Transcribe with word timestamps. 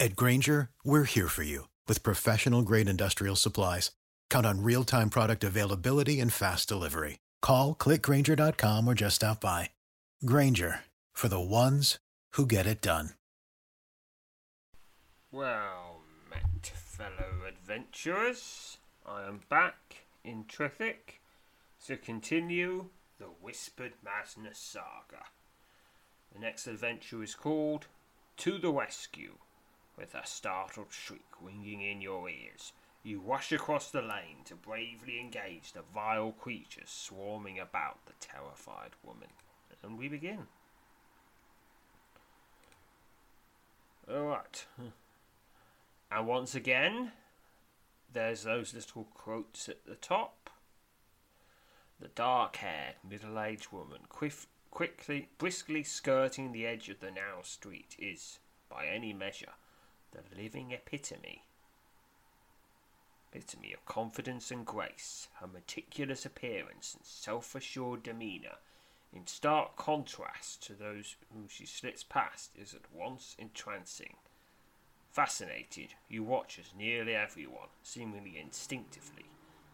At 0.00 0.16
Grainger, 0.16 0.70
we're 0.82 1.04
here 1.04 1.28
for 1.28 1.44
you 1.44 1.68
with 1.86 2.02
professional 2.02 2.62
grade 2.62 2.88
industrial 2.88 3.36
supplies. 3.36 3.92
Count 4.28 4.44
on 4.44 4.62
real 4.62 4.82
time 4.82 5.08
product 5.08 5.44
availability 5.44 6.18
and 6.20 6.32
fast 6.32 6.68
delivery. 6.68 7.20
Call 7.40 7.74
clickgrainger.com 7.74 8.88
or 8.88 8.94
just 8.94 9.16
stop 9.16 9.40
by. 9.40 9.70
Grainger 10.24 10.80
for 11.12 11.28
the 11.28 11.40
ones 11.40 11.98
who 12.32 12.44
get 12.44 12.66
it 12.66 12.80
done. 12.80 13.10
Well, 15.30 16.00
met 16.28 16.66
fellow 16.66 17.46
adventurers, 17.48 18.78
I 19.06 19.26
am 19.28 19.42
back 19.48 20.06
in 20.24 20.44
Triffic 20.48 21.20
to 21.86 21.96
continue 21.96 22.86
the 23.18 23.26
Whispered 23.26 23.92
Madness 24.04 24.58
saga. 24.58 25.26
The 26.32 26.40
next 26.40 26.66
adventure 26.66 27.22
is 27.22 27.36
called 27.36 27.86
To 28.38 28.58
the 28.58 28.72
Rescue 28.72 29.38
with 29.96 30.14
a 30.14 30.26
startled 30.26 30.90
shriek 30.90 31.26
ringing 31.40 31.80
in 31.80 32.00
your 32.00 32.28
ears, 32.28 32.72
you 33.02 33.20
rush 33.20 33.52
across 33.52 33.90
the 33.90 34.00
lane 34.00 34.44
to 34.46 34.54
bravely 34.54 35.20
engage 35.20 35.72
the 35.72 35.82
vile 35.94 36.32
creatures 36.32 36.88
swarming 36.88 37.58
about 37.58 38.04
the 38.06 38.14
terrified 38.18 38.92
woman. 39.04 39.28
And 39.82 39.98
we 39.98 40.08
begin. 40.08 40.46
Alright. 44.10 44.66
And 46.10 46.26
once 46.26 46.54
again, 46.54 47.12
there's 48.12 48.44
those 48.44 48.72
little 48.72 49.04
quotes 49.14 49.68
at 49.68 49.84
the 49.84 49.96
top. 49.96 50.50
The 52.00 52.08
dark 52.08 52.56
haired, 52.56 52.94
middle 53.08 53.38
aged 53.40 53.72
woman, 53.72 54.00
quiff, 54.08 54.46
quickly, 54.70 55.28
briskly 55.38 55.82
skirting 55.82 56.52
the 56.52 56.66
edge 56.66 56.88
of 56.88 57.00
the 57.00 57.10
narrow 57.10 57.42
street, 57.42 57.96
is, 57.98 58.38
by 58.68 58.86
any 58.86 59.12
measure, 59.12 59.52
the 60.14 60.42
living 60.42 60.72
epitome. 60.72 61.44
Epitome 63.32 63.72
of 63.72 63.84
confidence 63.84 64.50
and 64.50 64.64
grace, 64.64 65.28
her 65.40 65.46
meticulous 65.46 66.24
appearance 66.24 66.94
and 66.94 67.04
self 67.04 67.54
assured 67.54 68.02
demeanour, 68.02 68.56
in 69.12 69.26
stark 69.26 69.76
contrast 69.76 70.62
to 70.64 70.72
those 70.72 71.16
whom 71.32 71.48
she 71.48 71.66
slits 71.66 72.02
past, 72.02 72.50
is 72.56 72.74
at 72.74 72.92
once 72.92 73.34
entrancing. 73.38 74.16
Fascinated, 75.10 75.94
you 76.08 76.24
watch 76.24 76.58
as 76.58 76.74
nearly 76.76 77.14
everyone, 77.14 77.68
seemingly 77.82 78.38
instinctively, 78.38 79.26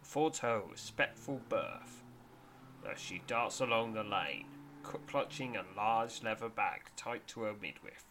affords 0.02 0.40
her 0.40 0.56
a 0.56 0.70
respectful 0.70 1.40
berth. 1.48 2.02
As 2.90 2.98
she 2.98 3.22
darts 3.26 3.60
along 3.60 3.94
the 3.94 4.04
lane, 4.04 4.46
clutching 4.82 5.56
a 5.56 5.64
large 5.76 6.22
leather 6.22 6.48
bag 6.48 6.82
tight 6.96 7.26
to 7.28 7.42
her 7.42 7.54
midriff, 7.54 8.04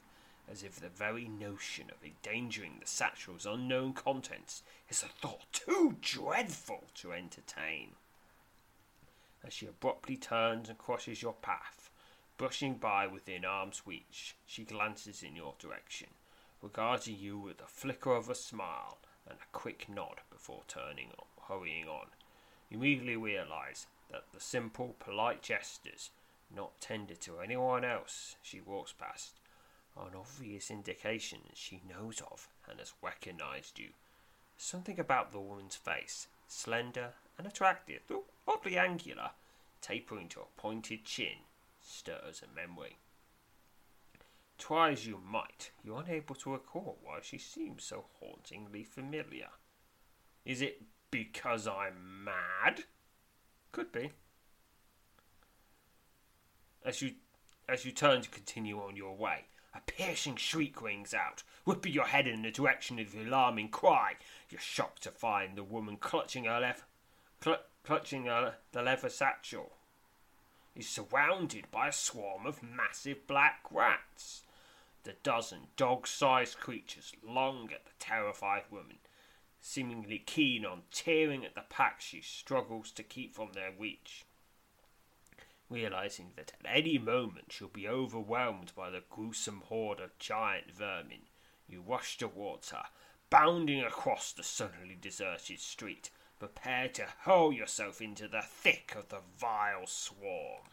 as 0.52 0.64
if 0.64 0.80
the 0.80 0.90
very 0.90 1.28
notion 1.28 1.86
of 1.92 2.04
endangering 2.04 2.78
the 2.80 2.88
satchel's 2.88 3.46
unknown 3.46 3.94
contents 3.94 4.64
is 4.90 5.04
a 5.04 5.08
thought 5.08 5.46
too 5.52 5.96
dreadful 6.02 6.86
to 6.96 7.14
entertain. 7.14 7.90
As 9.46 9.54
she 9.54 9.68
abruptly 9.68 10.18
turns 10.18 10.70
and 10.70 10.78
crosses 10.78 11.22
your 11.22 11.34
path, 11.34 11.90
brushing 12.38 12.76
by 12.76 13.06
within 13.06 13.46
arm's 13.46 13.84
reach, 13.86 14.36
she 14.46 14.64
glances 14.64 15.24
in 15.24 15.36
your 15.36 15.54
direction, 15.60 16.08
regarding 16.62 17.18
you 17.18 17.38
with 17.38 17.62
a 17.62 17.68
flicker 17.68 18.16
of 18.16 18.30
a 18.30 18.36
smile 18.36 18.98
and 19.30 19.38
a 19.40 19.58
quick 19.58 19.88
nod 19.88 20.22
before 20.32 20.64
turning 20.68 21.10
on, 21.18 21.26
hurrying 21.48 21.88
on. 21.88 22.08
You 22.70 22.78
immediately 22.78 23.16
realize 23.16 23.88
that 24.12 24.26
the 24.34 24.40
simple, 24.40 24.96
polite 25.00 25.42
gestures, 25.42 26.10
not 26.54 26.82
tended 26.82 27.22
to 27.22 27.40
anyone 27.40 27.86
else 27.86 28.36
she 28.42 28.60
walks 28.60 28.92
past, 28.92 29.34
an 29.98 30.16
obvious 30.18 30.72
indication 30.72 31.40
she 31.54 31.82
knows 31.88 32.22
of 32.32 32.48
and 32.70 32.80
has 32.80 32.94
recognized 33.02 33.80
you. 33.80 33.90
Something 34.58 35.00
about 35.00 35.32
the 35.32 35.40
woman's 35.40 35.76
face, 35.76 36.28
slender 36.48 37.14
and 37.38 37.48
attractive, 37.48 38.02
though 38.08 38.26
oddly 38.48 38.78
angular, 38.78 39.32
tapering 39.82 40.28
to 40.30 40.42
a 40.42 40.62
pointed 40.62 41.06
chin, 41.06 41.38
stirs 41.82 42.42
a 42.44 42.56
memory. 42.56 42.98
Try 44.58 44.92
as 44.92 45.08
you 45.08 45.20
might, 45.26 45.72
you're 45.84 46.02
unable 46.02 46.36
to 46.36 46.52
recall 46.52 46.98
why 47.02 47.20
she 47.22 47.38
seems 47.38 47.84
so 47.84 48.06
hauntingly 48.20 48.84
familiar. 48.84 49.48
Is 50.46 50.62
it 50.62 50.82
because 51.12 51.68
I'm 51.68 52.26
mad? 52.26 52.84
Could 53.72 53.92
be. 53.92 54.12
As 56.84 57.02
you 57.02 57.14
as 57.68 57.86
you 57.86 57.92
turn 57.92 58.22
to 58.22 58.30
continue 58.30 58.80
on 58.80 58.96
your 58.96 59.16
way, 59.16 59.46
a 59.74 59.82
piercing 59.82 60.36
shriek 60.36 60.82
rings 60.82 61.14
out, 61.14 61.44
whipping 61.64 61.94
your 61.94 62.08
head 62.08 62.28
in 62.28 62.42
the 62.42 62.52
direction 62.52 63.00
of 63.00 63.12
the 63.12 63.22
alarming 63.22 63.70
cry. 63.70 64.16
You're 64.50 64.60
shocked 64.60 65.04
to 65.04 65.12
find 65.12 65.56
the 65.56 65.64
woman 65.64 65.98
clutching 65.98 66.46
her 66.46 66.60
left, 66.60 66.84
cl- 67.44 67.64
clutching 67.84 68.26
her, 68.26 68.56
the 68.72 68.82
leather 68.82 69.10
satchel. 69.10 69.74
Is 70.76 70.88
surrounded 70.88 71.70
by 71.72 71.90
a 71.90 71.92
swarm 71.92 72.46
of 72.46 72.64
massive 72.64 73.28
black 73.28 73.66
rats. 73.70 74.44
The 75.04 75.16
dozen 75.24 75.68
dog-sized 75.76 76.58
creatures 76.58 77.14
long 77.24 77.72
at 77.74 77.86
the 77.86 77.92
terrified 78.00 78.64
woman, 78.70 78.98
seemingly 79.60 80.20
keen 80.20 80.66
on 80.66 80.84
tearing 80.92 81.44
at 81.44 81.56
the 81.56 81.64
pack 81.70 82.00
she 82.02 82.22
struggles 82.22 82.92
to 82.92 83.04
keep 83.04 83.34
from 83.34 83.54
their 83.54 83.72
reach 83.78 84.26
realizing 85.70 86.32
that 86.36 86.54
at 86.60 86.76
any 86.76 86.98
moment 86.98 87.52
she'll 87.52 87.68
be 87.68 87.88
overwhelmed 87.88 88.72
by 88.76 88.90
the 88.90 89.04
gruesome 89.10 89.62
horde 89.68 90.00
of 90.00 90.18
giant 90.18 90.72
vermin. 90.72 91.28
You 91.68 91.82
rush 91.82 92.18
towards 92.18 92.72
her, 92.72 92.86
bounding 93.30 93.84
across 93.84 94.32
the 94.32 94.44
suddenly 94.44 94.98
deserted 95.00 95.60
street, 95.60 96.10
prepared 96.40 96.94
to 96.96 97.08
hurl 97.20 97.54
yourself 97.54 98.02
into 98.02 98.28
the 98.28 98.42
thick 98.42 98.94
of 98.98 99.10
the 99.10 99.22
vile 99.38 99.86
swarm. 99.86 100.64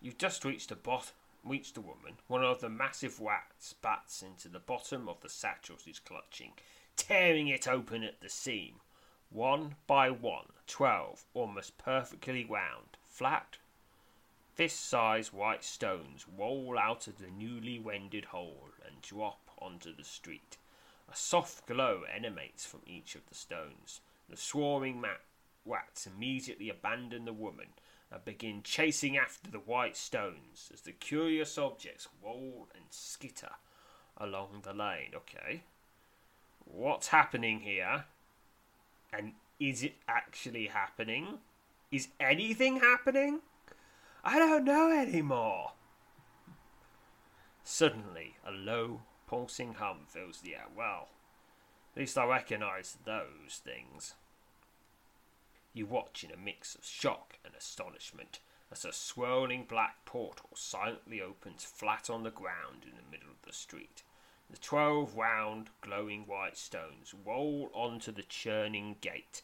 You've 0.00 0.18
just 0.18 0.44
reached 0.44 0.68
the 0.68 0.76
bot- 0.76 1.12
reached 1.42 1.74
the 1.74 1.80
woman. 1.80 2.18
One 2.28 2.44
of 2.44 2.60
the 2.60 2.68
massive 2.68 3.18
rats 3.20 3.72
bats 3.72 4.22
into 4.22 4.48
the 4.48 4.60
bottom 4.60 5.08
of 5.08 5.20
the 5.20 5.28
satchel 5.28 5.76
she's 5.82 5.98
clutching, 5.98 6.52
tearing 6.96 7.48
it 7.48 7.66
open 7.66 8.04
at 8.04 8.20
the 8.20 8.28
seam. 8.28 8.76
One 9.30 9.76
by 9.86 10.10
one, 10.10 10.52
twelve, 10.66 11.24
almost 11.34 11.76
perfectly 11.76 12.44
round, 12.44 12.96
flat, 13.02 13.58
fist 14.54 14.88
sized 14.88 15.32
white 15.32 15.62
stones 15.62 16.26
roll 16.36 16.78
out 16.78 17.06
of 17.06 17.18
the 17.18 17.30
newly 17.30 17.78
wended 17.78 18.26
hole 18.26 18.70
and 18.84 19.00
drop 19.02 19.50
onto 19.58 19.94
the 19.94 20.04
street. 20.04 20.56
A 21.12 21.16
soft 21.16 21.66
glow 21.66 22.02
emanates 22.12 22.66
from 22.66 22.80
each 22.86 23.14
of 23.14 23.26
the 23.28 23.34
stones. 23.34 24.00
The 24.28 24.36
swarming 24.36 25.00
mat- 25.00 25.20
rats 25.64 26.06
immediately 26.06 26.70
abandon 26.70 27.24
the 27.24 27.32
woman 27.32 27.68
and 28.10 28.24
begin 28.24 28.62
chasing 28.62 29.16
after 29.16 29.50
the 29.50 29.58
white 29.58 29.96
stones 29.96 30.70
as 30.72 30.80
the 30.80 30.92
curious 30.92 31.58
objects 31.58 32.08
roll 32.22 32.68
and 32.74 32.84
skitter 32.90 33.52
along 34.16 34.62
the 34.62 34.72
lane. 34.72 35.12
Okay. 35.14 35.62
What's 36.64 37.08
happening 37.08 37.60
here? 37.60 38.04
And 39.12 39.32
is 39.58 39.82
it 39.82 39.94
actually 40.06 40.66
happening? 40.66 41.38
Is 41.90 42.08
anything 42.20 42.80
happening? 42.80 43.40
I 44.22 44.38
don't 44.38 44.64
know 44.64 44.90
anymore. 44.90 45.72
Suddenly, 47.64 48.36
a 48.46 48.50
low, 48.50 49.02
pulsing 49.26 49.74
hum 49.74 50.00
fills 50.06 50.40
the 50.40 50.54
air. 50.54 50.66
Well, 50.76 51.08
at 51.94 52.00
least 52.00 52.18
I 52.18 52.26
recognise 52.26 52.96
those 53.04 53.60
things. 53.64 54.14
You 55.72 55.86
watch 55.86 56.24
in 56.24 56.30
a 56.30 56.36
mix 56.36 56.74
of 56.74 56.84
shock 56.84 57.38
and 57.44 57.54
astonishment 57.54 58.40
as 58.70 58.84
a 58.84 58.92
swirling 58.92 59.64
black 59.68 60.04
portal 60.04 60.50
silently 60.54 61.20
opens 61.20 61.64
flat 61.64 62.10
on 62.10 62.22
the 62.22 62.30
ground 62.30 62.84
in 62.84 62.96
the 62.96 63.10
middle 63.10 63.30
of 63.30 63.42
the 63.46 63.52
street. 63.52 64.02
The 64.50 64.56
twelve 64.56 65.14
round, 65.16 65.68
glowing 65.82 66.26
white 66.26 66.56
stones 66.56 67.14
roll 67.24 67.70
onto 67.74 68.10
the 68.10 68.22
churning 68.22 68.96
gate 69.00 69.42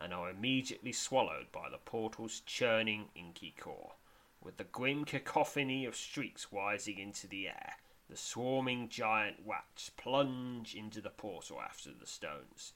and 0.00 0.14
are 0.14 0.30
immediately 0.30 0.92
swallowed 0.92 1.50
by 1.50 1.68
the 1.68 1.78
portal's 1.78 2.40
churning 2.40 3.10
inky 3.14 3.52
core. 3.58 3.94
With 4.40 4.56
the 4.56 4.64
grim 4.64 5.04
cacophony 5.04 5.84
of 5.84 5.96
streaks 5.96 6.48
rising 6.52 6.98
into 6.98 7.26
the 7.26 7.48
air, 7.48 7.78
the 8.08 8.16
swarming 8.16 8.88
giant 8.88 9.38
rats 9.44 9.90
plunge 9.96 10.74
into 10.74 11.00
the 11.00 11.10
portal 11.10 11.60
after 11.60 11.90
the 11.92 12.06
stones. 12.06 12.74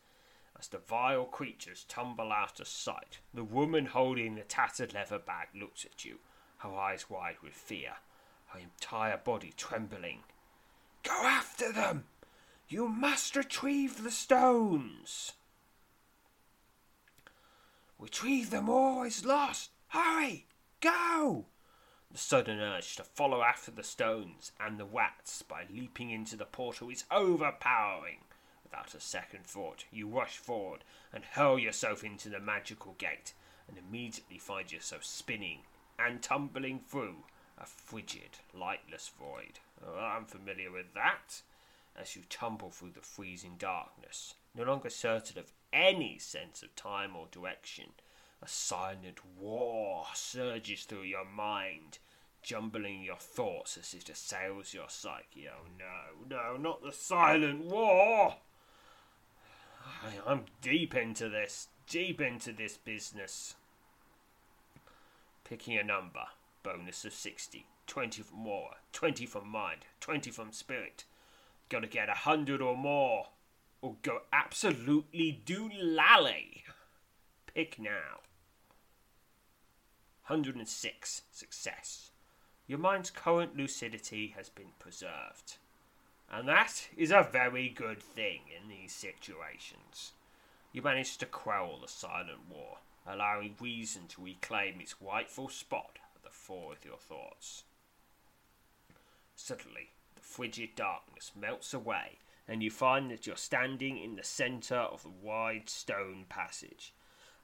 As 0.59 0.67
the 0.69 0.79
vile 0.79 1.27
creatures 1.27 1.85
tumble 1.85 2.33
out 2.33 2.59
of 2.59 2.67
sight, 2.67 3.19
the 3.33 3.45
woman 3.45 3.87
holding 3.87 4.35
the 4.35 4.43
tattered 4.43 4.95
leather 4.95 5.19
bag 5.19 5.49
looks 5.55 5.85
at 5.85 6.05
you, 6.05 6.19
her 6.59 6.75
eyes 6.75 7.09
wide 7.09 7.37
with 7.43 7.55
fear, 7.55 7.99
her 8.47 8.59
entire 8.59 9.19
body 9.19 9.53
trembling. 9.57 10.25
Go 11.03 11.23
after 11.25 11.73
them! 11.73 12.05
You 12.69 12.89
must 12.89 13.37
retrieve 13.37 14.03
the 14.03 14.11
stones! 14.11 15.33
Retrieve 17.99 18.51
them 18.51 18.69
or 18.69 19.07
is 19.07 19.25
lost! 19.25 19.71
Hurry! 19.89 20.47
Go! 20.81 21.47
The 22.11 22.19
sudden 22.19 22.59
urge 22.59 22.97
to 22.97 23.05
follow 23.05 23.43
after 23.43 23.71
the 23.71 23.83
stones 23.83 24.53
and 24.59 24.79
the 24.79 24.85
rats 24.85 25.43
by 25.43 25.67
leaping 25.69 26.11
into 26.11 26.37
the 26.37 26.45
portal 26.47 26.91
is 26.91 27.05
overpowering. 27.11 28.25
Without 28.63 28.95
a 28.95 29.01
second 29.01 29.47
thought, 29.47 29.85
you 29.91 30.09
rush 30.09 30.37
forward 30.37 30.85
and 31.13 31.25
hurl 31.25 31.59
yourself 31.59 32.05
into 32.05 32.29
the 32.29 32.41
magical 32.41 32.95
gate, 32.95 33.33
and 33.67 33.79
immediately 33.79 34.39
find 34.39 34.71
yourself 34.71 35.05
spinning 35.05 35.61
and 35.99 36.23
tumbling 36.23 36.81
through 36.81 37.25
a 37.57 37.67
frigid, 37.67 38.39
lightless 38.55 39.09
void. 39.09 39.61
Oh, 39.87 39.99
I'm 39.99 40.25
familiar 40.25 40.71
with 40.71 40.95
that. 40.95 41.43
As 41.97 42.15
you 42.15 42.23
tumble 42.29 42.71
through 42.71 42.93
the 42.93 43.01
freezing 43.01 43.57
darkness, 43.59 44.35
no 44.55 44.65
longer 44.65 44.91
certain 44.91 45.39
of 45.39 45.53
any 45.73 46.19
sense 46.19 46.63
of 46.63 46.75
time 46.77 47.17
or 47.17 47.27
direction, 47.31 47.87
a 48.41 48.49
silent 48.49 49.21
war 49.37 50.07
surges 50.15 50.85
through 50.85 51.03
your 51.03 51.25
mind, 51.25 51.99
jumbling 52.43 53.03
your 53.03 53.17
thoughts 53.17 53.77
as 53.77 53.95
it 53.95 54.09
assails 54.09 54.73
your 54.73 54.89
psyche. 54.89 55.49
Oh 55.49 55.67
no, 55.79 56.37
no, 56.37 56.57
not 56.57 56.83
the 56.83 56.93
silent 56.93 57.65
war! 57.65 58.37
I, 60.05 60.31
I'm 60.31 60.45
deep 60.61 60.95
into 60.95 61.29
this, 61.29 61.69
deep 61.89 62.21
into 62.21 62.53
this 62.53 62.77
business. 62.77 63.57
Picking 65.45 65.79
a 65.79 65.83
number, 65.83 66.27
bonus 66.63 67.05
of 67.05 67.15
60, 67.15 67.67
20 67.89 68.23
from 68.23 68.39
more, 68.39 68.71
20 68.93 69.27
from 69.27 69.49
mind, 69.49 69.81
20 70.01 70.31
from 70.31 70.53
spirit. 70.53 71.05
Gotta 71.69 71.89
get 71.89 72.09
a 72.09 72.15
hundred 72.15 72.63
or 72.63 72.77
more, 72.77 73.29
or 73.83 73.97
go 74.03 74.21
absolutely 74.33 75.41
doolally. 75.45 76.63
Pick 77.53 77.81
now. 77.81 78.21
106. 80.27 81.23
Success. 81.33 82.11
Your 82.67 82.79
mind's 82.79 83.11
current 83.11 83.57
lucidity 83.57 84.35
has 84.37 84.51
been 84.51 84.73
preserved. 84.79 85.57
And 86.31 86.47
that 86.47 86.89
is 86.97 87.11
a 87.11 87.27
very 87.33 87.71
good 87.71 88.03
thing 88.03 88.43
in 88.55 88.69
these 88.69 88.93
situations. 88.93 90.13
You 90.73 90.83
manage 90.83 91.17
to 91.19 91.27
quell 91.27 91.79
the 91.81 91.89
silent 91.89 92.51
war, 92.51 92.79
allowing 93.07 93.57
reason 93.59 94.03
to 94.09 94.23
reclaim 94.23 94.81
its 94.81 94.95
rightful 95.01 95.49
spot 95.49 95.99
at 96.15 96.23
the 96.23 96.31
fore 96.31 96.73
of 96.73 96.85
your 96.85 96.99
thoughts. 96.99 97.65
Suddenly, 99.41 99.91
the 100.17 100.21
frigid 100.21 100.75
darkness 100.75 101.31
melts 101.35 101.73
away, 101.73 102.19
and 102.49 102.61
you 102.61 102.73
find 102.73 103.09
that 103.11 103.25
you're 103.25 103.37
standing 103.37 103.97
in 103.97 104.17
the 104.17 104.25
centre 104.25 104.75
of 104.75 105.05
the 105.05 105.09
wide 105.09 105.71
stone 105.71 106.27
passage. 106.29 106.93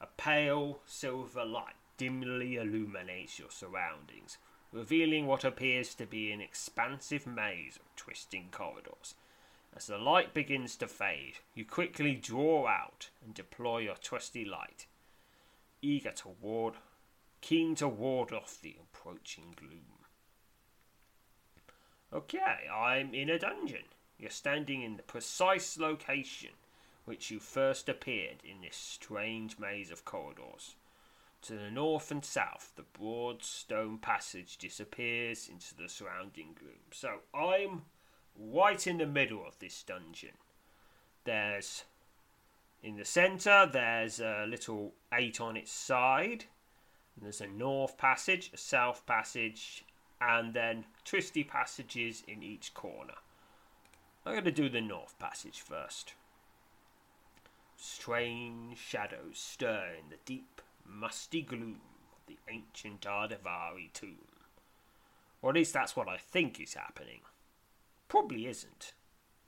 A 0.00 0.08
pale 0.08 0.80
silver 0.86 1.44
light 1.44 1.76
dimly 1.96 2.56
illuminates 2.56 3.38
your 3.38 3.50
surroundings, 3.52 4.38
revealing 4.72 5.28
what 5.28 5.44
appears 5.44 5.94
to 5.94 6.04
be 6.04 6.32
an 6.32 6.40
expansive 6.40 7.28
maze 7.28 7.76
of 7.76 7.94
twisting 7.94 8.48
corridors. 8.50 9.14
As 9.74 9.86
the 9.86 9.96
light 9.96 10.34
begins 10.34 10.74
to 10.76 10.88
fade, 10.88 11.38
you 11.54 11.64
quickly 11.64 12.16
draw 12.16 12.66
out 12.66 13.10
and 13.24 13.32
deploy 13.32 13.78
your 13.78 13.94
trusty 13.94 14.44
light, 14.44 14.88
eager 15.80 16.10
to 16.10 16.28
ward, 16.40 16.74
keen 17.40 17.76
to 17.76 17.86
ward 17.86 18.32
off 18.32 18.60
the 18.60 18.74
approaching 18.80 19.54
gloom. 19.56 19.93
Okay, 22.14 22.68
I'm 22.72 23.12
in 23.12 23.28
a 23.28 23.38
dungeon. 23.38 23.84
You're 24.18 24.30
standing 24.30 24.82
in 24.82 24.96
the 24.96 25.02
precise 25.02 25.76
location 25.78 26.50
which 27.04 27.30
you 27.30 27.38
first 27.38 27.88
appeared 27.88 28.36
in 28.44 28.62
this 28.62 28.76
strange 28.76 29.58
maze 29.58 29.90
of 29.90 30.04
corridors. 30.04 30.76
To 31.42 31.54
the 31.54 31.70
north 31.70 32.10
and 32.10 32.24
south, 32.24 32.72
the 32.76 32.84
broad 32.98 33.42
stone 33.42 33.98
passage 33.98 34.56
disappears 34.56 35.48
into 35.48 35.74
the 35.74 35.88
surrounding 35.88 36.54
gloom. 36.58 36.80
So 36.92 37.18
I'm 37.34 37.82
right 38.38 38.86
in 38.86 38.98
the 38.98 39.06
middle 39.06 39.44
of 39.46 39.58
this 39.58 39.82
dungeon. 39.82 40.38
There's 41.24 41.84
in 42.82 42.96
the 42.96 43.04
centre, 43.04 43.68
there's 43.70 44.20
a 44.20 44.46
little 44.48 44.94
eight 45.12 45.40
on 45.40 45.56
its 45.56 45.72
side. 45.72 46.44
There's 47.20 47.40
a 47.40 47.46
north 47.46 47.98
passage, 47.98 48.50
a 48.52 48.58
south 48.58 49.04
passage, 49.06 49.84
and 50.20 50.54
then 50.54 50.84
twisty 51.04 51.44
passages 51.44 52.22
in 52.26 52.42
each 52.42 52.74
corner. 52.74 53.14
I'm 54.24 54.32
going 54.32 54.44
to 54.44 54.50
do 54.50 54.68
the 54.68 54.80
north 54.80 55.18
passage 55.18 55.60
first. 55.60 56.14
Strange 57.76 58.78
shadows 58.78 59.38
stir 59.38 59.88
in 60.02 60.10
the 60.10 60.16
deep 60.24 60.62
musty 60.86 61.42
gloom 61.42 61.80
of 62.12 62.26
the 62.26 62.38
ancient 62.48 63.02
Ardavari 63.02 63.92
tomb. 63.92 64.28
Or 65.42 65.50
at 65.50 65.56
least 65.56 65.74
that's 65.74 65.94
what 65.94 66.08
I 66.08 66.16
think 66.16 66.58
is 66.58 66.74
happening. 66.74 67.20
Probably 68.08 68.46
isn't, 68.46 68.92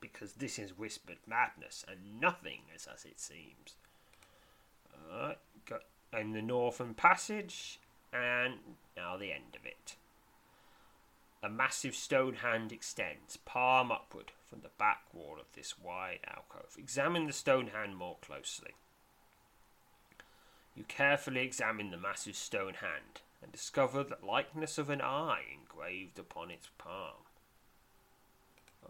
because 0.01 0.35
this 0.35 0.59
is 0.59 0.77
whispered 0.77 1.19
madness 1.27 1.85
and 1.89 2.21
nothing 2.21 2.61
is 2.75 2.87
as 2.93 3.05
it 3.07 3.19
seems. 3.19 3.77
Alright, 5.11 5.39
got 5.67 5.83
in 6.13 6.33
the 6.33 6.43
northern 6.43 6.95
passage, 6.95 7.79
and 8.13 8.55
now 8.97 9.17
the 9.17 9.33
end 9.33 9.57
of 9.59 9.65
it. 9.65 9.97
A 11.47 11.49
massive 11.49 11.95
stone 11.95 12.35
hand 12.35 12.73
extends, 12.73 13.37
palm 13.37 13.93
upward, 13.93 14.33
from 14.51 14.63
the 14.63 14.71
back 14.79 15.03
wall 15.13 15.37
of 15.39 15.47
this 15.55 15.79
wide 15.79 16.19
alcove. 16.27 16.75
Examine 16.77 17.29
the 17.29 17.33
stone 17.33 17.69
hand 17.69 17.97
more 17.97 18.17
closely. 18.21 18.73
You 20.75 20.83
carefully 20.83 21.43
examine 21.43 21.93
the 21.93 21.99
massive 21.99 22.35
stone 22.35 22.75
hand 22.75 23.21
and 23.41 23.53
discover 23.53 24.03
the 24.03 24.19
likeness 24.27 24.77
of 24.77 24.91
an 24.91 25.01
eye 25.01 25.43
engraved 25.57 26.19
upon 26.19 26.51
its 26.51 26.69
palm. 26.79 27.23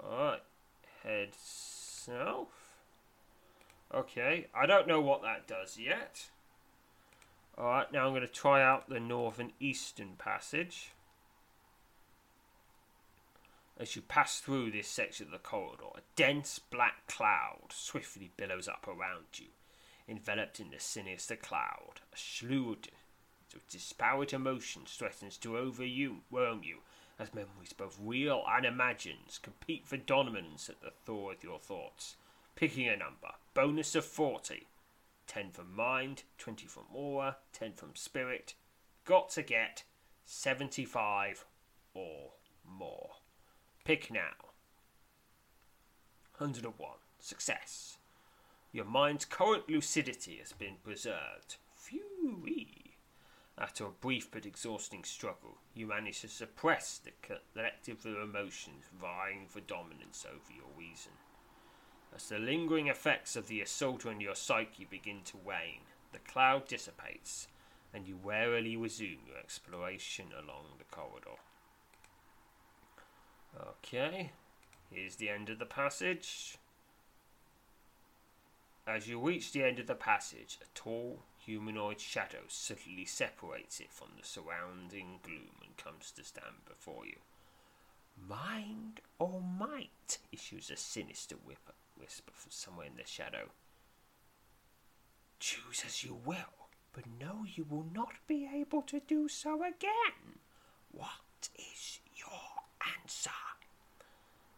Alright, 0.00 0.42
head 1.02 1.34
south. 1.34 2.78
Okay, 3.92 4.46
I 4.54 4.64
don't 4.64 4.88
know 4.88 5.02
what 5.02 5.20
that 5.20 5.46
does 5.46 5.76
yet. 5.78 6.30
Alright, 7.58 7.92
now 7.92 8.06
I'm 8.06 8.12
going 8.12 8.22
to 8.22 8.28
try 8.28 8.62
out 8.62 8.88
the 8.88 8.98
northern 8.98 9.52
eastern 9.60 10.14
passage. 10.16 10.92
As 13.78 13.94
you 13.94 14.02
pass 14.02 14.40
through 14.40 14.70
this 14.70 14.88
section 14.88 15.26
of 15.26 15.32
the 15.32 15.38
corridor, 15.38 15.90
a 15.94 16.00
dense 16.14 16.58
black 16.58 17.06
cloud 17.06 17.70
swiftly 17.70 18.30
billows 18.36 18.68
up 18.68 18.88
around 18.88 19.26
you 19.34 19.48
enveloped 20.08 20.60
in 20.60 20.70
the 20.70 20.78
sinister 20.78 21.36
cloud. 21.36 22.00
A 22.12 22.16
slew 22.16 22.76
of 23.54 23.66
disparate 23.68 24.32
emotions 24.32 24.94
threatens 24.96 25.36
to 25.38 25.56
overwhelm 25.56 26.62
you 26.62 26.78
as 27.18 27.34
memories 27.34 27.72
both 27.72 27.98
real 28.00 28.44
and 28.48 28.64
imagined 28.66 29.38
compete 29.42 29.86
for 29.86 29.96
dominance 29.96 30.68
at 30.68 30.80
the 30.80 30.90
thaw 31.04 31.30
of 31.30 31.42
your 31.42 31.58
thoughts. 31.58 32.16
Picking 32.54 32.88
a 32.88 32.96
number. 32.96 33.32
Bonus 33.54 33.94
of 33.94 34.04
40. 34.04 34.66
10 35.26 35.50
from 35.50 35.74
mind, 35.74 36.22
20 36.38 36.66
from 36.66 36.84
aura, 36.94 37.36
10 37.52 37.72
from 37.72 37.94
spirit. 37.94 38.54
Got 39.04 39.30
to 39.30 39.42
get 39.42 39.82
75 40.24 41.44
or 41.94 42.32
more. 42.64 43.10
Pick 43.86 44.10
now. 44.10 44.34
101. 46.38 46.74
Success. 47.20 47.98
Your 48.72 48.84
mind's 48.84 49.24
current 49.24 49.68
lucidity 49.68 50.38
has 50.40 50.52
been 50.52 50.78
preserved. 50.82 51.54
Phew! 51.76 52.44
After 53.56 53.84
a 53.84 53.90
brief 53.90 54.28
but 54.28 54.44
exhausting 54.44 55.04
struggle, 55.04 55.58
you 55.72 55.86
manage 55.86 56.22
to 56.22 56.28
suppress 56.28 56.98
the 56.98 57.12
collective 57.22 58.04
of 58.04 58.16
emotions 58.16 58.86
vying 59.00 59.46
for 59.48 59.60
dominance 59.60 60.26
over 60.28 60.52
your 60.52 60.66
reason. 60.76 61.12
As 62.12 62.28
the 62.28 62.40
lingering 62.40 62.88
effects 62.88 63.36
of 63.36 63.46
the 63.46 63.60
assault 63.60 64.04
on 64.04 64.20
your 64.20 64.34
psyche 64.34 64.84
begin 64.90 65.20
to 65.26 65.36
wane, 65.36 65.86
the 66.10 66.18
cloud 66.18 66.66
dissipates, 66.66 67.46
and 67.94 68.08
you 68.08 68.16
warily 68.16 68.76
resume 68.76 69.20
your 69.28 69.38
exploration 69.38 70.26
along 70.36 70.64
the 70.78 70.84
corridor. 70.90 71.38
Okay, 73.58 74.32
here's 74.90 75.16
the 75.16 75.30
end 75.30 75.48
of 75.48 75.58
the 75.58 75.66
passage. 75.66 76.58
As 78.86 79.08
you 79.08 79.18
reach 79.18 79.52
the 79.52 79.64
end 79.64 79.78
of 79.78 79.86
the 79.86 79.94
passage, 79.94 80.58
a 80.62 80.66
tall, 80.74 81.20
humanoid 81.38 82.00
shadow 82.00 82.42
suddenly 82.48 83.04
separates 83.04 83.80
it 83.80 83.90
from 83.90 84.08
the 84.16 84.26
surrounding 84.26 85.18
gloom 85.22 85.56
and 85.64 85.76
comes 85.76 86.12
to 86.12 86.22
stand 86.22 86.64
before 86.68 87.06
you. 87.06 87.16
Mind 88.28 89.00
or 89.18 89.40
might? 89.40 90.18
issues 90.32 90.70
a 90.70 90.76
sinister 90.76 91.36
whisper 91.44 92.32
from 92.32 92.50
somewhere 92.50 92.86
in 92.86 92.96
the 92.96 93.06
shadow. 93.06 93.50
Choose 95.40 95.82
as 95.84 96.04
you 96.04 96.18
will, 96.24 96.68
but 96.92 97.04
know 97.20 97.44
you 97.46 97.64
will 97.68 97.86
not 97.92 98.14
be 98.26 98.48
able 98.54 98.82
to 98.82 99.00
do 99.00 99.28
so 99.28 99.62
again. 99.62 100.38
What 100.92 101.48
is 101.54 102.00
answer? 103.00 103.30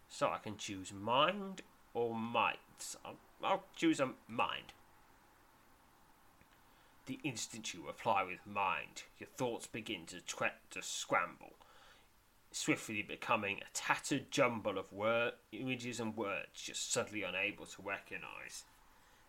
So 0.08 0.28
I 0.28 0.38
can 0.38 0.56
choose 0.56 0.92
mind 0.92 1.62
or 1.94 2.14
might. 2.14 2.58
I'll, 3.04 3.18
I'll 3.42 3.64
choose 3.76 4.00
a 4.00 4.10
mind. 4.26 4.72
The 7.06 7.18
instant 7.24 7.72
you 7.72 7.86
reply 7.86 8.22
with 8.22 8.46
mind, 8.46 9.04
your 9.18 9.28
thoughts 9.28 9.66
begin 9.66 10.04
to, 10.06 10.20
tre- 10.20 10.50
to 10.70 10.82
scramble, 10.82 11.54
swiftly 12.52 13.02
becoming 13.02 13.58
a 13.58 13.72
tattered 13.72 14.30
jumble 14.30 14.76
of 14.76 14.92
word, 14.92 15.32
images 15.52 16.00
and 16.00 16.16
words 16.16 16.66
you're 16.66 16.74
suddenly 16.74 17.22
unable 17.22 17.64
to 17.64 17.82
recognize. 17.82 18.64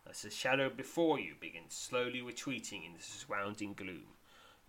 As 0.10 0.24
the 0.24 0.30
shadow 0.30 0.70
before 0.70 1.20
you 1.20 1.36
begins 1.40 1.74
slowly 1.74 2.22
retreating 2.22 2.84
in 2.84 2.94
the 2.94 3.02
surrounding 3.02 3.74
gloom, 3.74 4.16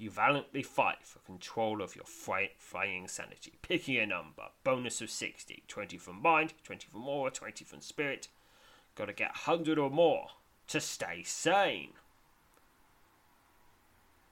you 0.00 0.10
valiantly 0.10 0.62
fight 0.62 1.02
for 1.02 1.18
control 1.20 1.82
of 1.82 1.94
your 1.94 2.06
flying 2.06 3.06
sanity, 3.06 3.52
picking 3.60 3.98
a 3.98 4.06
number, 4.06 4.44
bonus 4.64 5.02
of 5.02 5.10
60, 5.10 5.62
20 5.68 5.98
from 5.98 6.22
mind, 6.22 6.54
20 6.64 6.86
from 6.90 7.06
aura, 7.06 7.30
20 7.30 7.64
from 7.66 7.82
spirit. 7.82 8.28
Gotta 8.94 9.12
get 9.12 9.32
100 9.46 9.78
or 9.78 9.90
more 9.90 10.28
to 10.68 10.80
stay 10.80 11.22
sane. 11.22 11.92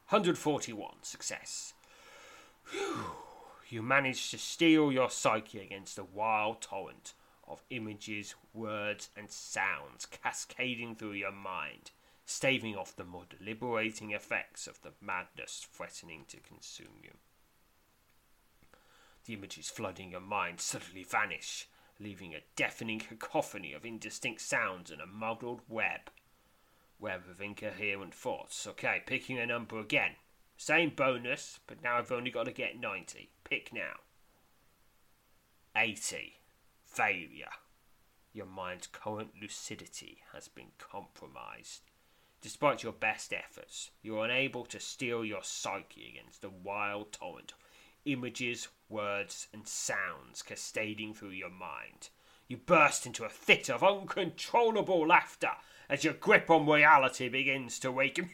141, 0.08 0.94
success. 1.02 1.74
Whew. 2.70 3.04
You 3.68 3.82
manage 3.82 4.30
to 4.30 4.38
steel 4.38 4.90
your 4.90 5.10
psyche 5.10 5.60
against 5.60 5.98
a 5.98 6.04
wild 6.04 6.62
torrent 6.62 7.12
of 7.46 7.62
images, 7.68 8.34
words, 8.54 9.10
and 9.14 9.30
sounds 9.30 10.06
cascading 10.06 10.94
through 10.94 11.12
your 11.12 11.32
mind, 11.32 11.90
staving 12.28 12.76
off 12.76 12.94
the 12.94 13.04
more 13.04 13.24
deliberating 13.24 14.10
effects 14.10 14.66
of 14.66 14.82
the 14.82 14.92
madness 15.00 15.66
threatening 15.72 16.26
to 16.28 16.36
consume 16.40 17.00
you. 17.02 17.12
The 19.24 19.32
images 19.32 19.70
flooding 19.70 20.10
your 20.10 20.20
mind 20.20 20.60
suddenly 20.60 21.04
vanish, 21.04 21.68
leaving 21.98 22.34
a 22.34 22.44
deafening 22.54 22.98
cacophony 22.98 23.72
of 23.72 23.86
indistinct 23.86 24.42
sounds 24.42 24.90
and 24.90 25.00
a 25.00 25.06
muddled 25.06 25.62
web 25.68 26.10
web 27.00 27.22
of 27.30 27.40
incoherent 27.40 28.12
thoughts. 28.12 28.66
Okay, 28.66 29.02
picking 29.06 29.38
a 29.38 29.46
number 29.46 29.78
again. 29.78 30.16
Same 30.56 30.90
bonus, 30.90 31.60
but 31.66 31.82
now 31.82 31.96
I've 31.96 32.12
only 32.12 32.30
got 32.30 32.44
to 32.44 32.52
get 32.52 32.78
90. 32.78 33.30
Pick 33.44 33.72
now. 33.72 34.00
80. 35.76 36.34
Failure. 36.84 37.52
Your 38.32 38.46
mind's 38.46 38.88
current 38.88 39.30
lucidity 39.40 40.18
has 40.32 40.48
been 40.48 40.72
compromised. 40.78 41.82
Despite 42.40 42.84
your 42.84 42.92
best 42.92 43.32
efforts, 43.32 43.90
you're 44.00 44.24
unable 44.24 44.64
to 44.66 44.78
steel 44.78 45.24
your 45.24 45.42
psyche 45.42 46.08
against 46.08 46.40
the 46.40 46.50
wild 46.50 47.12
torrent 47.12 47.52
images, 48.04 48.68
words, 48.88 49.48
and 49.52 49.66
sounds 49.66 50.42
cascading 50.42 51.14
through 51.14 51.30
your 51.30 51.50
mind. 51.50 52.10
You 52.46 52.56
burst 52.56 53.06
into 53.06 53.24
a 53.24 53.28
fit 53.28 53.68
of 53.68 53.82
uncontrollable 53.82 55.06
laughter 55.06 55.50
as 55.88 56.04
your 56.04 56.14
grip 56.14 56.48
on 56.48 56.66
reality 56.66 57.28
begins 57.28 57.78
to 57.80 57.90
weaken. 57.90 58.30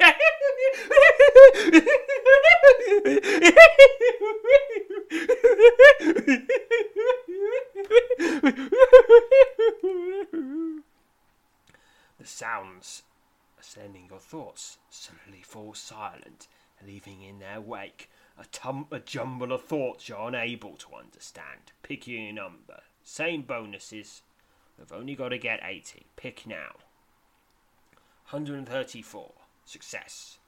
the 12.19 12.25
sounds 12.25 13.03
ascending 13.65 14.07
your 14.11 14.19
thoughts 14.19 14.79
suddenly 14.91 15.43
fall 15.43 15.75
silent, 15.75 16.49
leaving 16.87 17.23
in 17.23 17.39
their 17.39 17.61
wake 17.61 18.11
a, 18.39 18.45
tum- 18.47 18.89
a 18.91 18.99
jumble 18.99 19.53
of 19.53 19.65
thoughts 19.65 20.09
you're 20.09 20.29
unable 20.29 20.77
to 20.77 20.95
understand. 20.95 21.73
Pick 21.83 22.07
your 22.07 22.33
number. 22.33 22.83
Same 23.03 23.43
bonuses. 23.43 24.23
We've 24.79 24.93
only 24.93 25.15
got 25.15 25.29
to 25.29 25.39
get 25.39 25.61
80. 25.63 26.07
Pick 26.17 26.47
now. 26.47 26.73
134. 28.31 29.33
Success. 29.65 30.39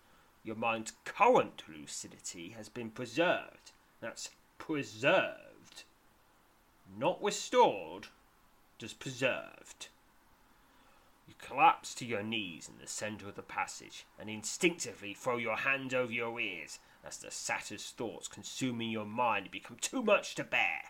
Your 0.43 0.57
mind's 0.57 0.93
current 1.05 1.63
lucidity 1.69 2.55
has 2.57 2.69
been 2.69 2.91
preserved. 2.91 3.73
That's 4.01 4.31
preserved. 4.59 5.85
Not 6.99 7.23
restored, 7.23 8.09
just 8.79 8.99
preserved. 8.99 9.89
You 11.27 11.35
collapse 11.39 11.93
to 11.97 12.07
your 12.07 12.23
knees 12.23 12.69
in 12.69 12.79
the 12.81 12.87
centre 12.87 13.29
of 13.29 13.35
the 13.35 13.43
passage 13.43 14.07
and 14.19 14.31
instinctively 14.31 15.13
throw 15.13 15.39
your 15.39 15.57
hands 15.57 15.93
over 15.93 16.13
your 16.13 16.39
ears 16.39 16.79
as 17.05 17.19
the 17.19 17.31
satyr's 17.31 17.91
thoughts 17.91 18.29
consuming 18.29 18.91
your 18.91 19.05
mind 19.07 19.51
become 19.51 19.77
too 19.81 20.03
much 20.03 20.35
to 20.37 20.45
bear. 20.45 20.83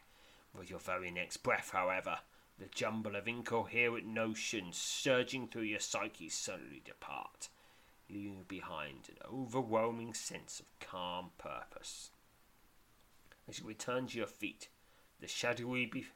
With 0.54 0.70
your 0.70 0.78
very 0.78 1.10
next 1.10 1.38
breath, 1.38 1.70
however, 1.72 2.18
the 2.58 2.66
jumble 2.66 3.16
of 3.16 3.28
incoherent 3.28 4.06
notions 4.06 4.76
surging 4.76 5.48
through 5.48 5.62
your 5.62 5.80
psyche 5.80 6.28
suddenly 6.28 6.82
depart, 6.84 7.48
leaving 8.08 8.44
behind 8.46 9.08
an 9.08 9.16
overwhelming 9.30 10.14
sense 10.14 10.60
of 10.60 10.66
calm 10.80 11.30
purpose. 11.38 12.10
As 13.48 13.60
you 13.60 13.66
return 13.66 14.06
to 14.08 14.18
your 14.18 14.26
feet, 14.26 14.68
the 15.20 15.28
shadowy 15.28 15.86
be- 15.86 16.06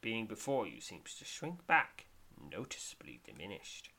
being 0.00 0.26
before 0.26 0.66
you 0.66 0.80
seems 0.80 1.14
to 1.14 1.24
shrink 1.24 1.66
back, 1.66 2.06
noticeably 2.50 3.20
diminished. 3.24 3.90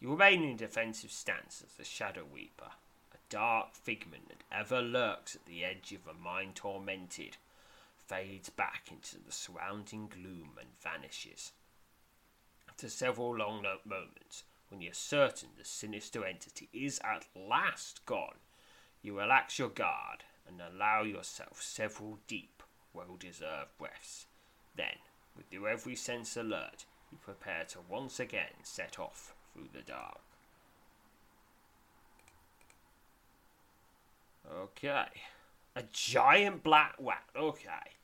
You 0.00 0.10
remain 0.10 0.44
in 0.44 0.56
defensive 0.56 1.10
stance 1.10 1.62
as 1.66 1.74
the 1.74 1.84
Shadow 1.84 2.24
Weeper, 2.24 2.72
a 3.12 3.18
dark 3.28 3.74
figment 3.74 4.28
that 4.28 4.44
ever 4.52 4.80
lurks 4.80 5.34
at 5.34 5.44
the 5.46 5.64
edge 5.64 5.92
of 5.92 6.06
a 6.06 6.14
mind 6.18 6.54
tormented, 6.54 7.36
fades 8.06 8.48
back 8.48 8.88
into 8.90 9.16
the 9.18 9.32
surrounding 9.32 10.06
gloom 10.06 10.50
and 10.58 10.68
vanishes. 10.80 11.52
After 12.68 12.88
several 12.88 13.36
long 13.36 13.64
moments, 13.84 14.44
when 14.68 14.80
you're 14.80 14.94
certain 14.94 15.48
the 15.58 15.64
sinister 15.64 16.24
entity 16.24 16.68
is 16.72 17.00
at 17.02 17.26
last 17.34 18.06
gone, 18.06 18.36
you 19.02 19.18
relax 19.18 19.58
your 19.58 19.68
guard 19.68 20.24
and 20.46 20.60
allow 20.60 21.02
yourself 21.02 21.60
several 21.60 22.18
deep, 22.26 22.62
well 22.92 23.16
deserved 23.18 23.76
breaths. 23.78 24.26
Then, 24.76 24.98
with 25.38 25.50
your 25.50 25.68
every 25.68 25.96
sense 25.96 26.36
alert, 26.36 26.84
you 27.10 27.16
prepare 27.24 27.64
to 27.68 27.78
once 27.88 28.20
again 28.20 28.62
set 28.62 28.98
off 28.98 29.34
through 29.54 29.68
the 29.72 29.80
dark. 29.80 30.20
Okay. 34.52 35.06
A 35.76 35.84
giant 35.92 36.62
black 36.62 36.94
rat. 36.98 37.24
Okay. 37.36 37.94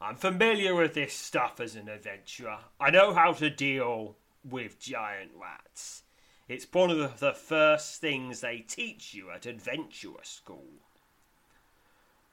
I'm 0.00 0.16
familiar 0.16 0.74
with 0.74 0.94
this 0.94 1.14
stuff 1.14 1.60
as 1.60 1.76
an 1.76 1.88
adventurer. 1.88 2.58
I 2.80 2.90
know 2.90 3.14
how 3.14 3.32
to 3.34 3.50
deal 3.50 4.16
with 4.44 4.80
giant 4.80 5.30
rats. 5.40 6.02
It's 6.48 6.66
one 6.70 6.90
of 6.90 7.20
the 7.20 7.32
first 7.32 8.00
things 8.00 8.40
they 8.40 8.58
teach 8.58 9.14
you 9.14 9.30
at 9.30 9.46
adventurer 9.46 10.20
school. 10.22 10.82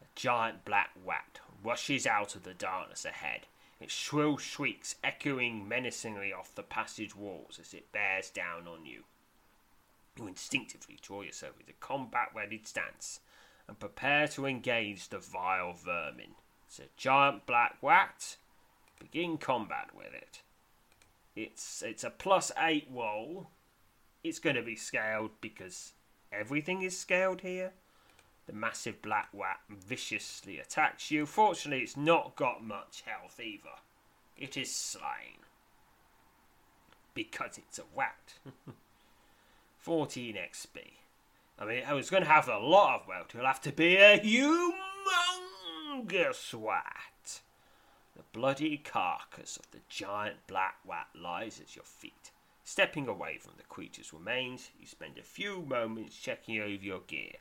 A 0.01 0.05
giant 0.15 0.65
black 0.65 0.89
rat 1.05 1.39
rushes 1.63 2.05
out 2.05 2.35
of 2.35 2.43
the 2.43 2.53
darkness 2.53 3.05
ahead, 3.05 3.47
its 3.81 3.93
shrill 3.93 4.37
shrieks 4.37 4.95
echoing 5.03 5.67
menacingly 5.67 6.31
off 6.31 6.53
the 6.53 6.63
passage 6.63 7.15
walls 7.15 7.57
as 7.59 7.73
it 7.73 7.91
bears 7.91 8.29
down 8.29 8.67
on 8.67 8.85
you. 8.85 9.03
You 10.17 10.27
instinctively 10.27 10.99
draw 11.01 11.21
yourself 11.21 11.59
into 11.59 11.73
combat 11.79 12.29
ready 12.35 12.61
stance 12.63 13.21
and 13.67 13.79
prepare 13.79 14.27
to 14.29 14.45
engage 14.45 15.09
the 15.09 15.19
vile 15.19 15.73
vermin. 15.73 16.35
It's 16.67 16.79
a 16.79 16.83
giant 16.95 17.45
black 17.45 17.77
rat. 17.81 18.37
Begin 18.99 19.37
combat 19.37 19.89
with 19.95 20.13
it. 20.13 20.41
It's 21.35 21.81
it's 21.81 22.03
a 22.03 22.09
plus 22.09 22.51
eight 22.57 22.87
roll. 22.91 23.49
It's 24.23 24.39
going 24.39 24.57
to 24.57 24.61
be 24.61 24.75
scaled 24.75 25.31
because 25.41 25.93
everything 26.31 26.83
is 26.83 26.97
scaled 26.97 27.41
here. 27.41 27.73
The 28.51 28.57
massive 28.57 29.01
black 29.01 29.29
rat 29.31 29.61
viciously 29.69 30.59
attacks 30.59 31.09
you. 31.09 31.25
Fortunately, 31.25 31.81
it's 31.81 31.95
not 31.95 32.35
got 32.35 32.61
much 32.61 33.01
health 33.05 33.39
either. 33.39 33.79
It 34.35 34.57
is 34.57 34.75
slain. 34.75 35.45
Because 37.13 37.57
it's 37.57 37.79
a 37.79 37.83
rat. 37.95 38.33
14 39.77 40.35
XP. 40.35 40.79
I 41.57 41.65
mean, 41.65 41.83
I 41.87 41.93
was 41.93 42.09
going 42.09 42.23
to 42.23 42.29
have 42.29 42.49
a 42.49 42.57
lot 42.57 42.99
of 42.99 43.07
wealth. 43.07 43.33
It'll 43.33 43.47
have 43.47 43.61
to 43.61 43.71
be 43.71 43.95
a 43.95 44.19
humongous 44.19 44.73
rat. 46.53 47.39
The 48.17 48.23
bloody 48.33 48.75
carcass 48.75 49.55
of 49.55 49.71
the 49.71 49.79
giant 49.87 50.45
black 50.47 50.75
rat 50.85 51.07
lies 51.15 51.61
at 51.61 51.77
your 51.77 51.85
feet. 51.85 52.31
Stepping 52.65 53.07
away 53.07 53.37
from 53.37 53.53
the 53.55 53.63
creature's 53.63 54.11
remains, 54.11 54.71
you 54.77 54.85
spend 54.87 55.17
a 55.17 55.23
few 55.23 55.61
moments 55.61 56.17
checking 56.17 56.59
over 56.59 56.67
your 56.67 56.99
gear, 57.07 57.35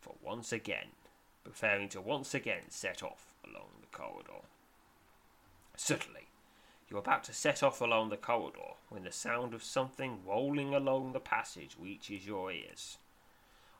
for 0.00 0.14
once 0.22 0.52
again, 0.52 0.88
preparing 1.44 1.88
to 1.90 2.00
once 2.00 2.34
again 2.34 2.64
set 2.68 3.02
off 3.02 3.34
along 3.44 3.68
the 3.80 3.96
corridor. 3.96 4.44
Suddenly, 5.76 6.28
you're 6.88 6.98
about 6.98 7.24
to 7.24 7.32
set 7.32 7.62
off 7.62 7.80
along 7.80 8.08
the 8.08 8.16
corridor 8.16 8.74
when 8.88 9.04
the 9.04 9.12
sound 9.12 9.54
of 9.54 9.62
something 9.62 10.20
rolling 10.26 10.74
along 10.74 11.12
the 11.12 11.20
passage 11.20 11.76
reaches 11.80 12.26
your 12.26 12.50
ears. 12.50 12.98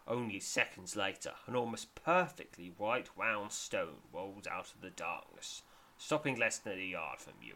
Only 0.06 0.40
seconds 0.40 0.96
later, 0.96 1.32
an 1.46 1.54
almost 1.56 1.94
perfectly 1.94 2.72
white 2.78 3.08
round 3.16 3.52
stone 3.52 4.02
rolls 4.12 4.46
out 4.46 4.72
of 4.74 4.80
the 4.80 4.90
darkness, 4.90 5.62
stopping 5.98 6.36
less 6.36 6.58
than 6.58 6.78
a 6.78 6.82
yard 6.82 7.18
from 7.18 7.34
you. 7.42 7.54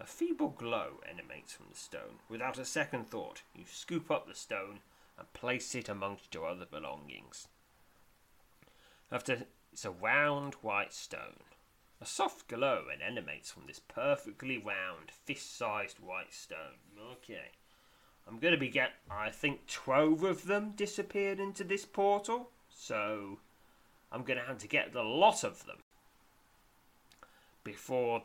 A 0.00 0.06
feeble 0.06 0.50
glow 0.50 1.00
emanates 1.08 1.52
from 1.52 1.66
the 1.70 1.78
stone. 1.78 2.20
Without 2.28 2.58
a 2.58 2.64
second 2.64 3.08
thought, 3.08 3.42
you 3.54 3.64
scoop 3.66 4.10
up 4.10 4.28
the 4.28 4.34
stone 4.34 4.80
and 5.18 5.32
place 5.32 5.74
it 5.74 5.88
amongst 5.88 6.32
your 6.34 6.46
other 6.46 6.66
belongings. 6.66 7.48
After 9.10 9.46
it's 9.72 9.84
a 9.84 9.90
round 9.90 10.54
white 10.54 10.92
stone. 10.92 11.44
A 12.00 12.06
soft 12.06 12.48
glow 12.48 12.86
emanates 13.00 13.50
from 13.50 13.66
this 13.66 13.80
perfectly 13.80 14.58
round, 14.58 15.10
fist-sized 15.10 15.98
white 15.98 16.32
stone. 16.32 16.78
Okay. 17.12 17.52
I'm 18.26 18.38
going 18.38 18.52
to 18.52 18.60
be 18.60 18.68
get. 18.68 18.92
I 19.10 19.30
think 19.30 19.66
12 19.66 20.22
of 20.22 20.46
them 20.46 20.72
disappeared 20.76 21.40
into 21.40 21.64
this 21.64 21.84
portal. 21.84 22.50
So 22.68 23.38
I'm 24.12 24.22
going 24.22 24.38
to 24.38 24.44
have 24.44 24.58
to 24.58 24.68
get 24.68 24.92
the 24.92 25.02
lot 25.02 25.44
of 25.44 25.64
them 25.66 25.78
before 27.64 28.22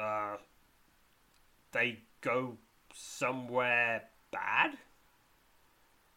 uh, 0.00 0.36
they 1.72 2.00
go 2.20 2.58
somewhere 2.94 4.04
bad. 4.30 4.78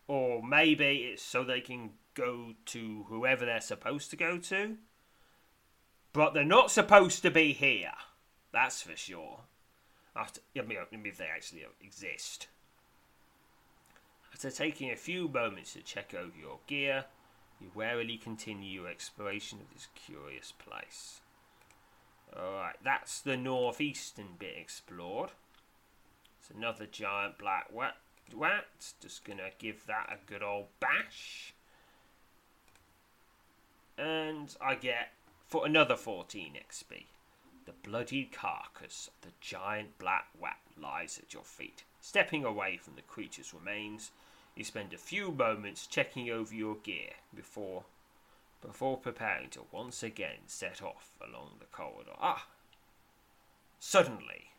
Or 0.08 0.44
maybe 0.44 1.10
it's 1.12 1.24
so 1.24 1.44
they 1.44 1.62
can 1.62 1.92
go 2.14 2.54
to 2.68 3.06
whoever 3.10 3.46
they're 3.46 3.62
supposed 3.62 4.10
to 4.12 4.18
go 4.18 4.38
to. 4.38 4.78
But 6.14 6.34
they're 6.34 6.44
not 6.44 6.72
supposed 6.72 7.22
to 7.22 7.32
be 7.32 7.54
here. 7.54 7.94
That's 8.52 8.82
for 8.82 8.96
sure. 8.96 9.42
After, 10.16 10.42
I 10.58 10.62
mean, 10.62 10.78
if 11.06 11.18
they 11.18 11.30
actually 11.34 11.66
exist. 11.82 12.48
After 14.34 14.52
taking 14.52 14.92
a 14.92 14.96
few 14.96 15.28
moments 15.28 15.74
to 15.74 15.82
check 15.82 16.14
over 16.14 16.38
your 16.38 16.60
gear, 16.68 17.06
you 17.62 17.72
warily 17.74 18.18
continue 18.18 18.82
your 18.82 18.90
exploration 18.90 19.60
of 19.62 19.74
this 19.74 19.88
curious 19.96 20.52
place. 20.52 21.22
Alright, 22.36 22.78
that's 22.84 23.22
the 23.22 23.38
northeastern 23.38 24.36
bit 24.40 24.56
explored. 24.58 25.32
It's 26.40 26.50
another 26.50 26.86
giant 26.86 27.38
black 27.38 27.68
rat. 27.74 28.66
Just 29.02 29.24
gonna 29.24 29.50
give 29.60 29.86
that 29.86 30.10
a 30.12 30.30
good 30.30 30.42
old 30.42 30.68
bash. 30.80 31.54
And 33.98 34.56
I 34.62 34.76
get 34.76 35.14
for 35.48 35.66
another 35.66 35.96
14 35.96 36.54
XP. 36.70 37.06
The 37.66 37.74
bloody 37.90 38.26
carcass 38.26 39.10
of 39.10 39.30
the 39.30 39.34
giant 39.40 39.98
black 40.00 40.28
rat 40.42 40.60
lies 40.82 41.20
at 41.22 41.34
your 41.34 41.44
feet. 41.44 41.84
Stepping 42.00 42.44
away 42.44 42.78
from 42.78 42.96
the 42.96 43.02
creature's 43.02 43.54
remains, 43.54 44.12
you 44.56 44.64
spend 44.64 44.94
a 44.94 44.98
few 44.98 45.32
moments 45.32 45.88
checking 45.88 46.30
over 46.30 46.54
your 46.54 46.76
gear 46.76 47.12
before 47.36 47.84
before 48.62 48.98
preparing 48.98 49.50
to 49.50 49.62
once 49.72 50.04
again 50.04 50.38
set 50.46 50.84
off 50.84 51.12
along 51.20 51.50
the 51.60 51.66
corridor. 51.66 52.12
Ah! 52.20 52.46
Suddenly, 53.80 54.52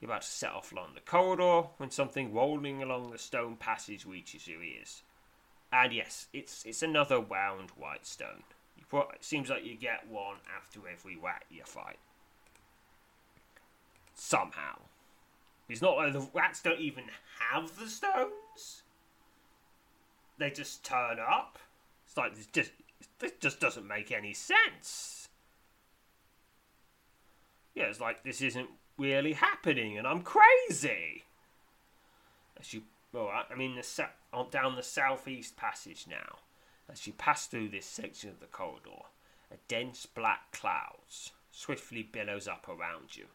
you're 0.00 0.10
about 0.10 0.22
to 0.22 0.28
set 0.28 0.52
off 0.52 0.70
along 0.70 0.90
the 0.94 1.00
corridor 1.00 1.68
when 1.78 1.90
something 1.90 2.32
rolling 2.32 2.82
along 2.82 3.10
the 3.10 3.18
stone 3.18 3.56
passage 3.56 4.06
reaches 4.06 4.46
your 4.46 4.62
ears. 4.62 5.02
And 5.74 5.92
yes, 5.92 6.28
it's 6.32 6.64
it's 6.64 6.84
another 6.84 7.18
wound 7.20 7.70
white 7.76 8.06
stone. 8.06 8.44
Put, 8.88 9.08
it 9.12 9.24
seems 9.24 9.50
like 9.50 9.64
you 9.64 9.74
get 9.74 10.06
one 10.08 10.36
after 10.56 10.78
every 10.88 11.16
rat 11.16 11.44
you 11.50 11.62
fight. 11.64 11.98
Somehow. 14.14 14.78
It's 15.68 15.82
not 15.82 15.96
like 15.96 16.12
the 16.12 16.28
rats 16.32 16.62
don't 16.62 16.78
even 16.78 17.04
have 17.40 17.76
the 17.76 17.88
stones. 17.88 18.82
They 20.38 20.50
just 20.50 20.84
turn 20.84 21.18
up. 21.18 21.58
It's 22.06 22.16
like 22.16 22.36
this 22.36 22.46
just 22.46 22.70
this 23.18 23.32
just 23.40 23.58
doesn't 23.58 23.86
make 23.86 24.12
any 24.12 24.32
sense. 24.32 25.28
Yeah, 27.74 27.86
it's 27.86 28.00
like 28.00 28.22
this 28.22 28.40
isn't 28.42 28.68
really 28.96 29.32
happening, 29.32 29.98
and 29.98 30.06
I'm 30.06 30.22
crazy. 30.22 31.24
As 32.60 32.72
you, 32.72 32.82
well, 33.12 33.28
I 33.28 33.56
mean, 33.56 33.74
the 33.74 33.82
down 34.42 34.74
the 34.74 34.82
southeast 34.82 35.56
passage 35.56 36.06
now. 36.08 36.38
As 36.90 37.06
you 37.06 37.12
pass 37.12 37.46
through 37.46 37.68
this 37.68 37.86
section 37.86 38.30
of 38.30 38.40
the 38.40 38.46
corridor, 38.46 39.04
a 39.50 39.56
dense 39.68 40.06
black 40.06 40.50
cloud 40.52 40.98
swiftly 41.52 42.02
billows 42.02 42.48
up 42.48 42.68
around 42.68 43.16
you. 43.16 43.26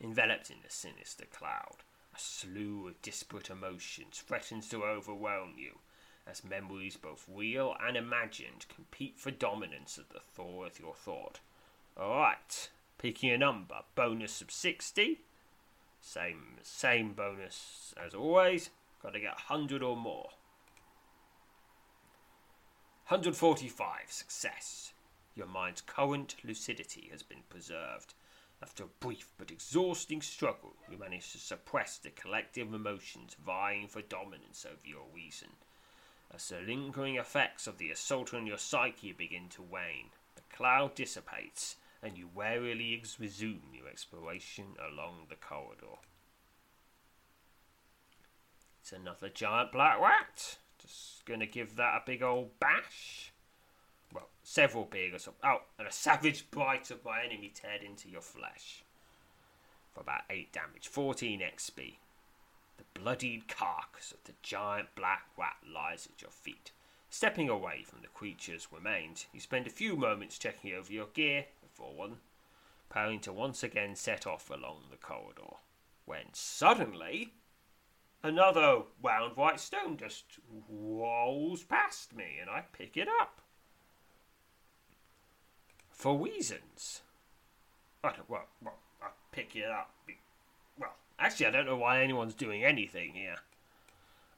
Enveloped 0.00 0.50
in 0.50 0.56
the 0.62 0.70
sinister 0.70 1.24
cloud, 1.26 1.76
a 2.14 2.18
slew 2.18 2.88
of 2.88 3.00
disparate 3.00 3.48
emotions 3.48 4.22
threatens 4.26 4.68
to 4.68 4.82
overwhelm 4.82 5.54
you 5.56 5.78
as 6.26 6.44
memories 6.44 6.96
both 6.96 7.26
real 7.28 7.74
and 7.86 7.96
imagined 7.96 8.66
compete 8.74 9.18
for 9.18 9.30
dominance 9.30 9.98
at 9.98 10.10
the 10.10 10.20
thought 10.20 10.66
of 10.66 10.78
your 10.78 10.94
thought. 10.94 11.40
Alright, 11.98 12.70
picking 12.98 13.30
a 13.30 13.38
number, 13.38 13.76
bonus 13.94 14.40
of 14.40 14.50
60. 14.50 15.20
Same 16.00 16.58
same 16.62 17.12
bonus 17.12 17.94
as 18.02 18.14
always. 18.14 18.70
Gotta 19.04 19.20
get 19.20 19.34
100 19.34 19.82
or 19.82 19.98
more. 19.98 20.30
145, 23.08 23.76
success. 24.08 24.94
Your 25.34 25.46
mind's 25.46 25.82
current 25.82 26.36
lucidity 26.42 27.10
has 27.12 27.22
been 27.22 27.42
preserved. 27.50 28.14
After 28.62 28.84
a 28.84 29.00
brief 29.00 29.28
but 29.36 29.50
exhausting 29.50 30.22
struggle, 30.22 30.72
you 30.90 30.96
manage 30.96 31.32
to 31.32 31.38
suppress 31.38 31.98
the 31.98 32.08
collective 32.08 32.72
emotions 32.72 33.36
vying 33.44 33.88
for 33.88 34.00
dominance 34.00 34.64
over 34.64 34.80
your 34.86 35.04
reason. 35.14 35.48
As 36.34 36.48
the 36.48 36.60
lingering 36.60 37.16
effects 37.16 37.66
of 37.66 37.76
the 37.76 37.90
assault 37.90 38.32
on 38.32 38.46
your 38.46 38.56
psyche 38.56 39.12
begin 39.12 39.50
to 39.50 39.62
wane, 39.62 40.12
the 40.34 40.56
cloud 40.56 40.94
dissipates, 40.94 41.76
and 42.02 42.16
you 42.16 42.26
warily 42.34 43.02
resume 43.18 43.74
your 43.74 43.88
exploration 43.88 44.76
along 44.80 45.26
the 45.28 45.36
corridor. 45.36 45.98
It's 48.84 48.92
another 48.92 49.30
giant 49.30 49.72
black 49.72 49.98
rat. 49.98 50.58
Just 50.78 51.24
gonna 51.24 51.46
give 51.46 51.76
that 51.76 51.96
a 51.96 52.02
big 52.04 52.22
old 52.22 52.60
bash. 52.60 53.32
Well, 54.12 54.28
several 54.42 54.84
big 54.84 55.14
or 55.14 55.18
something. 55.18 55.40
Oh, 55.42 55.62
and 55.78 55.88
a 55.88 55.90
savage 55.90 56.50
bite 56.50 56.90
of 56.90 57.02
my 57.02 57.22
enemy 57.24 57.50
teared 57.50 57.82
into 57.82 58.10
your 58.10 58.20
flesh. 58.20 58.84
For 59.94 60.02
about 60.02 60.24
8 60.28 60.52
damage. 60.52 60.88
14 60.88 61.40
XP. 61.40 61.94
The 62.76 63.00
bloodied 63.00 63.48
carcass 63.48 64.12
of 64.12 64.22
the 64.24 64.34
giant 64.42 64.94
black 64.94 65.28
rat 65.38 65.56
lies 65.66 66.06
at 66.06 66.20
your 66.20 66.30
feet. 66.30 66.70
Stepping 67.08 67.48
away 67.48 67.84
from 67.84 68.02
the 68.02 68.08
creature's 68.08 68.68
remains, 68.70 69.24
you 69.32 69.40
spend 69.40 69.66
a 69.66 69.70
few 69.70 69.96
moments 69.96 70.36
checking 70.36 70.74
over 70.74 70.92
your 70.92 71.06
gear 71.06 71.46
before 71.62 71.94
one, 71.94 72.18
preparing 72.90 73.20
to 73.20 73.32
once 73.32 73.62
again 73.62 73.96
set 73.96 74.26
off 74.26 74.50
along 74.50 74.82
the 74.90 74.98
corridor. 74.98 75.56
When 76.04 76.34
suddenly, 76.34 77.32
another 78.24 78.82
round 79.02 79.36
white 79.36 79.60
stone 79.60 79.96
just 79.96 80.24
rolls 80.68 81.62
past 81.62 82.16
me 82.16 82.38
and 82.40 82.50
I 82.50 82.64
pick 82.72 82.96
it 82.96 83.06
up. 83.20 83.42
For 85.90 86.18
reasons. 86.18 87.02
I 88.02 88.08
don't, 88.12 88.28
well, 88.28 88.46
well, 88.62 88.78
I 89.00 89.08
pick 89.30 89.54
it 89.54 89.70
up 89.70 89.90
Well, 90.78 90.94
Actually, 91.18 91.46
I 91.46 91.50
don't 91.50 91.66
know 91.66 91.76
why 91.76 92.02
anyone's 92.02 92.34
doing 92.34 92.64
anything 92.64 93.12
here. 93.12 93.36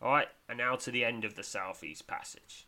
Alright, 0.02 0.28
and 0.48 0.58
now 0.58 0.76
to 0.76 0.90
the 0.90 1.04
end 1.04 1.24
of 1.24 1.36
the 1.36 1.42
southeast 1.42 2.06
passage. 2.06 2.66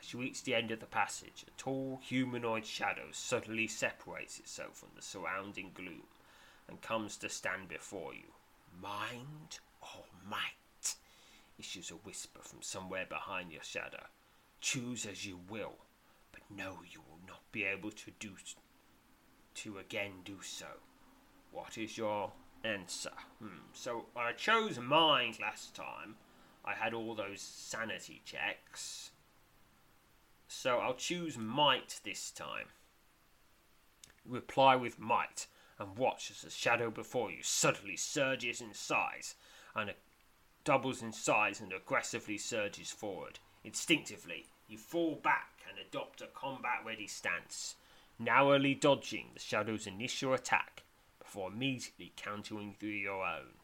As 0.00 0.12
you 0.12 0.20
reach 0.20 0.42
the 0.42 0.54
end 0.54 0.70
of 0.70 0.80
the 0.80 0.86
passage, 0.86 1.44
a 1.46 1.50
tall 1.58 2.00
humanoid 2.02 2.66
shadow 2.66 3.08
suddenly 3.12 3.66
separates 3.66 4.38
itself 4.38 4.78
from 4.78 4.90
the 4.96 5.02
surrounding 5.02 5.70
gloom. 5.74 6.02
and 6.66 6.80
comes 6.80 7.18
to 7.18 7.28
stand 7.28 7.68
before 7.68 8.14
you. 8.14 8.32
Mind 8.80 9.58
or 9.80 10.04
might? 10.28 10.96
Issues 11.58 11.90
a 11.90 11.94
whisper 11.94 12.40
from 12.42 12.62
somewhere 12.62 13.06
behind 13.08 13.52
your 13.52 13.62
shadow. 13.62 14.04
Choose 14.60 15.06
as 15.06 15.26
you 15.26 15.40
will, 15.48 15.76
but 16.32 16.42
know 16.50 16.78
you 16.90 17.00
will 17.08 17.20
not 17.26 17.42
be 17.52 17.64
able 17.64 17.90
to 17.90 18.10
do 18.18 18.32
to 19.54 19.78
again 19.78 20.12
do 20.24 20.38
so. 20.42 20.66
What 21.52 21.78
is 21.78 21.96
your 21.96 22.32
answer? 22.64 23.12
Hmm. 23.40 23.60
So 23.72 24.06
I 24.16 24.32
chose 24.32 24.78
mind 24.78 25.38
last 25.40 25.74
time. 25.74 26.16
I 26.64 26.74
had 26.74 26.94
all 26.94 27.14
those 27.14 27.40
sanity 27.40 28.22
checks. 28.24 29.10
So 30.48 30.78
I'll 30.78 30.94
choose 30.94 31.36
might 31.38 32.00
this 32.04 32.30
time. 32.30 32.68
Reply 34.24 34.74
with 34.76 34.98
might 34.98 35.46
and 35.78 35.98
watch 35.98 36.30
as 36.30 36.42
the 36.42 36.50
shadow 36.50 36.90
before 36.90 37.30
you 37.30 37.42
suddenly 37.42 37.96
surges 37.96 38.60
in 38.60 38.72
size 38.74 39.34
and 39.74 39.92
doubles 40.64 41.02
in 41.02 41.12
size 41.12 41.60
and 41.60 41.72
aggressively 41.72 42.38
surges 42.38 42.90
forward. 42.90 43.38
Instinctively, 43.64 44.46
you 44.68 44.78
fall 44.78 45.16
back 45.16 45.60
and 45.68 45.78
adopt 45.78 46.20
a 46.20 46.26
combat 46.26 46.80
ready 46.84 47.06
stance, 47.06 47.76
narrowly 48.18 48.74
dodging 48.74 49.30
the 49.34 49.40
shadow's 49.40 49.86
initial 49.86 50.32
attack 50.32 50.82
before 51.18 51.50
immediately 51.50 52.12
countering 52.16 52.74
through 52.78 52.88
your 52.90 53.24
own. 53.24 53.54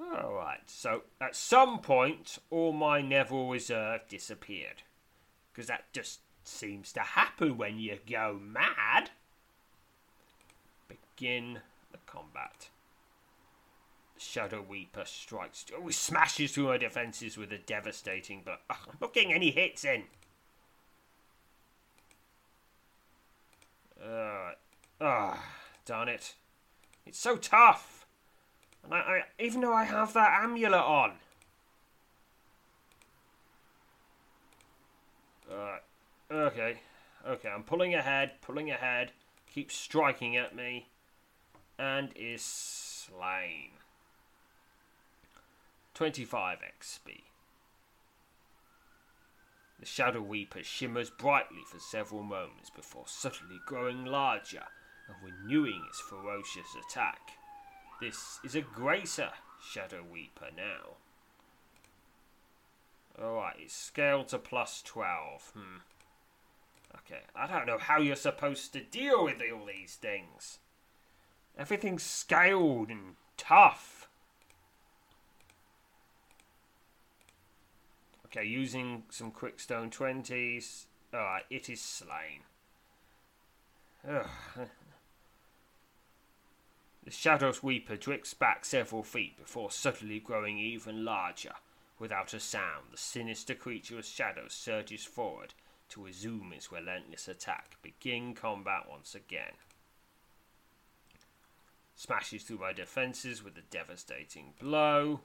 Alright, 0.00 0.62
so 0.66 1.02
at 1.20 1.36
some 1.36 1.78
point, 1.78 2.38
all 2.50 2.72
my 2.72 3.00
Neville 3.00 3.48
reserve 3.48 4.08
disappeared. 4.08 4.82
Because 5.52 5.68
that 5.68 5.92
just 5.92 6.20
seems 6.44 6.92
to 6.94 7.00
happen 7.00 7.56
when 7.56 7.78
you 7.78 7.98
go 8.10 8.38
mad. 8.42 9.10
Begin 11.16 11.60
the 11.90 11.98
combat. 12.06 12.68
Shadow 14.18 14.64
Weeper 14.66 15.04
strikes. 15.04 15.66
Oh, 15.76 15.86
he 15.86 15.92
smashes 15.92 16.52
through 16.52 16.66
her 16.68 16.78
defences 16.78 17.36
with 17.36 17.52
a 17.52 17.58
devastating 17.58 18.42
but 18.44 18.60
oh, 18.70 18.76
I'm 18.88 18.96
not 19.00 19.12
getting 19.12 19.32
any 19.32 19.50
hits 19.50 19.84
in. 19.84 20.04
Uh, 24.02 24.52
ah, 25.00 25.34
oh, 25.36 25.44
darn 25.84 26.08
it. 26.08 26.34
It's 27.06 27.18
so 27.18 27.36
tough. 27.36 28.06
And 28.84 28.94
I, 28.94 28.98
I, 28.98 29.22
even 29.38 29.60
though 29.60 29.74
I 29.74 29.84
have 29.84 30.12
that 30.14 30.40
amulet 30.42 30.80
on. 30.80 31.12
Uh, 35.50 35.76
okay. 36.32 36.78
Okay, 37.26 37.48
I'm 37.48 37.62
pulling 37.62 37.94
ahead, 37.94 38.32
pulling 38.40 38.70
ahead. 38.70 39.12
Keeps 39.52 39.74
striking 39.74 40.36
at 40.36 40.56
me. 40.56 40.88
And 41.78 42.10
is 42.14 42.42
slain. 42.42 43.70
25 45.94 46.58
XP. 46.80 47.22
The 49.80 49.86
Shadow 49.86 50.22
Weeper 50.22 50.62
shimmers 50.62 51.10
brightly 51.10 51.62
for 51.68 51.78
several 51.80 52.22
moments 52.22 52.70
before 52.70 53.04
suddenly 53.06 53.58
growing 53.66 54.04
larger 54.04 54.64
and 55.08 55.16
renewing 55.22 55.82
its 55.88 56.00
ferocious 56.00 56.76
attack. 56.88 57.32
This 58.00 58.38
is 58.44 58.54
a 58.54 58.60
greater 58.60 59.30
Shadow 59.60 60.04
Weeper 60.08 60.50
now. 60.56 60.96
Alright, 63.20 63.56
it's 63.58 63.74
scaled 63.74 64.28
to 64.28 64.38
plus 64.38 64.82
12. 64.82 65.52
Hmm. 65.54 65.78
Okay, 66.96 67.22
I 67.34 67.46
don't 67.46 67.66
know 67.66 67.78
how 67.78 67.98
you're 67.98 68.16
supposed 68.16 68.72
to 68.72 68.80
deal 68.80 69.24
with 69.24 69.40
all 69.52 69.66
these 69.66 69.96
things. 69.96 70.58
Everything's 71.58 72.02
scaled 72.02 72.88
and 72.88 73.16
tough. 73.36 74.08
Okay, 78.26 78.44
using 78.44 79.02
some 79.10 79.30
Quickstone 79.30 79.90
20s. 79.90 80.84
Alright, 81.12 81.44
it 81.50 81.68
is 81.68 81.82
slain. 81.82 82.40
Ugh. 84.08 84.26
The 87.04 87.10
Shadow 87.10 87.52
Weeper 87.62 87.96
drifts 87.96 88.32
back 88.32 88.64
several 88.64 89.02
feet 89.02 89.36
before 89.36 89.70
suddenly 89.70 90.20
growing 90.20 90.58
even 90.58 91.04
larger. 91.04 91.54
Without 91.98 92.32
a 92.32 92.40
sound, 92.40 92.86
the 92.90 92.96
sinister 92.96 93.54
creature 93.54 93.98
of 93.98 94.04
shadow 94.04 94.46
surges 94.48 95.04
forward 95.04 95.52
to 95.90 96.04
resume 96.04 96.52
its 96.54 96.72
relentless 96.72 97.28
attack. 97.28 97.76
Begin 97.82 98.34
combat 98.34 98.88
once 98.88 99.14
again. 99.14 99.52
Smashes 102.02 102.42
through 102.42 102.58
my 102.58 102.72
defences 102.72 103.44
with 103.44 103.56
a 103.56 103.60
devastating 103.70 104.54
blow. 104.60 105.20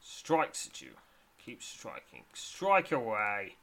Strikes 0.00 0.66
at 0.66 0.80
you. 0.80 0.88
Keeps 1.38 1.64
striking. 1.64 2.24
Strike 2.32 2.90
away. 2.90 3.54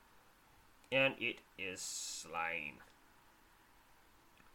And 0.89 1.15
it 1.19 1.39
is 1.59 1.81
slain. 1.81 2.75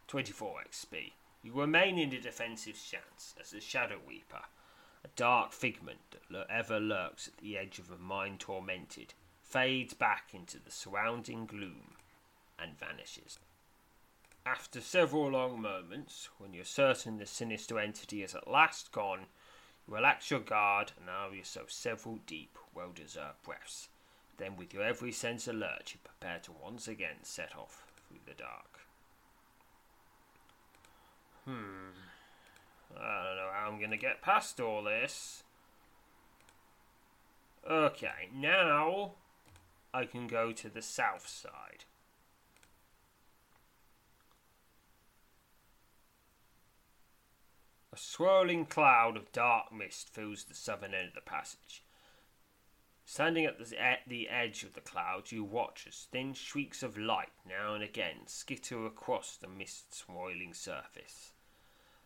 24 0.07 0.61
XP. 0.67 1.11
You 1.43 1.53
remain 1.53 1.99
in 1.99 2.09
the 2.09 2.17
defensive 2.17 2.75
stance 2.75 3.35
as 3.39 3.51
the 3.51 3.61
Shadow 3.61 3.99
Weeper, 4.07 4.45
a 5.05 5.09
dark 5.15 5.51
figment 5.51 5.99
that 6.31 6.47
ever 6.49 6.79
lurks 6.79 7.27
at 7.27 7.37
the 7.37 7.55
edge 7.55 7.77
of 7.77 7.91
a 7.91 7.99
mind 7.99 8.39
tormented, 8.39 9.13
fades 9.43 9.93
back 9.93 10.29
into 10.33 10.57
the 10.57 10.71
surrounding 10.71 11.45
gloom 11.45 11.97
and 12.57 12.79
vanishes. 12.79 13.37
After 14.45 14.81
several 14.81 15.29
long 15.29 15.61
moments, 15.61 16.29
when 16.37 16.53
you're 16.53 16.65
certain 16.65 17.17
the 17.17 17.25
sinister 17.25 17.79
entity 17.79 18.23
is 18.23 18.35
at 18.35 18.47
last 18.47 18.91
gone, 18.91 19.27
Relax 19.87 20.31
your 20.31 20.39
guard 20.39 20.93
and 20.99 21.09
allow 21.09 21.31
yourself 21.31 21.71
several 21.71 22.19
deep, 22.25 22.57
well 22.73 22.91
deserved 22.93 23.43
breaths. 23.43 23.89
Then, 24.37 24.55
with 24.55 24.73
your 24.73 24.83
every 24.83 25.11
sense 25.11 25.47
alert, 25.47 25.93
you 25.93 25.99
prepare 26.03 26.39
to 26.43 26.51
once 26.51 26.87
again 26.87 27.23
set 27.23 27.55
off 27.57 27.85
through 28.07 28.19
the 28.25 28.33
dark. 28.33 28.79
Hmm. 31.45 31.91
I 32.95 33.23
don't 33.23 33.35
know 33.35 33.49
how 33.53 33.69
I'm 33.69 33.79
going 33.79 33.91
to 33.91 33.97
get 33.97 34.21
past 34.21 34.59
all 34.59 34.83
this. 34.83 35.43
Okay, 37.69 38.29
now 38.33 39.11
I 39.93 40.05
can 40.05 40.27
go 40.27 40.51
to 40.51 40.69
the 40.69 40.81
south 40.81 41.27
side. 41.27 41.85
A 47.93 47.97
swirling 47.97 48.67
cloud 48.67 49.17
of 49.17 49.33
dark 49.33 49.73
mist 49.73 50.09
fills 50.09 50.45
the 50.45 50.55
southern 50.55 50.93
end 50.93 51.09
of 51.09 51.15
the 51.15 51.21
passage. 51.21 51.83
Standing 53.03 53.45
at 53.45 53.57
the, 53.59 54.29
edge 54.29 54.63
of 54.63 54.73
the 54.73 54.79
cloud, 54.79 55.31
you 55.31 55.43
watch 55.43 55.85
as 55.85 56.07
thin 56.09 56.33
streaks 56.33 56.81
of 56.81 56.97
light 56.97 57.33
now 57.45 57.73
and 57.73 57.83
again 57.83 58.27
skitter 58.27 58.85
across 58.85 59.35
the 59.35 59.49
mist's 59.49 60.05
roiling 60.07 60.53
surface. 60.53 61.33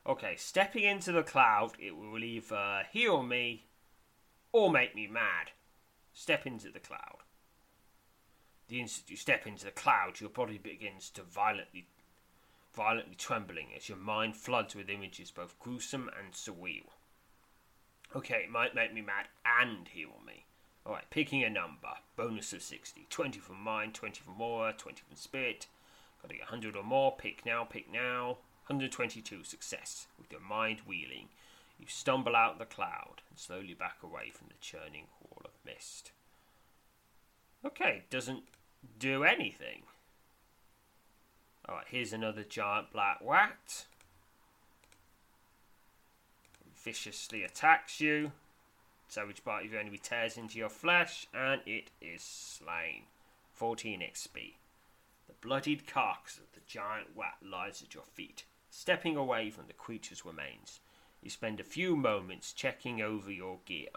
Okay, 0.07 0.35
stepping 0.35 0.83
into 0.83 1.11
the 1.11 1.21
cloud, 1.21 1.73
it 1.77 1.95
will 1.95 2.23
either 2.23 2.87
heal 2.91 3.21
me 3.21 3.67
or 4.51 4.71
make 4.71 4.95
me 4.95 5.05
mad. 5.05 5.51
Step 6.13 6.47
into 6.47 6.71
the 6.71 6.79
cloud. 6.79 7.21
The 8.67 8.81
instant 8.81 9.11
you 9.11 9.17
step 9.17 9.45
into 9.45 9.65
the 9.65 9.71
cloud, 9.71 10.19
your 10.19 10.31
body 10.31 10.57
begins 10.57 11.11
to 11.11 11.21
violently 11.21 11.89
violently 12.75 13.15
trembling 13.15 13.67
as 13.75 13.89
your 13.89 13.97
mind 13.97 14.35
floods 14.35 14.75
with 14.75 14.89
images 14.89 15.31
both 15.31 15.59
gruesome 15.59 16.09
and 16.19 16.33
surreal. 16.33 16.89
Okay, 18.15 18.43
it 18.43 18.51
might 18.51 18.75
make 18.75 18.93
me 18.93 19.01
mad 19.01 19.27
and 19.45 19.87
heal 19.87 20.19
me. 20.25 20.45
Alright, 20.85 21.09
picking 21.09 21.43
a 21.43 21.49
number. 21.49 21.89
Bonus 22.15 22.53
of 22.53 22.61
60. 22.61 23.07
20 23.09 23.39
from 23.39 23.59
mind, 23.59 23.93
20 23.93 24.21
from 24.21 24.39
aura, 24.39 24.73
20 24.73 25.01
from 25.07 25.15
spirit. 25.15 25.67
Gotta 26.21 26.35
get 26.35 26.43
100 26.43 26.75
or 26.75 26.83
more. 26.83 27.15
Pick 27.17 27.45
now, 27.45 27.63
pick 27.63 27.91
now. 27.91 28.37
122. 28.67 29.43
Success. 29.43 30.07
With 30.19 30.31
your 30.31 30.41
mind 30.41 30.81
wheeling, 30.85 31.29
you 31.79 31.87
stumble 31.87 32.35
out 32.35 32.59
the 32.59 32.65
cloud 32.65 33.21
and 33.29 33.39
slowly 33.39 33.73
back 33.73 33.97
away 34.03 34.31
from 34.31 34.47
the 34.47 34.53
churning 34.61 35.07
wall 35.21 35.41
of 35.43 35.51
mist. 35.65 36.11
Okay, 37.65 38.03
doesn't 38.09 38.43
do 38.99 39.23
anything. 39.23 39.83
Alright, 41.67 41.87
here's 41.89 42.13
another 42.13 42.43
giant 42.43 42.91
black 42.91 43.17
rat. 43.21 43.85
Viciously 46.75 47.43
attacks 47.43 47.99
you. 47.99 48.31
Savage 49.07 49.43
bite 49.43 49.65
of 49.65 49.71
your 49.71 49.81
enemy 49.81 49.97
tears 49.97 50.37
into 50.37 50.57
your 50.57 50.69
flesh, 50.69 51.27
and 51.33 51.61
it 51.65 51.89
is 52.01 52.21
slain. 52.21 53.03
14 53.53 54.01
XP. 54.01 54.53
The 55.27 55.33
bloodied 55.41 55.87
carcass 55.87 56.37
of 56.37 56.51
the 56.53 56.61
giant 56.67 57.07
rat 57.15 57.37
lies 57.41 57.81
at 57.81 57.93
your 57.93 58.03
feet. 58.03 58.43
Stepping 58.69 59.15
away 59.15 59.49
from 59.49 59.67
the 59.67 59.73
creature's 59.73 60.25
remains, 60.25 60.79
you 61.21 61.29
spend 61.29 61.59
a 61.59 61.63
few 61.63 61.95
moments 61.95 62.53
checking 62.53 63.01
over 63.01 63.31
your 63.31 63.59
gear 63.65 63.87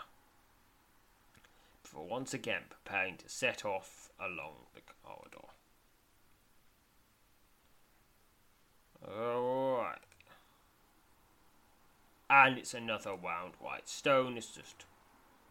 before 1.88 2.06
once 2.06 2.34
again 2.34 2.62
preparing 2.68 3.16
to 3.16 3.28
set 3.28 3.64
off 3.64 4.10
along 4.20 4.52
the 4.74 4.82
corridor. 5.02 5.57
Alright. 9.08 9.98
And 12.30 12.58
it's 12.58 12.74
another 12.74 13.14
round 13.14 13.54
white 13.58 13.88
stone. 13.88 14.36
It's 14.36 14.54
just 14.54 14.84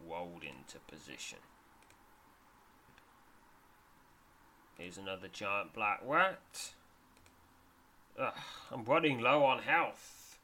rolled 0.06 0.42
into 0.44 0.78
position. 0.86 1.38
Here's 4.78 4.96
another 4.96 5.26
giant 5.26 5.72
black 5.72 6.00
rat. 6.06 6.72
Ugh, 8.18 8.32
I'm 8.70 8.84
running 8.84 9.20
low 9.20 9.44
on 9.44 9.62
health. 9.62 10.38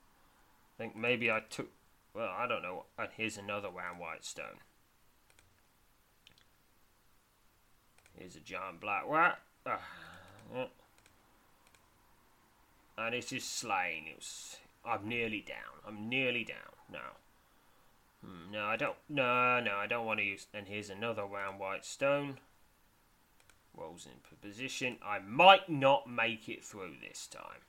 I 0.77 0.83
think 0.83 0.96
maybe 0.96 1.31
I 1.31 1.40
took. 1.48 1.70
Well, 2.14 2.33
I 2.37 2.48
don't 2.48 2.62
know. 2.62 2.85
And 2.98 3.09
here's 3.16 3.38
another 3.38 3.68
round 3.68 4.00
white 4.00 4.24
stone. 4.24 4.59
Here's 8.18 8.35
a 8.35 8.40
giant 8.40 8.81
black 8.81 9.05
rat. 9.09 9.38
Ugh. 9.66 10.68
And 12.96 13.14
it 13.14 13.33
is 13.33 13.44
slain. 13.44 14.04
It 14.09 14.16
was. 14.16 14.57
I'm 14.85 15.09
nearly 15.09 15.40
down. 15.40 15.80
I'm 15.87 16.09
nearly 16.09 16.44
down 16.44 16.57
now. 16.92 17.16
Hmm, 18.24 18.52
no, 18.52 18.64
I 18.64 18.76
don't. 18.76 18.96
No, 19.09 19.61
no, 19.61 19.76
I 19.76 19.87
don't 19.87 20.07
want 20.07 20.20
to 20.20 20.24
use. 20.24 20.46
And 20.54 20.68
here's 20.68 20.90
another 20.90 21.24
round 21.24 21.59
white 21.59 21.85
stone. 21.85 22.38
Rolls 23.76 24.07
into 24.07 24.37
position. 24.40 24.96
I 25.04 25.18
might 25.18 25.68
not 25.68 26.09
make 26.09 26.48
it 26.48 26.64
through 26.64 26.94
this 27.00 27.26
time. 27.26 27.62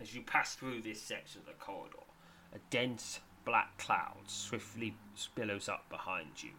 As 0.00 0.14
you 0.14 0.22
pass 0.22 0.54
through 0.54 0.82
this 0.82 1.00
section 1.00 1.40
of 1.40 1.46
the 1.46 1.52
corridor, 1.52 1.98
a 2.52 2.58
dense 2.68 3.20
black 3.44 3.78
cloud 3.78 4.22
swiftly 4.26 4.96
billows 5.34 5.68
up 5.68 5.88
behind 5.88 6.42
you. 6.42 6.50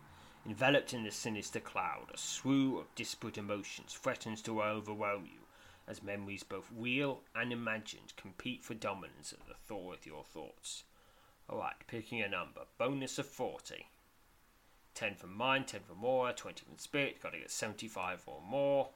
Enveloped 0.47 0.93
in 0.93 1.03
the 1.03 1.11
sinister 1.11 1.59
cloud, 1.59 2.07
a 2.13 2.17
slew 2.17 2.79
of 2.79 2.93
disparate 2.95 3.37
emotions 3.37 3.93
threatens 3.93 4.41
to 4.43 4.61
overwhelm 4.61 5.25
you 5.25 5.44
as 5.88 6.04
memories 6.04 6.43
both 6.43 6.69
real 6.76 7.21
and 7.36 7.54
imagined 7.54 8.13
compete 8.15 8.63
for 8.63 8.74
dominance 8.74 9.34
at 9.34 9.48
the 9.48 9.54
thought 9.54 10.00
of 10.00 10.06
your 10.06 10.24
thoughts. 10.24 10.84
Alright, 11.50 11.88
picking 11.88 12.21
a 12.21 12.28
number. 12.28 12.62
Bonus 12.78 13.19
of 13.19 13.28
40. 13.28 13.88
10 14.95 15.15
from 15.15 15.36
mind, 15.36 15.67
10 15.67 15.82
from 15.88 16.04
aura, 16.04 16.34
20 16.34 16.63
from 16.65 16.78
spirit. 16.78 17.21
Got 17.21 17.34
to 17.34 17.39
get 17.39 17.52
75 17.52 18.24
or 18.26 18.41
more. 18.41 18.89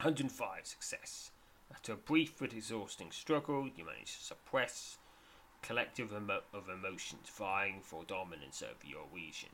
105 0.00 0.66
success. 0.66 1.30
After 1.70 1.94
a 1.94 1.96
brief 1.96 2.34
but 2.38 2.52
exhausting 2.52 3.10
struggle, 3.10 3.68
you 3.74 3.84
manage 3.84 4.18
to 4.18 4.24
suppress 4.24 4.98
collective 5.62 6.12
emo- 6.12 6.42
of 6.52 6.68
emotions 6.68 7.28
vying 7.28 7.80
for 7.80 8.04
dominance 8.04 8.62
over 8.62 8.86
your 8.86 9.06
region. 9.12 9.50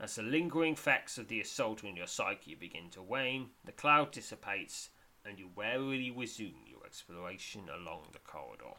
As 0.00 0.16
the 0.16 0.22
lingering 0.22 0.72
effects 0.72 1.18
of 1.18 1.28
the 1.28 1.40
assault 1.40 1.84
on 1.84 1.94
your 1.94 2.06
psyche 2.06 2.54
begin 2.54 2.90
to 2.90 3.02
wane, 3.02 3.50
the 3.64 3.72
cloud 3.72 4.10
dissipates 4.10 4.90
and 5.24 5.38
you 5.38 5.48
warily 5.54 6.10
resume 6.10 6.54
your 6.68 6.84
exploration 6.84 7.62
along 7.68 8.08
the 8.12 8.18
corridor. 8.18 8.76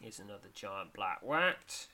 Here's 0.00 0.18
another 0.18 0.48
giant 0.54 0.92
black 0.92 1.20
rat 1.22 1.88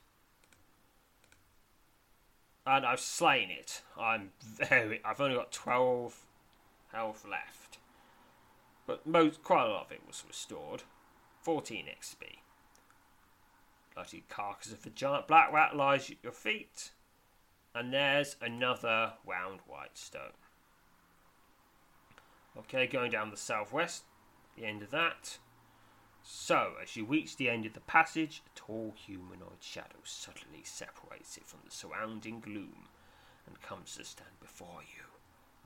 and 2.66 2.84
I've 2.84 3.00
slain 3.00 3.50
it. 3.50 3.82
I'm 3.98 4.30
very. 4.42 5.00
I've 5.04 5.20
only 5.20 5.36
got 5.36 5.52
twelve 5.52 6.24
health 6.92 7.24
left, 7.30 7.78
but 8.86 9.06
most 9.06 9.42
quite 9.42 9.66
a 9.66 9.72
lot 9.72 9.86
of 9.86 9.92
it 9.92 10.02
was 10.06 10.24
restored. 10.26 10.82
Fourteen 11.40 11.86
XP. 11.86 12.38
Bloody 13.94 14.24
carcass 14.28 14.72
of 14.72 14.84
a 14.84 14.90
giant 14.90 15.28
black 15.28 15.52
rat 15.52 15.76
lies 15.76 16.10
at 16.10 16.16
your 16.22 16.32
feet, 16.32 16.90
and 17.74 17.92
there's 17.92 18.36
another 18.42 19.12
round 19.24 19.60
white 19.66 19.96
stone. 19.96 20.32
Okay, 22.58 22.86
going 22.86 23.10
down 23.10 23.30
the 23.30 23.36
southwest, 23.36 24.04
the 24.56 24.64
end 24.64 24.82
of 24.82 24.90
that. 24.90 25.38
So, 26.22 26.72
as 26.82 26.96
you 26.96 27.04
reach 27.04 27.36
the 27.36 27.48
end 27.48 27.66
of 27.66 27.74
the 27.74 27.80
passage, 27.80 28.42
a 28.46 28.58
tall 28.58 28.94
humanoid 28.96 29.60
shadow 29.60 29.98
suddenly 30.04 30.62
separates 30.64 31.36
it 31.36 31.46
from 31.46 31.60
the 31.64 31.70
surrounding 31.70 32.40
gloom 32.40 32.88
and 33.46 33.60
comes 33.60 33.96
to 33.96 34.04
stand 34.04 34.40
before 34.40 34.80
you. 34.82 35.04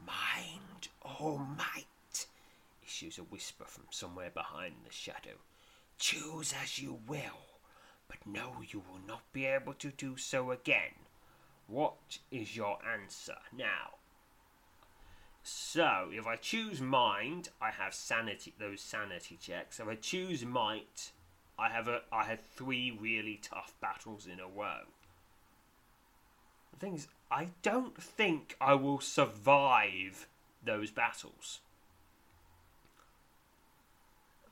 Mind 0.04 0.88
or 1.00 1.38
might? 1.38 2.26
issues 2.82 3.18
a 3.18 3.22
whisper 3.22 3.64
from 3.64 3.84
somewhere 3.90 4.30
behind 4.30 4.74
the 4.84 4.92
shadow. 4.92 5.38
Choose 5.98 6.52
as 6.60 6.80
you 6.80 6.98
will, 7.06 7.60
but 8.08 8.26
know 8.26 8.56
you 8.68 8.80
will 8.80 9.00
not 9.06 9.22
be 9.32 9.46
able 9.46 9.74
to 9.74 9.90
do 9.92 10.16
so 10.16 10.50
again. 10.50 11.06
What 11.68 12.18
is 12.32 12.56
your 12.56 12.78
answer 12.84 13.36
now? 13.56 13.99
So, 15.52 16.10
if 16.12 16.28
I 16.28 16.36
choose 16.36 16.80
mind, 16.80 17.48
I 17.60 17.70
have 17.70 17.92
sanity. 17.92 18.54
Those 18.56 18.80
sanity 18.80 19.36
checks. 19.40 19.80
If 19.80 19.88
I 19.88 19.96
choose 19.96 20.44
might, 20.44 21.10
I 21.58 21.70
have 21.70 21.88
a. 21.88 22.02
I 22.12 22.24
have 22.24 22.40
three 22.40 22.90
really 22.90 23.40
tough 23.42 23.74
battles 23.80 24.26
in 24.26 24.38
a 24.38 24.46
row. 24.46 24.82
The 26.72 26.78
thing 26.78 26.94
is, 26.94 27.08
I 27.32 27.48
don't 27.62 28.00
think 28.00 28.56
I 28.60 28.74
will 28.74 29.00
survive 29.00 30.28
those 30.64 30.92
battles. 30.92 31.58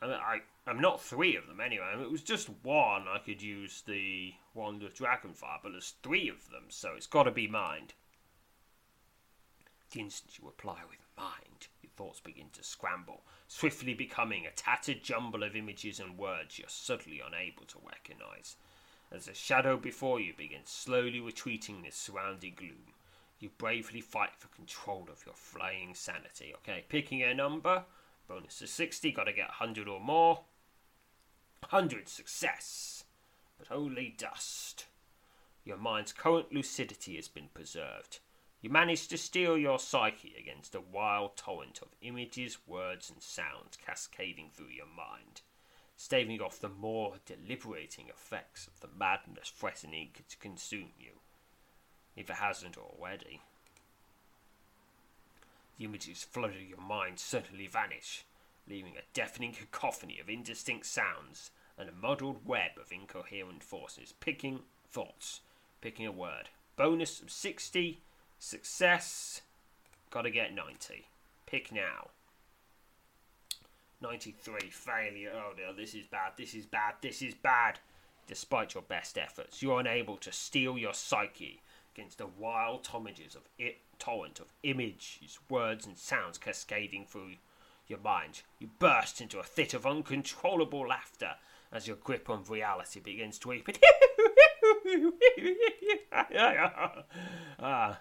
I, 0.02 0.06
mean, 0.06 0.16
I 0.16 0.40
I'm 0.66 0.80
not 0.80 1.00
three 1.00 1.36
of 1.36 1.46
them 1.46 1.60
anyway. 1.60 1.86
I 1.92 1.96
mean, 1.96 2.06
it 2.06 2.10
was 2.10 2.22
just 2.22 2.50
one. 2.64 3.06
I 3.08 3.18
could 3.18 3.40
use 3.40 3.82
the 3.86 4.34
wand 4.52 4.82
of 4.82 4.94
dragonfire, 4.94 5.60
but 5.62 5.72
there's 5.72 5.94
three 6.02 6.28
of 6.28 6.50
them, 6.50 6.64
so 6.70 6.94
it's 6.96 7.06
got 7.06 7.24
to 7.24 7.30
be 7.30 7.46
mind. 7.46 7.94
The 9.90 10.00
instant 10.00 10.38
you 10.38 10.46
reply 10.46 10.80
with 10.88 10.98
mind, 11.16 11.68
your 11.82 11.90
thoughts 11.96 12.20
begin 12.20 12.50
to 12.52 12.62
scramble, 12.62 13.22
swiftly 13.46 13.94
becoming 13.94 14.44
a 14.44 14.50
tattered 14.50 15.02
jumble 15.02 15.42
of 15.42 15.56
images 15.56 15.98
and 15.98 16.18
words 16.18 16.58
you're 16.58 16.68
suddenly 16.68 17.22
unable 17.26 17.64
to 17.64 17.78
recognize. 17.86 18.56
As 19.10 19.24
the 19.24 19.34
shadow 19.34 19.78
before 19.78 20.20
you 20.20 20.34
begins 20.34 20.68
slowly 20.68 21.20
retreating 21.20 21.76
in 21.76 21.82
this 21.82 21.96
surrounding 21.96 22.54
gloom, 22.54 22.92
you 23.40 23.48
bravely 23.56 24.02
fight 24.02 24.36
for 24.36 24.48
control 24.48 25.08
of 25.10 25.24
your 25.24 25.34
flying 25.34 25.94
sanity. 25.94 26.52
Okay, 26.56 26.84
picking 26.90 27.22
a 27.22 27.32
number, 27.32 27.84
bonus 28.26 28.58
to 28.58 28.66
60, 28.66 29.12
gotta 29.12 29.32
get 29.32 29.48
100 29.48 29.88
or 29.88 30.00
more. 30.00 30.44
100 31.60 32.08
success, 32.08 33.04
but 33.56 33.74
only 33.74 34.14
dust. 34.18 34.86
Your 35.64 35.78
mind's 35.78 36.12
current 36.12 36.52
lucidity 36.52 37.16
has 37.16 37.28
been 37.28 37.48
preserved. 37.54 38.20
You 38.60 38.70
manage 38.70 39.06
to 39.08 39.18
steel 39.18 39.56
your 39.56 39.78
psyche 39.78 40.34
against 40.36 40.74
a 40.74 40.80
wild 40.80 41.36
torrent 41.36 41.78
of 41.80 41.94
images, 42.02 42.58
words, 42.66 43.08
and 43.08 43.22
sounds 43.22 43.78
cascading 43.84 44.50
through 44.52 44.70
your 44.70 44.86
mind, 44.86 45.42
staving 45.96 46.40
off 46.40 46.58
the 46.58 46.68
more 46.68 47.14
deliberating 47.24 48.08
effects 48.08 48.66
of 48.66 48.80
the 48.80 48.88
madness 48.98 49.50
threatening 49.50 50.10
to 50.28 50.36
consume 50.38 50.90
you, 50.98 51.20
if 52.16 52.28
it 52.30 52.36
hasn't 52.36 52.76
already. 52.76 53.42
The 55.78 55.84
images 55.84 56.24
flooding 56.24 56.68
your 56.68 56.80
mind 56.80 57.20
suddenly 57.20 57.68
vanish, 57.68 58.24
leaving 58.68 58.96
a 58.96 59.06
deafening 59.14 59.52
cacophony 59.52 60.18
of 60.18 60.28
indistinct 60.28 60.86
sounds 60.86 61.52
and 61.78 61.88
a 61.88 61.92
muddled 61.92 62.44
web 62.44 62.72
of 62.80 62.90
incoherent 62.90 63.62
forces, 63.62 64.12
picking 64.18 64.64
thoughts, 64.90 65.42
picking 65.80 66.06
a 66.06 66.12
word. 66.12 66.48
Bonus 66.74 67.20
of 67.20 67.30
60 67.30 68.00
Success. 68.38 69.42
Gotta 70.10 70.30
get 70.30 70.54
90. 70.54 71.06
Pick 71.46 71.72
now. 71.72 72.08
93. 74.00 74.70
Failure. 74.70 75.32
Oh 75.34 75.52
no, 75.56 75.74
this 75.74 75.94
is 75.94 76.06
bad. 76.06 76.32
This 76.36 76.54
is 76.54 76.66
bad. 76.66 76.94
This 77.00 77.22
is 77.22 77.34
bad. 77.34 77.78
Despite 78.26 78.74
your 78.74 78.82
best 78.82 79.16
efforts, 79.16 79.62
you're 79.62 79.80
unable 79.80 80.18
to 80.18 80.30
steel 80.30 80.76
your 80.76 80.92
psyche 80.92 81.62
against 81.94 82.18
the 82.18 82.26
wild 82.26 82.84
torrents 82.84 83.34
of 83.34 83.42
it, 83.58 83.78
torrent 83.98 84.38
of 84.38 84.52
images, 84.62 85.38
words, 85.48 85.86
and 85.86 85.96
sounds 85.96 86.38
cascading 86.38 87.06
through 87.06 87.32
your 87.86 87.98
mind. 87.98 88.42
You 88.58 88.68
burst 88.78 89.20
into 89.20 89.40
a 89.40 89.42
fit 89.42 89.74
of 89.74 89.86
uncontrollable 89.86 90.86
laughter 90.86 91.32
as 91.72 91.86
your 91.88 91.96
grip 91.96 92.30
on 92.30 92.44
reality 92.44 93.00
begins 93.00 93.38
to 93.40 93.48
weaken. 93.48 93.74
ah, 97.58 97.98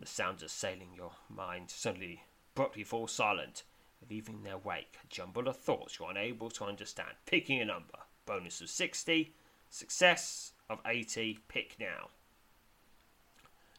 the 0.00 0.06
sounds 0.06 0.42
assailing 0.42 0.94
your 0.96 1.12
mind 1.28 1.70
suddenly 1.70 2.24
abruptly 2.54 2.82
fall 2.82 3.06
silent, 3.06 3.62
leaving 4.08 4.42
their 4.42 4.58
wake 4.58 4.96
a 5.04 5.06
jumble 5.08 5.46
of 5.46 5.56
thoughts 5.56 5.98
you're 5.98 6.10
unable 6.10 6.50
to 6.50 6.64
understand. 6.64 7.10
Picking 7.26 7.60
a 7.60 7.64
number. 7.66 7.98
Bonus 8.26 8.60
of 8.60 8.70
60. 8.70 9.34
Success 9.68 10.52
of 10.68 10.80
80. 10.86 11.38
Pick 11.48 11.76
now. 11.78 12.08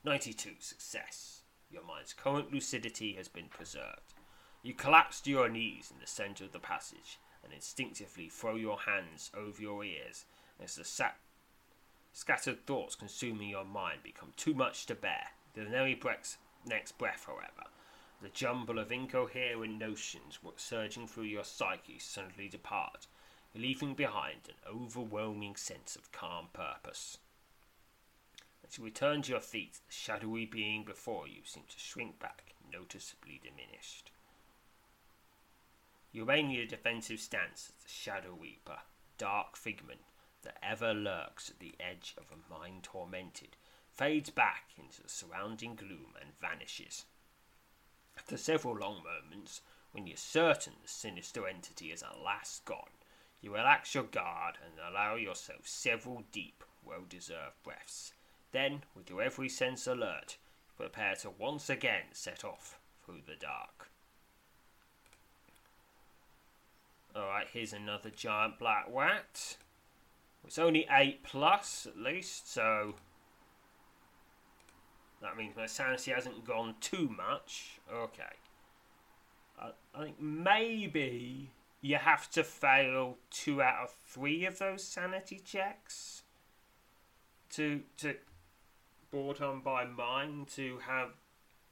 92. 0.03 0.51
Success. 0.59 1.41
Your 1.69 1.83
mind's 1.83 2.13
current 2.13 2.53
lucidity 2.53 3.13
has 3.13 3.27
been 3.27 3.47
preserved. 3.47 4.13
You 4.61 4.73
collapse 4.73 5.21
to 5.21 5.29
your 5.31 5.49
knees 5.49 5.91
in 5.91 5.99
the 5.99 6.07
centre 6.07 6.43
of 6.43 6.51
the 6.51 6.59
passage 6.59 7.19
and 7.43 7.51
instinctively 7.51 8.29
throw 8.29 8.55
your 8.55 8.81
hands 8.81 9.31
over 9.35 9.61
your 9.61 9.83
ears 9.83 10.25
as 10.59 10.75
the 10.75 10.83
sat- 10.83 11.17
scattered 12.13 12.65
thoughts 12.67 12.95
consuming 12.95 13.49
your 13.49 13.65
mind 13.65 14.03
become 14.03 14.33
too 14.35 14.53
much 14.53 14.85
to 14.85 14.95
bear. 14.95 15.29
The 15.53 15.65
very 15.65 15.99
next 16.65 16.97
breath, 16.97 17.25
however, 17.25 17.69
the 18.21 18.29
jumble 18.29 18.79
of 18.79 18.91
incoherent 18.91 19.77
notions 19.79 20.39
surging 20.57 21.07
through 21.07 21.23
your 21.23 21.43
psyche 21.43 21.99
suddenly 21.99 22.47
depart, 22.47 23.07
leaving 23.53 23.93
behind 23.95 24.47
an 24.47 24.55
overwhelming 24.65 25.55
sense 25.55 25.95
of 25.95 26.11
calm 26.11 26.47
purpose. 26.53 27.17
As 28.65 28.77
you 28.77 28.85
return 28.85 29.23
to 29.23 29.31
your 29.31 29.41
feet, 29.41 29.79
the 29.85 29.93
shadowy 29.93 30.45
being 30.45 30.85
before 30.85 31.27
you 31.27 31.41
seems 31.43 31.73
to 31.73 31.79
shrink 31.79 32.19
back, 32.19 32.53
noticeably 32.71 33.41
diminished. 33.43 34.11
You 36.13 36.21
remain 36.21 36.51
in 36.51 36.61
a 36.61 36.65
defensive 36.65 37.19
stance 37.19 37.69
as 37.69 37.83
the 37.83 37.89
Shadow 37.89 38.37
Reaper, 38.39 38.79
dark 39.17 39.57
figment 39.57 40.01
that 40.43 40.57
ever 40.63 40.93
lurks 40.93 41.49
at 41.49 41.59
the 41.59 41.75
edge 41.79 42.15
of 42.17 42.25
a 42.31 42.53
mind 42.53 42.83
tormented, 42.83 43.57
fades 43.93 44.29
back 44.29 44.65
into 44.77 45.01
the 45.01 45.09
surrounding 45.09 45.75
gloom 45.75 46.13
and 46.19 46.31
vanishes. 46.39 47.05
After 48.17 48.37
several 48.37 48.75
long 48.75 49.03
moments, 49.03 49.61
when 49.91 50.07
you're 50.07 50.17
certain 50.17 50.73
the 50.81 50.87
sinister 50.87 51.47
entity 51.47 51.91
is 51.91 52.03
at 52.03 52.21
last 52.23 52.65
gone, 52.65 52.91
you 53.41 53.53
relax 53.53 53.95
your 53.95 54.03
guard 54.03 54.57
and 54.63 54.73
allow 54.79 55.15
yourself 55.15 55.67
several 55.67 56.23
deep, 56.31 56.63
well 56.85 57.03
deserved 57.07 57.61
breaths. 57.63 58.13
Then, 58.51 58.83
with 58.95 59.09
your 59.09 59.21
every 59.21 59.49
sense 59.49 59.87
alert, 59.87 60.37
you 60.67 60.85
prepare 60.85 61.15
to 61.15 61.29
once 61.29 61.69
again 61.69 62.05
set 62.13 62.43
off 62.43 62.79
through 63.05 63.21
the 63.25 63.35
dark. 63.35 63.89
Alright, 67.15 67.47
here's 67.51 67.73
another 67.73 68.09
giant 68.09 68.57
black 68.57 68.85
rat. 68.89 69.57
It's 70.45 70.57
only 70.57 70.87
8 70.89 71.23
plus 71.23 71.85
at 71.85 71.97
least, 71.97 72.51
so 72.51 72.95
that 75.21 75.37
means 75.37 75.55
my 75.55 75.67
sanity 75.67 76.11
hasn't 76.11 76.45
gone 76.45 76.75
too 76.81 77.09
much. 77.15 77.79
Okay. 77.93 78.23
I, 79.59 79.71
think 79.99 80.19
maybe 80.19 81.51
you 81.81 81.97
have 81.97 82.29
to 82.31 82.43
fail 82.43 83.17
two 83.29 83.61
out 83.61 83.83
of 83.83 83.91
three 84.07 84.45
of 84.45 84.57
those 84.57 84.83
sanity 84.83 85.39
checks 85.43 86.23
to 87.51 87.81
to 87.97 88.15
brought 89.11 89.41
on 89.41 89.59
by 89.61 89.85
mine 89.85 90.47
to 90.55 90.79
have 90.87 91.09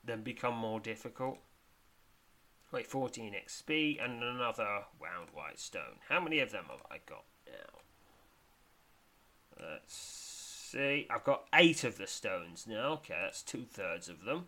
them 0.03 0.21
become 0.21 0.55
more 0.55 0.79
difficult. 0.79 1.39
Wait, 2.71 2.85
14 2.85 3.33
XP 3.47 4.03
and 4.03 4.21
another 4.21 4.83
round 5.01 5.29
white 5.33 5.59
stone. 5.59 5.97
How 6.07 6.19
many 6.19 6.39
of 6.39 6.51
them 6.51 6.65
have 6.69 6.83
I 6.91 6.97
got 7.07 7.23
now? 7.47 7.79
Let's 9.59 10.28
see. 10.69 11.07
I've 11.09 11.23
got 11.23 11.45
eight 11.53 11.83
of 11.83 11.97
the 11.97 12.07
stones 12.07 12.65
now. 12.67 12.93
Okay, 12.93 13.15
that's 13.21 13.41
two 13.41 13.65
thirds 13.69 14.09
of 14.09 14.23
them. 14.23 14.47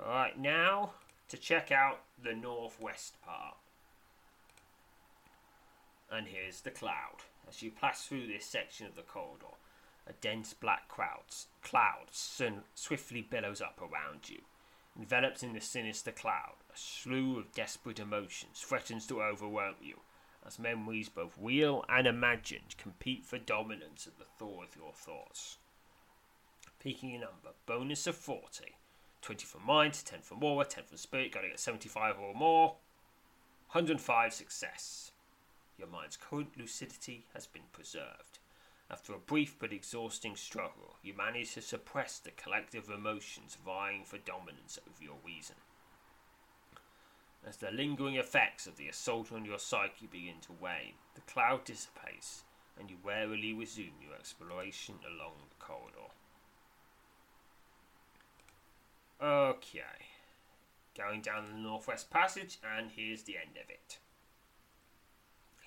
Alright, 0.00 0.38
now 0.38 0.92
to 1.28 1.36
check 1.36 1.72
out 1.72 2.00
the 2.22 2.34
northwest 2.34 3.20
part. 3.22 3.56
And 6.10 6.28
here's 6.28 6.60
the 6.60 6.70
cloud. 6.70 7.22
As 7.48 7.62
you 7.62 7.70
pass 7.70 8.06
through 8.06 8.26
this 8.26 8.44
section 8.44 8.86
of 8.86 8.94
the 8.94 9.02
corridor, 9.02 9.56
a 10.06 10.12
dense 10.20 10.54
black 10.54 10.88
cloud, 10.88 11.24
cloud 11.62 12.06
swiftly 12.10 13.22
billows 13.22 13.60
up 13.60 13.80
around 13.80 14.28
you. 14.28 14.40
Enveloped 14.98 15.42
in 15.42 15.52
the 15.52 15.60
sinister 15.60 16.10
cloud, 16.10 16.54
a 16.72 16.76
slew 16.76 17.38
of 17.38 17.52
desperate 17.52 18.00
emotions 18.00 18.64
threatens 18.66 19.06
to 19.06 19.22
overwhelm 19.22 19.76
you, 19.82 20.00
as 20.46 20.58
memories 20.58 21.08
both 21.08 21.36
real 21.40 21.84
and 21.88 22.06
imagined 22.06 22.76
compete 22.78 23.24
for 23.24 23.38
dominance 23.38 24.06
at 24.06 24.18
the 24.18 24.24
thaw 24.38 24.62
of 24.62 24.76
your 24.76 24.92
thoughts. 24.92 25.58
Peaking 26.80 27.14
a 27.14 27.18
number, 27.18 27.54
bonus 27.66 28.06
of 28.06 28.16
40. 28.16 28.76
20 29.20 29.44
for 29.44 29.58
mind, 29.58 29.94
10 30.04 30.20
for 30.22 30.36
more, 30.36 30.64
10 30.64 30.84
for 30.84 30.96
spirit, 30.96 31.32
gotta 31.32 31.48
get 31.48 31.58
75 31.58 32.18
or 32.18 32.34
more. 32.34 32.76
105 33.72 34.32
success. 34.32 35.12
Your 35.76 35.88
mind's 35.88 36.16
current 36.16 36.56
lucidity 36.56 37.26
has 37.34 37.46
been 37.46 37.68
preserved. 37.72 38.38
After 38.90 39.12
a 39.12 39.18
brief 39.18 39.56
but 39.58 39.72
exhausting 39.72 40.34
struggle, 40.34 40.96
you 41.02 41.14
manage 41.14 41.52
to 41.54 41.60
suppress 41.60 42.18
the 42.18 42.30
collective 42.30 42.88
emotions 42.88 43.58
vying 43.64 44.04
for 44.04 44.16
dominance 44.16 44.78
over 44.88 45.04
your 45.04 45.18
reason. 45.24 45.56
As 47.46 47.56
the 47.56 47.70
lingering 47.70 48.16
effects 48.16 48.66
of 48.66 48.76
the 48.76 48.88
assault 48.88 49.32
on 49.32 49.44
your 49.44 49.58
psyche 49.58 50.06
begin 50.06 50.40
to 50.42 50.52
wane, 50.52 50.94
the 51.14 51.20
cloud 51.22 51.64
dissipates 51.64 52.44
and 52.78 52.90
you 52.90 52.96
warily 53.02 53.52
resume 53.52 53.94
your 54.00 54.14
exploration 54.14 54.96
along 55.06 55.34
the 55.48 55.64
corridor. 55.64 56.12
Okay, 59.20 59.80
going 60.96 61.20
down 61.22 61.46
the 61.50 61.58
northwest 61.58 62.08
passage, 62.08 62.58
and 62.76 62.92
here's 62.92 63.24
the 63.24 63.36
end 63.36 63.56
of 63.62 63.68
it. 63.68 63.98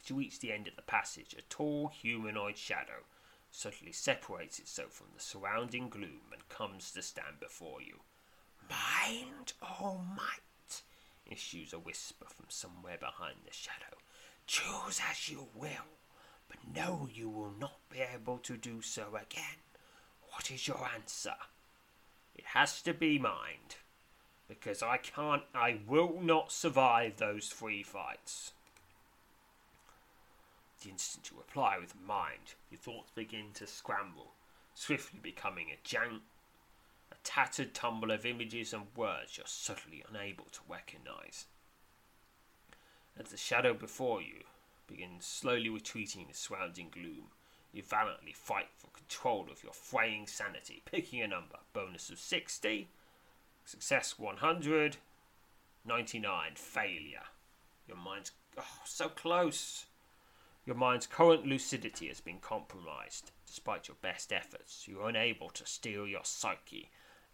As 0.02 0.10
you 0.10 0.16
reach 0.16 0.40
the 0.40 0.54
end 0.54 0.68
of 0.68 0.76
the 0.76 0.82
passage, 0.82 1.36
a 1.38 1.42
tall 1.44 1.90
humanoid 1.90 2.58
shadow 2.58 3.04
suddenly 3.52 3.92
separates 3.92 4.58
itself 4.60 4.94
from 4.94 5.08
the 5.14 5.22
surrounding 5.22 5.90
gloom 5.90 6.32
and 6.32 6.48
comes 6.48 6.92
to 6.92 7.02
stand 7.02 7.40
before 7.42 7.82
you. 7.82 8.00
Mind 8.70 9.52
Oh 9.62 10.02
might? 10.16 10.40
Issues 11.32 11.74
a 11.74 11.80
whisper 11.80 12.26
from 12.28 12.46
somewhere 12.50 12.98
behind 13.00 13.38
the 13.46 13.54
shadow. 13.54 13.98
Choose 14.46 15.00
as 15.10 15.30
you 15.30 15.48
will, 15.56 15.98
but 16.50 16.76
know 16.76 17.08
you 17.12 17.30
will 17.30 17.54
not 17.60 17.80
be 17.90 18.00
able 18.00 18.38
to 18.40 18.58
do 18.58 18.82
so 18.82 19.16
again. 19.16 19.62
What 20.34 20.52
is 20.52 20.68
your 20.68 20.88
answer? 20.94 21.36
It 22.36 22.46
has 22.54 22.82
to 22.84 22.94
be 22.94 23.18
mind, 23.18 23.78
because 24.48 24.84
I 24.84 24.98
can't, 24.98 25.44
I 25.54 25.80
will 25.88 26.20
not 26.22 26.52
survive 26.52 27.18
those 27.18 27.48
three 27.48 27.84
fights. 27.84 28.54
The 30.82 30.90
instant 30.90 31.30
you 31.32 31.38
reply 31.38 31.78
with 31.80 31.94
mind, 32.06 32.56
your 32.72 32.80
thoughts 32.80 33.12
begin 33.14 33.48
to 33.54 33.68
scramble, 33.68 34.32
swiftly 34.74 35.20
becoming 35.22 35.68
a 35.70 35.88
jank, 35.88 36.22
tattered 37.24 37.74
tumble 37.74 38.12
of 38.12 38.26
images 38.26 38.74
and 38.74 38.84
words 38.96 39.38
you're 39.38 39.46
subtly 39.48 40.04
unable 40.10 40.46
to 40.52 40.60
recognize. 40.68 41.46
As 43.18 43.30
the 43.30 43.38
shadow 43.38 43.74
before 43.74 44.22
you 44.22 44.44
begins 44.88 45.26
slowly 45.26 45.70
retreating 45.70 46.24
in 46.24 46.28
the 46.28 46.34
surrounding 46.34 46.90
gloom, 46.90 47.30
you 47.72 47.84
valiantly 47.84 48.34
fight 48.34 48.70
for 48.78 48.88
control 48.88 49.48
of 49.52 49.64
your 49.64 49.74
fraying 49.74 50.28
sanity, 50.28 50.82
picking 50.86 51.22
a 51.22 51.28
number. 51.28 51.58
Bonus 51.74 52.10
of 52.10 52.20
60, 52.20 52.90
success 53.66 54.20
100, 54.20 54.98
99, 55.86 56.52
failure. 56.56 57.24
Your 57.88 57.98
mind's 57.98 58.32
oh, 58.58 58.64
so 58.86 59.10
close. 59.10 59.86
Your 60.66 60.76
mind's 60.76 61.08
current 61.08 61.46
lucidity 61.46 62.08
has 62.08 62.22
been 62.22 62.40
compromised. 62.40 63.32
Despite 63.48 63.88
your 63.88 63.98
best 64.02 64.32
efforts, 64.32 64.88
you 64.88 65.02
are 65.02 65.10
unable 65.10 65.50
to 65.50 65.66
steal 65.66 66.06
your 66.06 66.24
psyche 66.24 66.90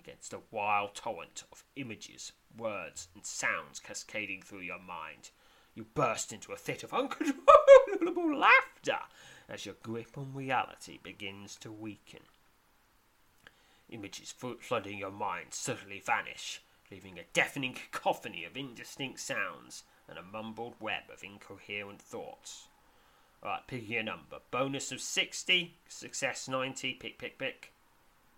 against 0.08 0.34
a 0.34 0.39
wild 0.52 0.96
torrent 0.96 1.43
of 1.52 1.65
images, 1.76 2.32
words, 2.58 3.10
and 3.13 3.26
sounds 3.26 3.80
cascading 3.80 4.41
through 4.41 4.62
your 4.62 4.80
mind. 4.80 5.32
You 5.76 5.86
burst 5.93 6.32
into 6.32 6.54
a 6.54 6.58
fit 6.58 6.84
of 6.84 6.93
uncontrollable 6.93 8.38
laughter 8.38 9.00
as 9.50 9.65
your 9.65 9.76
grip 9.84 10.17
on 10.17 10.34
reality 10.34 10.98
begins 11.04 11.58
to 11.58 11.72
weaken. 11.72 12.22
Images 13.89 14.34
flooding 14.60 14.98
your 14.98 15.12
mind 15.12 15.48
suddenly 15.52 16.00
vanish, 16.00 16.62
leaving 16.89 17.20
a 17.20 17.24
deafening 17.34 17.74
cacophony 17.74 18.46
of 18.46 18.56
indistinct 18.56 19.20
sounds 19.20 19.84
and 20.08 20.17
a 20.17 20.24
mumbled 20.24 20.76
web 20.80 21.04
of 21.13 21.24
incoherent 21.24 22.02
thoughts. 22.02 22.67
Alright, 23.43 23.67
picking 23.67 23.98
a 23.98 24.04
number. 24.04 24.39
Bonus 24.52 24.91
of 24.91 25.02
60, 25.02 25.76
success 25.89 26.48
90, 26.48 26.93
pick, 26.93 27.20
pick, 27.20 27.38
pick. 27.38 27.74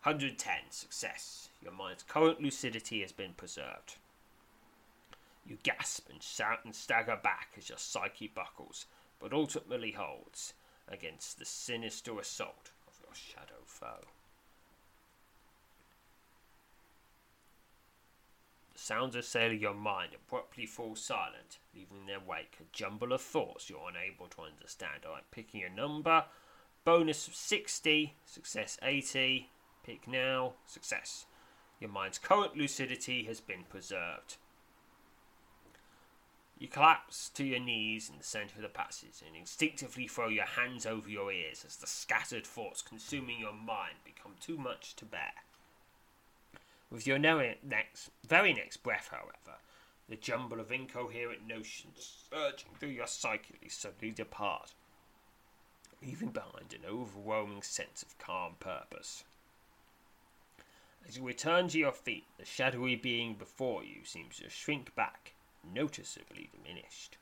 110, 0.04 0.54
success. 0.70 1.50
Your 1.62 1.74
mind's 1.74 2.04
current 2.04 2.42
lucidity 2.42 3.02
has 3.02 3.12
been 3.12 3.34
preserved. 3.34 3.98
You 5.46 5.58
gasp 5.64 6.10
and 6.10 6.24
shout 6.24 6.60
and 6.64 6.74
stagger 6.74 7.18
back 7.22 7.50
as 7.58 7.70
your 7.70 7.78
psyche 7.78 8.32
buckles, 8.34 8.86
but 9.20 9.34
ultimately 9.34 9.92
holds 9.92 10.54
against 10.88 11.38
the 11.38 11.46
sinister 11.46 12.18
assault 12.18 12.72
of 12.88 12.98
your 13.04 13.14
shadow 13.14 13.62
foe. 13.66 14.06
The 18.74 18.80
sounds 18.80 19.16
assailing 19.16 19.60
your 19.60 19.74
mind 19.74 20.12
abruptly 20.16 20.66
fall 20.66 20.96
silent, 20.96 21.58
leaving 21.76 22.02
in 22.02 22.06
their 22.06 22.20
wake 22.20 22.58
a 22.62 22.64
jumble 22.72 23.12
of 23.12 23.22
thoughts 23.22 23.70
you're 23.70 23.90
unable 23.90 24.28
to 24.28 24.44
understand. 24.44 25.02
Alright, 25.06 25.30
picking 25.32 25.64
a 25.64 25.70
number. 25.70 26.24
Bonus 26.86 27.28
of 27.28 27.36
60, 27.36 28.16
success 28.26 28.78
80, 28.82 29.50
pick 29.90 30.08
now, 30.08 30.54
success. 30.68 31.26
Your 31.80 31.90
mind's 31.90 32.20
current 32.20 32.56
lucidity 32.56 33.24
has 33.24 33.40
been 33.40 33.64
preserved. 33.68 34.36
You 36.60 36.68
collapse 36.68 37.30
to 37.30 37.44
your 37.44 37.60
knees 37.60 38.08
in 38.08 38.18
the 38.20 38.24
centre 38.24 38.58
of 38.58 38.62
the 38.62 38.70
passage 38.70 39.24
and 39.26 39.36
instinctively 39.36 40.08
throw 40.08 40.28
your 40.28 40.46
hands 40.46 40.86
over 40.86 41.10
your 41.10 41.32
ears 41.32 41.64
as 41.66 41.78
the 41.78 41.88
scattered 41.88 42.46
thoughts 42.46 42.84
consuming 42.84 43.40
your 43.40 43.54
mind 43.54 43.96
become 44.06 44.34
too 44.40 44.58
much 44.60 44.96
to 44.98 45.06
bear. 45.06 45.32
With 46.92 47.08
your 47.08 47.18
next, 47.18 48.12
very 48.28 48.54
next 48.54 48.84
breath, 48.84 49.10
however, 49.12 49.58
The 50.10 50.16
jumble 50.16 50.60
of 50.60 50.72
incoherent 50.72 51.48
notions 51.48 52.26
surging 52.32 52.72
through 52.80 52.90
your 52.90 53.06
psyche 53.06 53.70
suddenly 53.70 54.12
depart, 54.12 54.74
leaving 56.02 56.30
behind 56.30 56.74
an 56.74 56.82
overwhelming 56.90 57.62
sense 57.62 58.02
of 58.02 58.18
calm 58.18 58.56
purpose. 58.60 59.24
As 61.10 61.18
you 61.18 61.24
return 61.24 61.68
to 61.70 61.80
your 61.80 61.92
feet, 61.92 62.28
the 62.38 62.46
shadowy 62.46 62.96
being 62.96 63.34
before 63.34 63.84
you 63.84 64.04
seems 64.04 64.38
to 64.38 64.50
shrink 64.52 64.94
back, 64.94 65.34
noticeably 65.64 66.52
diminished. 66.52 67.18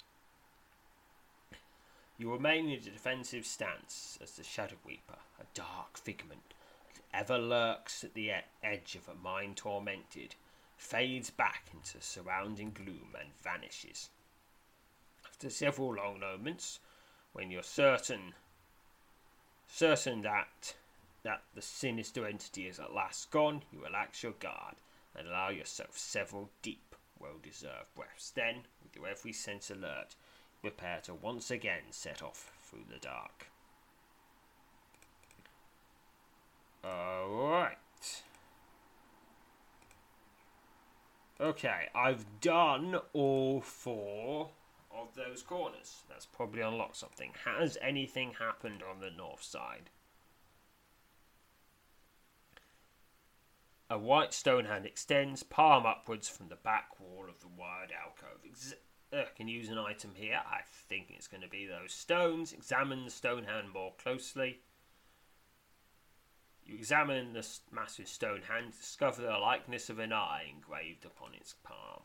You 2.18 2.34
remain 2.34 2.68
in 2.68 2.80
a 2.80 2.82
defensive 2.82 3.46
stance 3.46 4.20
as 4.22 4.32
the 4.34 4.44
Shadow 4.44 4.76
Weeper, 4.86 5.20
a 5.40 5.46
dark 5.54 5.98
figment 5.98 6.54
that 6.94 7.18
ever 7.18 7.38
lurks 7.38 8.04
at 8.04 8.14
the 8.14 8.32
edge 8.62 8.96
of 8.96 9.08
a 9.08 9.16
mind 9.16 9.56
tormented, 9.56 10.36
fades 10.76 11.30
back 11.30 11.70
into 11.74 12.06
surrounding 12.06 12.72
gloom 12.72 13.16
and 13.18 13.30
vanishes. 13.42 14.10
After 15.26 15.50
several 15.50 15.94
long 15.94 16.20
moments, 16.20 16.82
when 17.32 17.52
you're 17.52 17.64
certain 17.64 18.34
certain 19.66 20.24
that 20.24 20.74
that 21.24 21.44
the 21.56 21.62
sinister 21.62 22.26
entity 22.26 22.68
is 22.68 22.80
at 22.80 22.94
last 22.94 23.32
gone, 23.32 23.64
you 23.72 23.84
relax 23.84 24.24
your 24.24 24.34
guard 24.34 24.76
and 25.16 25.28
allow 25.28 25.50
yourself 25.50 25.98
several 25.98 26.50
deep, 26.62 26.96
well 27.20 27.40
deserved 27.42 27.94
breaths. 27.96 28.32
Then, 28.32 28.64
with 28.84 28.96
your 28.96 29.08
every 29.08 29.34
sense 29.34 29.72
alert, 29.72 30.16
prepare 30.62 31.00
to 31.04 31.14
once 31.14 31.52
again 31.52 31.84
set 31.92 32.22
off 32.22 32.52
through 32.62 32.86
the 32.90 33.00
dark. 33.00 33.48
Alright. 36.86 37.78
Okay, 41.40 41.90
I've 41.94 42.26
done 42.42 43.00
all 43.14 43.62
four 43.62 44.50
of 44.92 45.16
those 45.16 45.44
corners. 45.44 46.02
That's 46.10 46.26
probably 46.26 46.62
unlocked 46.62 46.96
something. 46.96 47.32
Has 47.46 47.78
anything 47.82 48.34
happened 48.40 48.82
on 48.90 49.02
the 49.02 49.12
north 49.12 49.44
side? 49.44 49.90
A 53.90 53.98
white 53.98 54.34
stone 54.34 54.66
hand 54.66 54.86
extends, 54.86 55.44
palm 55.44 55.86
upwards 55.86 56.28
from 56.28 56.50
the 56.50 56.56
back 56.58 57.00
wall 57.00 57.26
of 57.30 57.40
the 57.40 57.48
wired 57.48 57.92
alcove. 57.92 58.42
Ex- 58.46 58.74
uh, 59.14 59.24
can 59.36 59.48
use 59.48 59.70
an 59.70 59.78
item 59.78 60.12
here. 60.14 60.42
I 60.46 60.60
think 60.90 61.08
it's 61.10 61.28
going 61.28 61.44
to 61.44 61.48
be 61.48 61.66
those 61.66 61.94
stones. 61.94 62.52
Examine 62.52 63.06
the 63.06 63.12
stone 63.12 63.46
hand 63.46 63.72
more 63.74 63.94
closely. 63.98 64.60
You 66.66 66.76
examine 66.76 67.32
the 67.32 67.48
massive 67.72 68.10
stone 68.10 68.42
hand, 68.50 68.74
discover 68.78 69.22
the 69.22 69.38
likeness 69.38 69.90
of 69.90 70.00
an 70.00 70.12
eye 70.12 70.52
engraved 70.54 71.06
upon 71.06 71.34
its 71.34 71.56
palm. 71.64 72.02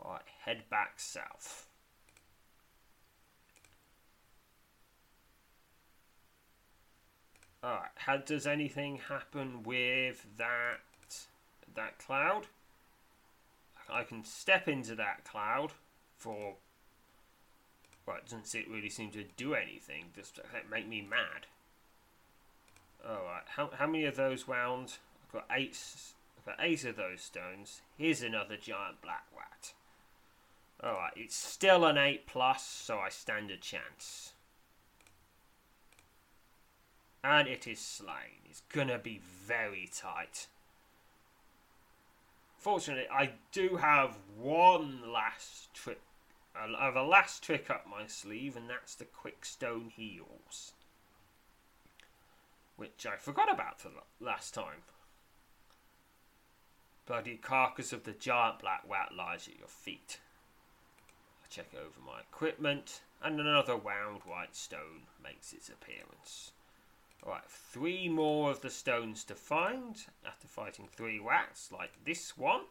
Alright, 0.00 0.22
head 0.44 0.64
back 0.68 0.98
south. 0.98 1.68
Alright, 7.64 7.92
how 7.94 8.18
does 8.18 8.46
anything 8.46 8.98
happen 9.08 9.62
with 9.62 10.26
that 10.36 10.80
that 11.74 11.98
cloud? 11.98 12.48
I 13.88 14.02
can 14.02 14.22
step 14.22 14.68
into 14.68 14.94
that 14.96 15.24
cloud 15.24 15.72
for 16.18 16.56
well, 18.06 18.16
it 18.18 18.24
doesn't 18.28 18.54
it 18.54 18.68
really 18.68 18.90
seem 18.90 19.10
to 19.12 19.24
do 19.38 19.54
anything, 19.54 20.06
just 20.14 20.38
make 20.70 20.86
me 20.86 21.00
mad. 21.00 21.46
Alright, 23.02 23.44
how, 23.56 23.70
how 23.78 23.86
many 23.86 24.04
of 24.04 24.16
those 24.16 24.46
wound? 24.46 24.98
I've 25.26 25.32
got 25.32 25.46
eight, 25.50 25.78
I've 26.36 26.44
got 26.44 26.64
eight 26.64 26.84
of 26.84 26.96
those 26.96 27.22
stones. 27.22 27.80
Here's 27.96 28.20
another 28.20 28.58
giant 28.58 29.00
black 29.00 29.24
rat. 29.34 29.72
Alright, 30.82 31.14
it's 31.16 31.34
still 31.34 31.86
an 31.86 31.96
8 31.96 32.26
plus, 32.26 32.62
so 32.66 32.98
I 32.98 33.08
stand 33.08 33.50
a 33.50 33.56
chance. 33.56 34.33
And 37.24 37.48
it 37.48 37.66
is 37.66 37.80
slain. 37.80 38.44
It's 38.48 38.62
gonna 38.72 38.98
be 38.98 39.18
very 39.18 39.90
tight. 39.92 40.46
Fortunately, 42.58 43.08
I 43.10 43.32
do 43.50 43.76
have 43.76 44.18
one 44.38 45.10
last 45.12 45.74
trick. 45.74 46.00
I 46.54 46.84
have 46.84 46.94
a 46.94 47.02
last 47.02 47.42
trick 47.42 47.68
up 47.68 47.86
my 47.90 48.06
sleeve, 48.06 48.56
and 48.56 48.70
that's 48.70 48.94
the 48.94 49.04
quick 49.04 49.44
stone 49.44 49.90
heals 49.96 50.74
which 52.76 53.06
I 53.06 53.16
forgot 53.16 53.52
about 53.52 53.78
the 53.80 53.90
last 54.20 54.54
time. 54.54 54.82
Bloody 57.06 57.36
carcass 57.36 57.92
of 57.92 58.04
the 58.04 58.12
giant 58.12 58.60
black 58.60 58.82
rat 58.88 59.14
lies 59.14 59.46
at 59.46 59.58
your 59.58 59.68
feet. 59.68 60.18
I 61.44 61.48
check 61.48 61.68
over 61.74 62.00
my 62.04 62.20
equipment, 62.20 63.02
and 63.22 63.38
another 63.38 63.76
wound 63.76 64.22
white 64.24 64.56
stone 64.56 65.06
makes 65.22 65.52
its 65.52 65.68
appearance. 65.68 66.52
Alright, 67.24 67.48
three 67.48 68.08
more 68.08 68.50
of 68.50 68.60
the 68.60 68.68
stones 68.68 69.24
to 69.24 69.34
find 69.34 70.04
after 70.26 70.46
fighting 70.46 70.88
three 70.92 71.18
rats 71.18 71.72
like 71.72 72.04
this 72.04 72.36
one. 72.36 72.62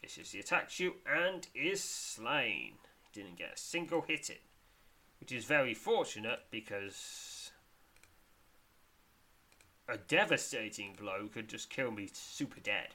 Viciously 0.00 0.38
attacks 0.38 0.78
you 0.78 0.94
and 1.04 1.48
is 1.54 1.82
slain. 1.82 2.74
Didn't 3.12 3.38
get 3.38 3.54
a 3.54 3.58
single 3.58 4.02
hit 4.02 4.30
in, 4.30 4.36
which 5.18 5.32
is 5.32 5.44
very 5.44 5.74
fortunate 5.74 6.40
because 6.50 7.50
a 9.88 9.96
devastating 9.96 10.94
blow 10.94 11.28
could 11.32 11.48
just 11.48 11.70
kill 11.70 11.90
me 11.90 12.08
super 12.12 12.60
dead. 12.60 12.94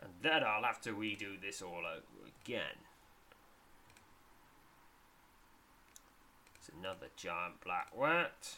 And 0.00 0.12
then 0.22 0.42
I'll 0.44 0.64
have 0.64 0.80
to 0.82 0.92
redo 0.92 1.40
this 1.40 1.60
all 1.62 1.82
over 1.86 2.28
again. 2.42 2.78
It's 6.62 6.70
another 6.78 7.08
giant 7.16 7.60
black 7.64 7.88
rat. 7.92 8.54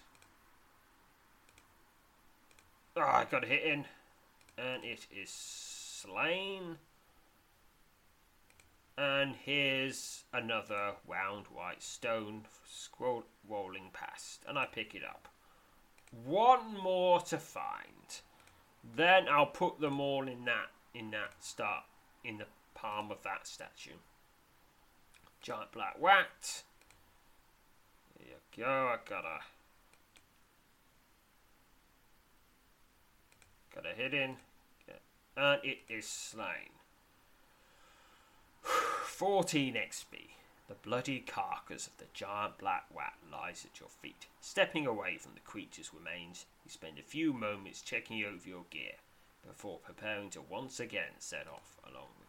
Oh, 2.94 3.00
I 3.00 3.24
got 3.30 3.44
a 3.44 3.46
hit 3.46 3.62
in. 3.62 3.86
And 4.58 4.84
it 4.84 5.06
is 5.10 5.30
slain. 5.30 6.76
And 8.98 9.34
here's 9.34 10.24
another 10.34 10.96
round 11.08 11.46
white 11.46 11.82
stone 11.82 12.42
scroll 12.70 13.24
rolling 13.48 13.88
past. 13.94 14.42
And 14.46 14.58
I 14.58 14.66
pick 14.66 14.94
it 14.94 15.02
up 15.02 15.28
one 16.26 16.76
more 16.76 17.22
to 17.22 17.38
find. 17.38 18.20
Then 18.96 19.28
I'll 19.30 19.46
put 19.46 19.80
them 19.80 19.98
all 19.98 20.28
in 20.28 20.44
that 20.44 20.70
in 20.92 21.10
that 21.12 21.32
start 21.40 21.84
in 22.22 22.36
the 22.36 22.46
palm 22.74 23.10
of 23.10 23.22
that 23.22 23.46
statue. 23.46 23.96
Giant 25.40 25.72
black 25.72 25.96
rat. 25.98 26.64
Go. 28.56 28.64
I 28.64 28.98
gotta 29.08 29.40
gotta 33.74 33.94
hit 33.96 34.14
in, 34.14 34.36
and 35.36 35.60
it 35.64 35.78
is 35.88 36.06
slain. 36.06 36.70
14 38.62 39.74
XP. 39.74 40.30
The 40.68 40.74
bloody 40.74 41.20
carcass 41.20 41.86
of 41.88 41.96
the 41.98 42.06
giant 42.14 42.58
black 42.58 42.86
rat 42.94 43.14
lies 43.30 43.66
at 43.66 43.80
your 43.80 43.88
feet. 43.88 44.26
Stepping 44.40 44.86
away 44.86 45.18
from 45.18 45.34
the 45.34 45.40
creature's 45.40 45.92
remains, 45.92 46.46
you 46.64 46.70
spend 46.70 46.98
a 46.98 47.02
few 47.02 47.32
moments 47.32 47.82
checking 47.82 48.24
over 48.24 48.48
your 48.48 48.64
gear 48.70 48.94
before 49.46 49.78
preparing 49.78 50.30
to 50.30 50.40
once 50.40 50.80
again 50.80 51.12
set 51.18 51.46
off 51.46 51.76
along. 51.88 52.23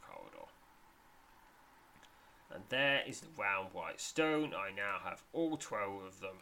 And 2.53 2.63
there 2.69 3.01
is 3.07 3.21
the 3.21 3.27
round 3.37 3.73
white 3.73 3.99
stone. 3.99 4.53
I 4.53 4.69
now 4.75 4.97
have 5.03 5.23
all 5.33 5.57
12 5.57 6.03
of 6.03 6.19
them. 6.21 6.37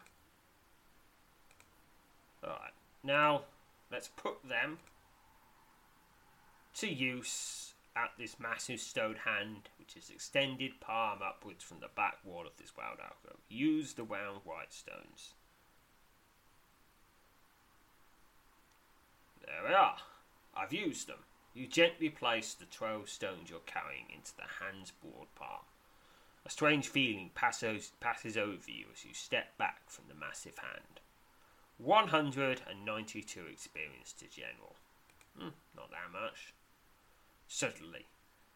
Alright, 2.42 2.72
now 3.02 3.42
let's 3.90 4.08
put 4.08 4.46
them 4.46 4.78
to 6.76 6.88
use 6.88 7.74
at 7.96 8.10
this 8.18 8.40
massive 8.40 8.80
stone 8.80 9.16
hand, 9.24 9.68
which 9.78 9.96
is 9.96 10.10
extended 10.10 10.80
palm 10.80 11.20
upwards 11.24 11.62
from 11.62 11.80
the 11.80 11.88
back 11.94 12.18
wall 12.24 12.44
of 12.46 12.56
this 12.58 12.72
wild 12.76 12.98
alcove. 12.98 13.40
Use 13.48 13.94
the 13.94 14.02
round 14.02 14.40
white 14.44 14.72
stones. 14.72 15.34
There 19.44 19.68
we 19.68 19.74
are. 19.74 19.96
I've 20.56 20.72
used 20.72 21.06
them. 21.06 21.20
You 21.54 21.66
gently 21.68 22.08
place 22.08 22.54
the 22.54 22.64
12 22.64 23.08
stones 23.08 23.50
you're 23.50 23.60
carrying 23.60 24.06
into 24.12 24.34
the 24.36 24.64
hand's 24.64 24.90
broad 24.90 25.28
palm. 25.36 25.60
A 26.46 26.50
strange 26.50 26.88
feeling 26.88 27.30
passes, 27.34 27.92
passes 28.00 28.36
over 28.36 28.70
you 28.70 28.86
as 28.92 29.04
you 29.04 29.14
step 29.14 29.56
back 29.56 29.88
from 29.88 30.04
the 30.08 30.14
massive 30.14 30.58
hand. 30.58 31.00
192 31.78 33.46
experience 33.46 34.12
to 34.12 34.26
general. 34.26 34.76
Hmm, 35.38 35.48
not 35.74 35.90
that 35.90 36.12
much. 36.12 36.52
Suddenly, 37.48 38.06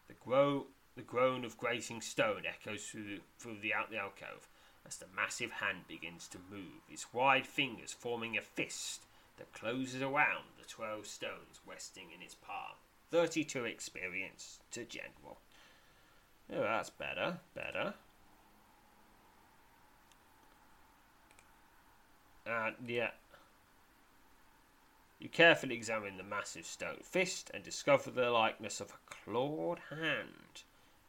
the, 0.07 0.13
grow, 0.13 0.67
the 0.95 1.01
groan 1.01 1.43
of 1.43 1.57
grating 1.57 2.01
stone 2.01 2.43
echoes 2.47 2.85
through, 2.85 3.19
through 3.37 3.59
the, 3.61 3.73
the 3.89 3.97
alcove 3.97 4.47
as 4.85 4.97
the 4.97 5.05
massive 5.15 5.51
hand 5.51 5.87
begins 5.87 6.27
to 6.29 6.37
move, 6.49 6.81
its 6.89 7.13
wide 7.13 7.45
fingers 7.45 7.91
forming 7.91 8.37
a 8.37 8.41
fist 8.41 9.01
that 9.37 9.53
closes 9.53 10.01
around 10.01 10.45
the 10.57 10.67
twelve 10.67 11.05
stones 11.05 11.59
resting 11.65 12.11
in 12.15 12.21
its 12.21 12.35
palm. 12.35 12.75
32 13.11 13.65
experience 13.65 14.59
to 14.71 14.83
general. 14.85 15.39
Oh, 16.51 16.61
that's 16.61 16.89
better, 16.89 17.39
better. 17.53 17.93
And 22.45 22.75
yeah. 22.87 23.11
You 25.19 25.29
carefully 25.29 25.75
examine 25.75 26.17
the 26.17 26.23
massive 26.23 26.65
stone 26.65 26.99
fist 27.03 27.51
and 27.53 27.63
discover 27.63 28.09
the 28.09 28.31
likeness 28.31 28.79
of 28.79 28.91
a 28.91 29.13
clawed 29.13 29.79
hand 29.89 30.63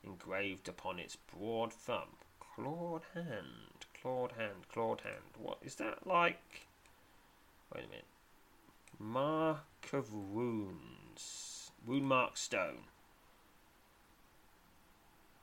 engraved 0.05 0.69
upon 0.69 0.99
its 0.99 1.17
broad 1.17 1.73
thumb. 1.73 2.17
Clawed 2.55 3.03
hand, 3.15 3.87
clawed 4.01 4.33
hand, 4.33 4.69
clawed 4.71 5.03
hand. 5.03 5.37
What 5.39 5.59
is 5.63 5.77
that 5.77 6.07
like? 6.07 6.67
Wait 7.75 7.85
a 7.85 7.89
minute. 7.89 8.05
Mark 8.99 9.93
of 9.93 10.13
wounds. 10.13 11.71
Wound 11.87 12.07
mark 12.07 12.37
stone. 12.37 12.90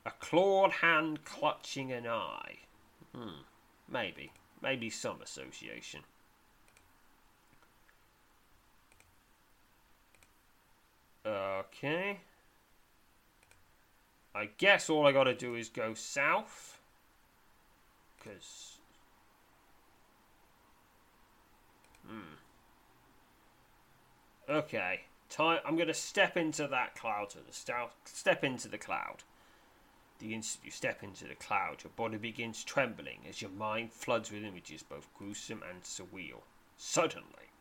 A 0.08 0.12
clawed 0.22 0.72
hand 0.72 1.26
clutching 1.26 1.92
an 1.92 2.08
eye. 2.08 2.60
Hmm. 3.14 3.42
Maybe. 3.92 4.32
Maybe 4.62 4.90
some 4.90 5.22
association. 5.22 6.00
Okay. 11.26 12.22
I 14.34 14.50
guess 14.58 14.90
all 14.90 15.06
I 15.06 15.12
gotta 15.12 15.36
do 15.36 15.56
is 15.56 15.68
go 15.68 15.94
south. 15.94 16.80
Because. 18.18 18.78
Hmm. 22.08 22.36
Okay. 24.48 25.02
Time. 25.30 25.60
I'm 25.66 25.76
gonna 25.76 25.94
step 25.94 26.38
into 26.38 26.66
that 26.70 26.96
cloud 26.96 27.30
to 27.32 27.40
the 27.40 27.52
south. 27.52 27.94
Step 28.06 28.46
into 28.46 28.70
the 28.70 28.78
cloud. 28.78 29.24
The 30.20 30.34
instant 30.34 30.66
you 30.66 30.72
step 30.72 31.04
into 31.04 31.28
the 31.28 31.36
cloud, 31.36 31.84
your 31.84 31.92
body 31.92 32.18
begins 32.18 32.64
trembling 32.64 33.20
as 33.30 33.40
your 33.40 33.52
mind 33.52 33.94
floods 33.94 34.32
with 34.32 34.44
images 34.44 34.82
both 34.82 35.14
gruesome 35.14 35.62
and 35.70 35.84
surreal. 35.84 36.42
Suddenly. 36.76 37.52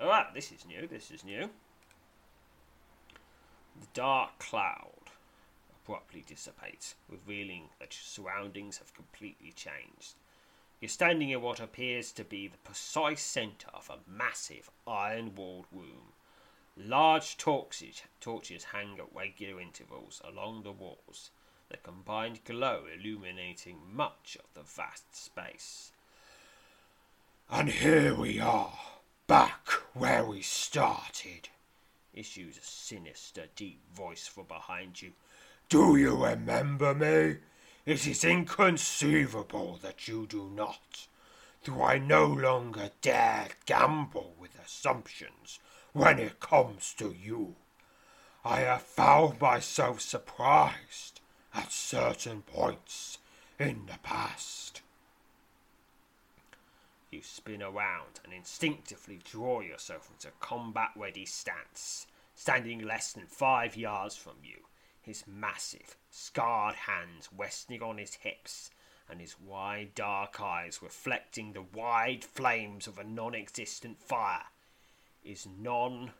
Ah, 0.00 0.30
this 0.34 0.50
is 0.50 0.66
new, 0.66 0.88
this 0.88 1.12
is 1.12 1.24
new. 1.24 1.50
The 3.80 3.86
dark 3.94 4.40
cloud 4.40 5.12
abruptly 5.70 6.24
dissipates, 6.26 6.96
revealing 7.08 7.70
that 7.78 7.94
your 7.94 8.02
surroundings 8.02 8.78
have 8.78 8.94
completely 8.94 9.52
changed. 9.52 10.14
You're 10.80 10.88
standing 10.88 11.30
in 11.30 11.40
what 11.40 11.60
appears 11.60 12.10
to 12.12 12.24
be 12.24 12.48
the 12.48 12.58
precise 12.58 13.22
centre 13.22 13.70
of 13.72 13.88
a 13.88 14.10
massive 14.10 14.70
iron 14.88 15.36
walled 15.36 15.66
room. 15.70 16.14
Large 16.76 17.36
torches, 17.36 18.02
torches 18.20 18.64
hang 18.64 18.98
at 18.98 19.14
regular 19.14 19.60
intervals 19.60 20.20
along 20.24 20.64
the 20.64 20.72
walls 20.72 21.30
the 21.72 21.78
combined 21.78 22.44
glow 22.44 22.82
illuminating 22.94 23.78
much 23.90 24.36
of 24.38 24.44
the 24.52 24.60
vast 24.60 25.16
space. 25.16 25.90
And 27.50 27.70
here 27.70 28.14
we 28.14 28.38
are, 28.38 28.78
back 29.26 29.70
where 29.94 30.22
we 30.22 30.42
started, 30.42 31.48
issues 32.12 32.58
a 32.58 32.62
sinister, 32.62 33.46
deep 33.56 33.80
voice 33.94 34.26
from 34.26 34.44
behind 34.44 35.00
you. 35.00 35.12
Do 35.70 35.96
you 35.96 36.22
remember 36.22 36.94
me? 36.94 37.38
It 37.86 38.06
is 38.06 38.22
inconceivable 38.22 39.78
that 39.82 40.06
you 40.06 40.26
do 40.26 40.50
not. 40.54 41.06
though 41.64 41.82
I 41.82 41.96
no 41.98 42.26
longer 42.26 42.90
dare 43.00 43.48
gamble 43.64 44.34
with 44.38 44.58
assumptions 44.62 45.58
when 45.94 46.18
it 46.18 46.38
comes 46.38 46.92
to 46.98 47.14
you? 47.18 47.56
I 48.44 48.60
have 48.60 48.82
found 48.82 49.40
myself 49.40 50.02
surprised 50.02 51.11
at 51.54 51.70
certain 51.70 52.42
points 52.42 53.18
in 53.58 53.86
the 53.86 53.98
past. 54.02 54.82
You 57.10 57.20
spin 57.22 57.62
around 57.62 58.20
and 58.24 58.32
instinctively 58.32 59.20
draw 59.22 59.60
yourself 59.60 60.10
into 60.10 60.32
combat 60.40 60.90
ready 60.96 61.26
stance, 61.26 62.06
standing 62.34 62.80
less 62.82 63.12
than 63.12 63.26
five 63.26 63.76
yards 63.76 64.16
from 64.16 64.36
you, 64.42 64.60
his 65.00 65.24
massive, 65.26 65.96
scarred 66.10 66.74
hands 66.74 67.28
resting 67.36 67.82
on 67.82 67.98
his 67.98 68.14
hips, 68.14 68.70
and 69.10 69.20
his 69.20 69.38
wide 69.38 69.94
dark 69.94 70.40
eyes 70.40 70.80
reflecting 70.82 71.52
the 71.52 71.60
wide 71.74 72.24
flames 72.24 72.86
of 72.86 72.98
a 72.98 73.04
non 73.04 73.34
existent 73.34 74.00
fire, 74.00 74.46
is 75.22 75.46
none 75.46 76.12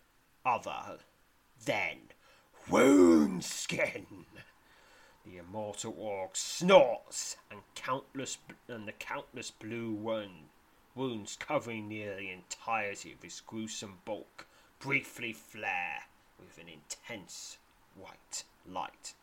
other 0.44 0.98
than 1.64 2.10
Woundskin. 2.68 4.26
The 5.24 5.38
immortal 5.38 5.94
orc 5.96 6.34
snorts, 6.34 7.36
and 7.50 7.60
countless 7.74 8.38
and 8.66 8.88
the 8.88 8.92
countless 8.92 9.52
blue 9.52 9.92
wound, 9.92 10.48
wounds 10.94 11.36
covering 11.36 11.88
nearly 11.88 12.26
the 12.26 12.32
entirety 12.32 13.12
of 13.12 13.22
his 13.22 13.40
gruesome 13.40 14.00
bulk 14.04 14.46
briefly 14.80 15.32
flare 15.32 16.04
with 16.38 16.58
an 16.58 16.68
intense 16.68 17.58
white 17.94 18.42
light. 18.66 19.14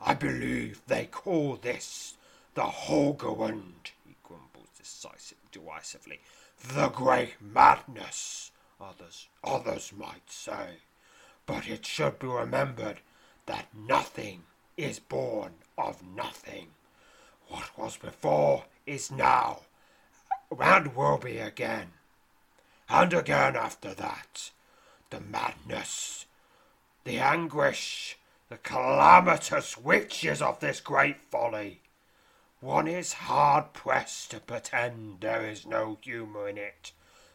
I 0.00 0.14
believe 0.14 0.82
they 0.86 1.06
call 1.06 1.56
this 1.56 2.16
the 2.54 2.62
Holgerwund, 2.62 3.92
he 4.04 4.16
grumbles 4.24 4.70
decisive, 4.76 5.38
derisively. 5.52 6.20
The 6.58 6.88
Great 6.88 7.40
Madness, 7.40 8.50
others, 8.80 9.28
others 9.44 9.92
might 9.96 10.28
say. 10.30 10.78
But 11.46 11.68
it 11.68 11.86
should 11.86 12.18
be 12.18 12.26
remembered 12.26 13.00
that 13.46 13.68
nothing 13.72 14.46
is 14.82 14.98
born 14.98 15.52
of 15.76 16.02
nothing. 16.02 16.68
What 17.48 17.76
was 17.76 17.96
before 17.96 18.64
is 18.86 19.10
now, 19.10 19.62
and 20.58 20.94
will 20.94 21.18
be 21.18 21.38
again, 21.38 21.92
and 22.88 23.12
again 23.12 23.56
after 23.56 23.94
that. 23.94 24.50
The 25.10 25.20
madness, 25.20 26.26
the 27.04 27.18
anguish, 27.18 28.16
the 28.48 28.58
calamitous 28.58 29.76
witches 29.76 30.40
of 30.40 30.60
this 30.60 30.80
great 30.80 31.20
folly. 31.22 31.80
One 32.60 32.86
is 32.86 33.14
hard 33.14 33.72
pressed 33.72 34.30
to 34.32 34.40
pretend 34.40 35.20
there 35.20 35.46
is 35.46 35.66
no 35.66 35.98
humour 36.02 36.48
in 36.48 36.58
it, 36.58 36.92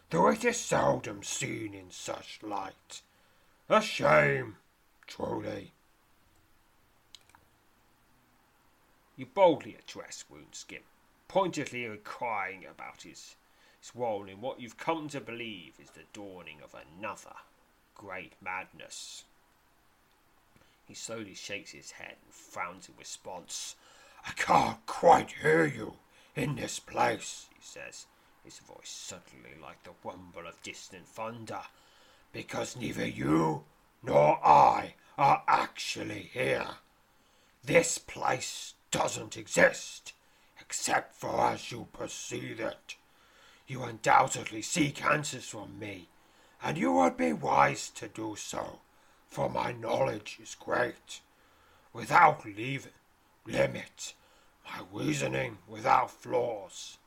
though 0.09 0.29
it 0.29 0.45
is 0.45 0.57
seldom 0.57 1.23
seen 1.23 1.73
in 1.73 1.89
such 1.89 2.39
light. 2.41 3.01
A 3.67 3.81
shame, 3.81 4.57
truly. 5.07 5.71
You 9.17 9.25
boldly 9.25 9.75
address 9.75 10.25
Woundskin, 10.29 10.81
pointedly 11.27 11.85
inquiring 11.85 12.65
about 12.65 13.03
his, 13.03 13.35
his 13.79 13.95
role 13.95 14.27
in 14.27 14.41
what 14.41 14.59
you've 14.59 14.77
come 14.77 15.07
to 15.09 15.21
believe 15.21 15.73
is 15.81 15.91
the 15.91 16.03
dawning 16.13 16.57
of 16.61 16.75
another 16.75 17.35
great 17.95 18.33
madness. 18.41 19.23
He 20.85 20.93
slowly 20.93 21.33
shakes 21.33 21.71
his 21.71 21.91
head 21.91 22.17
and 22.23 22.33
frowns 22.33 22.89
in 22.89 22.95
response. 22.99 23.75
I 24.25 24.31
can't 24.31 24.85
quite 24.85 25.31
hear 25.41 25.65
you 25.65 25.95
in 26.35 26.55
this 26.55 26.79
place, 26.79 27.47
he 27.55 27.61
says, 27.61 28.05
his 28.43 28.59
voice 28.59 28.89
suddenly 28.89 29.55
like 29.61 29.83
the 29.83 29.91
rumble 30.03 30.45
of 30.47 30.61
distant 30.61 31.07
thunder, 31.07 31.61
because 32.31 32.75
neither 32.75 33.07
you 33.07 33.63
nor 34.03 34.45
I 34.45 34.95
are 35.17 35.41
actually 35.47 36.29
here. 36.33 36.67
This 37.63 37.97
place 37.97 38.74
doesn't 38.95 39.35
exist, 39.35 40.13
except 40.61 41.13
for 41.15 41.41
as 41.41 41.69
you 41.69 41.85
perceive 41.91 42.61
it. 42.61 42.95
You 43.67 43.83
undoubtedly 43.83 44.61
seek 44.61 45.03
answers 45.03 45.49
from 45.49 45.77
me, 45.77 46.07
and 46.63 46.77
you 46.77 46.93
would 46.93 47.17
be 47.17 47.33
wise 47.33 47.89
to 47.89 48.07
do 48.07 48.37
so, 48.37 48.79
for 49.29 49.49
my 49.49 49.73
knowledge 49.73 50.37
is 50.41 50.55
great. 50.55 51.19
Without 51.91 52.45
leave, 52.45 52.87
limit, 53.45 54.13
my 54.63 54.79
reasoning 54.93 55.57
without 55.67 56.09
flaws, 56.09 56.97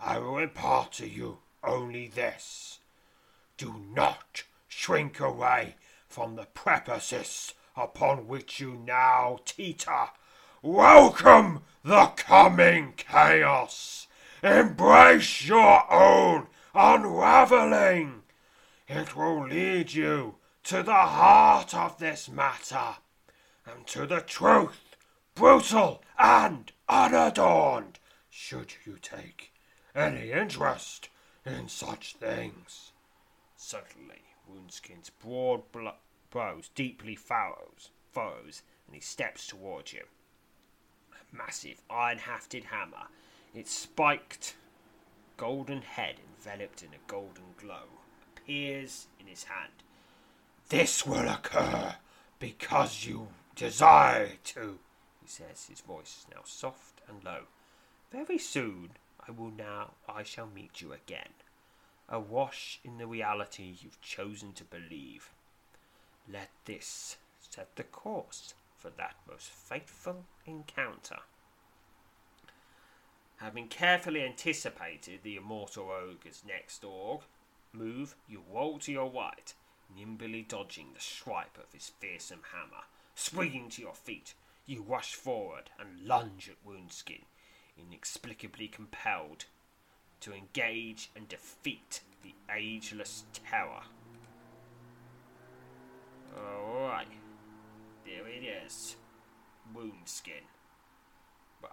I 0.00 0.18
will 0.18 0.38
impart 0.38 0.90
to 0.94 1.08
you 1.08 1.38
only 1.62 2.08
this. 2.08 2.80
Do 3.56 3.84
not 3.94 4.42
shrink 4.66 5.20
away 5.20 5.76
from 6.08 6.34
the 6.34 6.46
precipice 6.46 7.54
upon 7.76 8.26
which 8.26 8.58
you 8.58 8.74
now 8.84 9.38
teeter 9.44 10.08
Welcome 10.62 11.62
the 11.82 12.08
coming 12.16 12.92
chaos. 12.98 14.08
Embrace 14.42 15.46
your 15.46 15.90
own 15.90 16.48
unraveling. 16.74 18.24
It 18.86 19.16
will 19.16 19.48
lead 19.48 19.94
you 19.94 20.34
to 20.64 20.82
the 20.82 20.92
heart 20.92 21.74
of 21.74 21.98
this 21.98 22.28
matter 22.28 22.96
and 23.64 23.86
to 23.86 24.04
the 24.04 24.20
truth, 24.20 24.96
brutal 25.34 26.02
and 26.18 26.70
unadorned, 26.90 27.98
should 28.28 28.74
you 28.84 28.98
take 29.00 29.54
any 29.94 30.30
interest 30.30 31.08
in 31.46 31.68
such 31.68 32.16
things. 32.16 32.92
Suddenly, 33.56 34.24
Woundskin's 34.46 35.08
broad, 35.08 35.72
bl- 35.72 35.88
brows 36.28 36.68
deeply 36.74 37.16
furrows, 37.16 37.92
furrows, 38.12 38.60
and 38.86 38.94
he 38.94 39.00
steps 39.00 39.46
towards 39.46 39.94
you. 39.94 40.04
Massive 41.32 41.80
iron 41.88 42.18
hafted 42.18 42.64
hammer, 42.64 43.08
its 43.54 43.72
spiked 43.72 44.56
golden 45.36 45.82
head 45.82 46.16
enveloped 46.36 46.82
in 46.82 46.90
a 46.90 47.10
golden 47.10 47.54
glow, 47.56 47.86
appears 48.36 49.06
in 49.18 49.26
his 49.26 49.44
hand. 49.44 49.72
This 50.68 51.06
will 51.06 51.28
occur 51.28 51.96
because 52.38 53.04
you 53.04 53.28
desire 53.54 54.32
to, 54.44 54.78
he 55.20 55.28
says, 55.28 55.66
his 55.68 55.80
voice 55.80 56.26
now 56.30 56.42
soft 56.44 57.00
and 57.08 57.22
low. 57.24 57.44
Very 58.10 58.38
soon 58.38 58.90
I 59.26 59.30
will 59.30 59.50
now 59.50 59.92
I 60.08 60.22
shall 60.22 60.46
meet 60.46 60.80
you 60.80 60.92
again, 60.92 61.34
awash 62.08 62.80
in 62.84 62.98
the 62.98 63.06
reality 63.06 63.74
you've 63.80 64.00
chosen 64.00 64.52
to 64.54 64.64
believe. 64.64 65.30
Let 66.28 66.50
this 66.64 67.16
set 67.48 67.76
the 67.76 67.84
course 67.84 68.54
for 68.80 68.90
that 68.96 69.14
most 69.28 69.50
fateful 69.50 70.24
encounter. 70.46 71.18
Having 73.36 73.68
carefully 73.68 74.24
anticipated 74.24 75.20
the 75.22 75.36
immortal 75.36 75.90
ogre's 75.90 76.42
next 76.46 76.84
org, 76.84 77.20
move, 77.72 78.16
you 78.26 78.42
roll 78.52 78.78
to 78.80 78.92
your 78.92 79.10
right, 79.10 79.54
nimbly 79.94 80.42
dodging 80.42 80.88
the 80.94 81.00
swipe 81.00 81.58
of 81.58 81.72
his 81.72 81.92
fearsome 82.00 82.42
hammer. 82.52 82.84
Springing 83.14 83.68
to 83.70 83.82
your 83.82 83.94
feet, 83.94 84.34
you 84.66 84.82
rush 84.82 85.14
forward 85.14 85.70
and 85.78 86.06
lunge 86.06 86.50
at 86.50 86.66
Woundskin, 86.66 87.22
inexplicably 87.78 88.68
compelled 88.68 89.44
to 90.20 90.32
engage 90.32 91.10
and 91.16 91.28
defeat 91.28 92.00
the 92.22 92.34
ageless 92.54 93.24
terror. 93.32 93.82
Alright, 96.36 97.08
there 98.10 98.28
it 98.28 98.44
is. 98.64 98.96
Woundskin. 99.74 100.46
Well, 101.62 101.72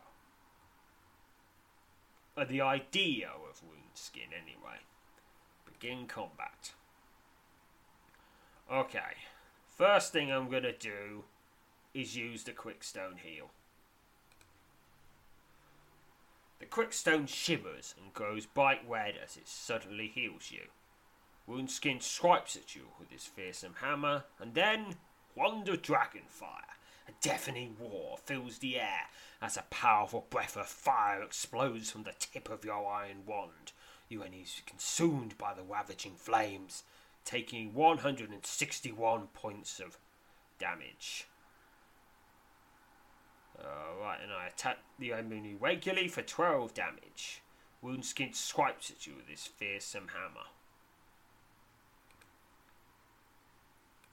uh, 2.35 2.45
the 2.45 2.61
idea 2.61 3.29
of 3.29 3.61
Woundskin, 3.61 4.29
anyway. 4.33 4.79
Begin 5.65 6.07
combat. 6.07 6.73
Okay, 8.71 9.15
first 9.65 10.11
thing 10.11 10.31
I'm 10.31 10.49
gonna 10.49 10.73
do 10.73 11.23
is 11.93 12.15
use 12.15 12.43
the 12.43 12.51
Quickstone 12.51 13.17
Heal. 13.23 13.49
The 16.59 16.65
Quickstone 16.65 17.27
shivers 17.27 17.95
and 18.01 18.13
grows 18.13 18.45
bright 18.45 18.81
red 18.88 19.15
as 19.23 19.38
it 19.38 19.47
suddenly 19.47 20.07
heals 20.07 20.51
you. 20.51 20.67
Woundskin 21.47 22.01
swipes 22.01 22.57
at 22.57 22.75
you 22.75 22.88
with 22.99 23.09
his 23.09 23.25
fearsome 23.25 23.75
hammer, 23.79 24.25
and 24.39 24.53
then 24.53 24.95
Wonder 25.38 25.77
Dragonfire. 25.77 26.73
A 27.07 27.11
deafening 27.21 27.77
roar 27.79 28.17
fills 28.25 28.57
the 28.57 28.79
air 28.79 29.01
as 29.39 29.55
a 29.55 29.65
powerful 29.69 30.25
breath 30.31 30.57
of 30.57 30.65
fire 30.65 31.21
explodes 31.21 31.91
from 31.91 32.03
the 32.03 32.15
tip 32.17 32.49
of 32.49 32.65
your 32.65 32.91
iron 32.91 33.23
wand. 33.27 33.71
You 34.09 34.23
are 34.23 34.29
consumed 34.65 35.38
by 35.38 35.53
the 35.53 35.61
ravaging 35.61 36.15
flames, 36.15 36.83
taking 37.23 37.75
161 37.75 39.27
points 39.27 39.79
of 39.79 39.99
damage. 40.57 41.27
Alright, 43.59 44.21
and 44.23 44.31
I 44.31 44.47
attack 44.47 44.79
the 44.97 45.13
enemy 45.13 45.55
regularly 45.59 46.07
for 46.07 46.23
12 46.23 46.73
damage. 46.73 47.43
Woundskin 47.83 48.33
swipes 48.33 48.89
at 48.89 49.05
you 49.05 49.13
with 49.15 49.27
his 49.27 49.45
fearsome 49.45 50.07
hammer. 50.15 50.47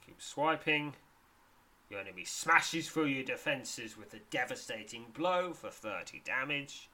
Keep 0.05 0.21
swiping. 0.21 0.93
Your 1.89 1.99
enemy 1.99 2.23
smashes 2.25 2.89
through 2.89 3.05
your 3.05 3.23
defences 3.23 3.97
with 3.97 4.13
a 4.13 4.19
devastating 4.31 5.05
blow 5.13 5.53
for 5.53 5.69
30 5.69 6.21
damage. 6.25 6.89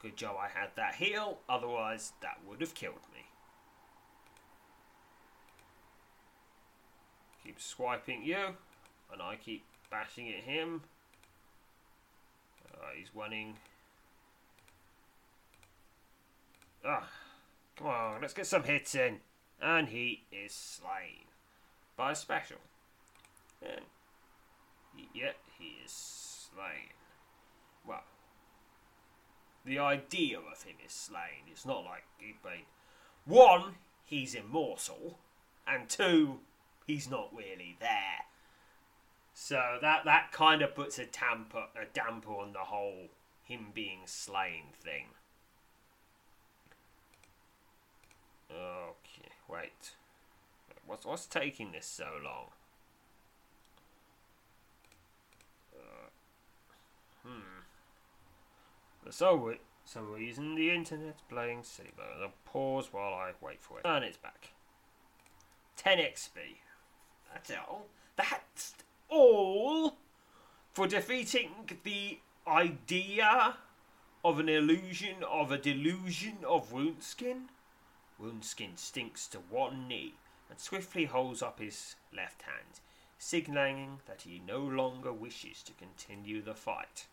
Good 0.00 0.16
job 0.16 0.36
I 0.40 0.48
had 0.48 0.70
that 0.76 0.94
heal, 0.94 1.38
otherwise 1.48 2.12
that 2.20 2.38
would 2.46 2.60
have 2.60 2.74
killed 2.74 2.94
me. 3.12 3.26
Keep 7.44 7.60
swiping 7.60 8.22
you, 8.24 8.54
and 9.12 9.22
I 9.22 9.36
keep 9.36 9.64
bashing 9.90 10.28
at 10.28 10.44
him. 10.44 10.82
Uh, 12.72 12.86
he's 12.96 13.14
winning. 13.14 13.54
Ah, 16.84 17.08
come 17.76 17.88
on, 17.88 18.20
let's 18.22 18.34
get 18.34 18.46
some 18.46 18.62
hits 18.62 18.94
in. 18.94 19.18
And 19.60 19.88
he 19.88 20.22
is 20.30 20.52
slain 20.52 21.26
by 21.96 22.12
special. 22.12 22.58
Yet 25.14 25.36
he 25.58 25.76
is 25.84 25.90
slain. 25.90 26.92
Well, 27.86 28.04
the 29.64 29.78
idea 29.78 30.38
of 30.38 30.62
him 30.62 30.76
is 30.84 30.92
slain. 30.92 31.46
It's 31.50 31.66
not 31.66 31.84
like 31.84 32.04
he'd 32.18 32.42
been. 32.42 32.66
One, 33.24 33.74
he's 34.04 34.34
immortal, 34.34 35.18
and 35.66 35.88
two, 35.88 36.40
he's 36.86 37.10
not 37.10 37.30
really 37.36 37.76
there. 37.80 38.24
So 39.34 39.78
that 39.80 40.04
that 40.04 40.32
kind 40.32 40.62
of 40.62 40.74
puts 40.74 40.98
a 40.98 41.06
damper 41.06 41.66
a 41.80 41.84
damper 41.92 42.32
on 42.32 42.52
the 42.52 42.58
whole 42.58 43.08
him 43.44 43.68
being 43.72 44.00
slain 44.06 44.64
thing. 44.82 45.06
Okay, 48.50 49.30
wait. 49.48 49.92
What's 50.86 51.06
what's 51.06 51.26
taking 51.26 51.72
this 51.72 51.86
so 51.86 52.08
long? 52.24 52.48
Hmm. 57.28 59.04
For 59.04 59.12
some, 59.12 59.54
some 59.84 60.10
reason 60.10 60.54
the 60.54 60.70
internet's 60.70 61.22
playing 61.28 61.64
but 61.96 62.06
I'll 62.22 62.32
pause 62.44 62.88
while 62.92 63.14
I 63.14 63.32
wait 63.40 63.62
for 63.62 63.78
it. 63.78 63.86
And 63.86 64.04
it's 64.04 64.16
back. 64.16 64.50
10 65.76 65.98
XP. 65.98 66.38
That's 67.32 67.52
all. 67.52 67.86
That's 68.16 68.74
all 69.08 69.96
for 70.72 70.86
defeating 70.86 71.50
the 71.84 72.18
idea 72.46 73.56
of 74.24 74.38
an 74.38 74.48
illusion 74.48 75.16
of 75.28 75.52
a 75.52 75.58
delusion 75.58 76.38
of 76.46 76.72
Woundskin. 76.72 77.48
Woundskin 78.20 78.76
stinks 78.76 79.28
to 79.28 79.38
one 79.38 79.86
knee 79.86 80.14
and 80.50 80.58
swiftly 80.58 81.04
holds 81.04 81.42
up 81.42 81.60
his 81.60 81.96
left 82.14 82.42
hand, 82.42 82.80
signaling 83.18 84.00
that 84.06 84.22
he 84.22 84.42
no 84.46 84.58
longer 84.58 85.12
wishes 85.12 85.62
to 85.62 85.72
continue 85.72 86.42
the 86.42 86.54
fight. 86.54 87.06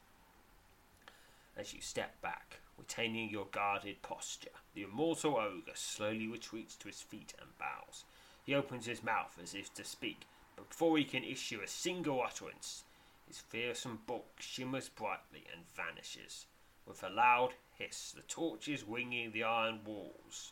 As 1.58 1.74
you 1.74 1.80
step 1.82 2.22
back, 2.22 2.60
retaining 2.78 3.30
your 3.30 3.46
guarded 3.46 4.02
posture, 4.02 4.50
the 4.74 4.84
immortal 4.84 5.38
ogre 5.38 5.72
slowly 5.76 6.28
retreats 6.28 6.76
to 6.76 6.88
his 6.88 7.02
feet 7.02 7.34
and 7.40 7.58
bows. 7.58 8.04
He 8.46 8.54
opens 8.54 8.86
his 8.86 9.04
mouth 9.04 9.40
as 9.42 9.54
if 9.56 9.74
to 9.76 9.86
speak, 9.86 10.28
but 10.56 10.70
before 10.70 10.98
he 10.98 11.06
can 11.06 11.24
issue 11.24 11.62
a 11.62 11.68
single 11.68 12.22
utterance, 12.22 12.84
his 13.28 13.40
fearsome 13.40 14.02
bulk 14.06 14.40
shimmers 14.40 14.90
brightly 14.90 15.46
and 15.54 15.64
vanishes. 15.76 16.46
With 16.86 17.02
a 17.04 17.10
loud 17.10 17.54
hiss, 17.78 18.12
the 18.12 18.22
torches 18.24 18.86
winging 18.86 19.32
the 19.32 19.44
iron 19.44 19.80
walls 19.86 20.52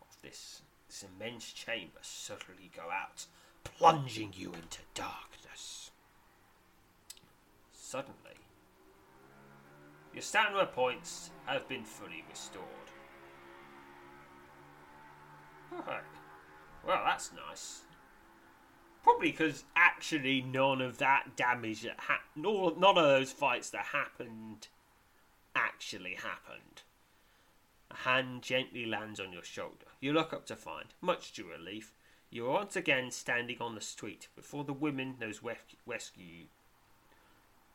of 0.00 0.16
this, 0.22 0.60
this 0.86 1.04
immense 1.04 1.52
chamber 1.52 2.00
suddenly 2.02 2.70
go 2.76 2.90
out, 2.90 3.26
plunging 3.64 4.32
you 4.36 4.52
into 4.52 4.80
darkness. 4.94 5.90
Suddenly, 7.72 8.23
your 10.14 10.22
stamina 10.22 10.66
points 10.66 11.30
have 11.46 11.68
been 11.68 11.84
fully 11.84 12.24
restored. 12.30 12.64
Alright. 15.72 16.02
Well, 16.86 17.02
that's 17.04 17.32
nice. 17.48 17.82
Probably 19.02 19.32
because 19.32 19.64
actually 19.76 20.40
none 20.40 20.80
of 20.80 20.98
that 20.98 21.36
damage 21.36 21.82
that 21.82 21.98
ha- 21.98 22.22
none 22.36 22.76
of 22.78 22.94
those 22.94 23.32
fights 23.32 23.70
that 23.70 23.86
happened 23.86 24.68
actually 25.54 26.14
happened. 26.14 26.82
A 27.90 27.96
hand 27.96 28.42
gently 28.42 28.86
lands 28.86 29.20
on 29.20 29.32
your 29.32 29.42
shoulder. 29.42 29.86
You 30.00 30.12
look 30.12 30.32
up 30.32 30.46
to 30.46 30.56
find, 30.56 30.86
much 31.00 31.32
to 31.34 31.42
your 31.42 31.52
relief, 31.52 31.92
you 32.30 32.46
are 32.46 32.52
once 32.52 32.76
again 32.76 33.10
standing 33.10 33.58
on 33.60 33.74
the 33.74 33.80
street 33.80 34.28
before 34.34 34.64
the 34.64 34.72
women 34.72 35.16
those 35.20 35.40
rescue 35.42 36.24
you. 36.24 36.46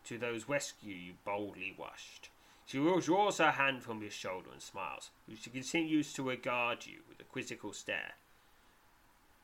To 0.09 0.17
those 0.17 0.49
rescue 0.49 0.95
you 0.95 1.13
boldly 1.23 1.75
rushed. 1.77 2.31
She 2.65 2.79
withdraws 2.79 3.37
her 3.37 3.51
hand 3.51 3.83
from 3.83 4.01
your 4.01 4.09
shoulder 4.09 4.49
and 4.51 4.59
smiles. 4.59 5.11
She 5.39 5.51
continues 5.51 6.13
to 6.13 6.27
regard 6.27 6.87
you 6.87 7.01
with 7.07 7.19
a 7.19 7.25
quizzical 7.25 7.73
stare. 7.73 8.13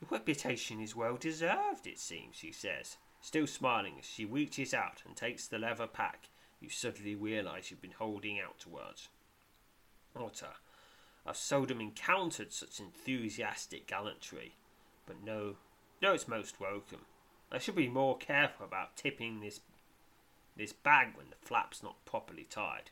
Your 0.00 0.08
reputation 0.10 0.80
is 0.80 0.96
well 0.96 1.18
deserved, 1.18 1.86
it 1.86 2.00
seems, 2.00 2.34
she 2.34 2.50
says, 2.50 2.96
still 3.20 3.46
smiling 3.46 3.94
as 4.00 4.06
she 4.06 4.24
reaches 4.24 4.74
out 4.74 5.04
and 5.06 5.14
takes 5.14 5.46
the 5.46 5.60
leather 5.60 5.86
pack 5.86 6.30
you 6.60 6.68
suddenly 6.68 7.14
realise 7.14 7.70
you've 7.70 7.80
been 7.80 7.92
holding 7.92 8.40
out 8.40 8.58
towards. 8.58 9.08
Otter, 10.16 10.54
I've 11.24 11.36
seldom 11.36 11.80
encountered 11.80 12.52
such 12.52 12.80
enthusiastic 12.80 13.86
gallantry, 13.86 14.56
but 15.06 15.22
no, 15.22 15.58
no, 16.02 16.14
it's 16.14 16.26
most 16.26 16.58
welcome. 16.58 17.02
I 17.52 17.58
should 17.58 17.76
be 17.76 17.86
more 17.86 18.18
careful 18.18 18.66
about 18.66 18.96
tipping 18.96 19.38
this 19.38 19.60
this 20.56 20.72
bag 20.72 21.08
when 21.14 21.30
the 21.30 21.36
flap's 21.46 21.82
not 21.82 22.04
properly 22.04 22.46
tied. 22.48 22.90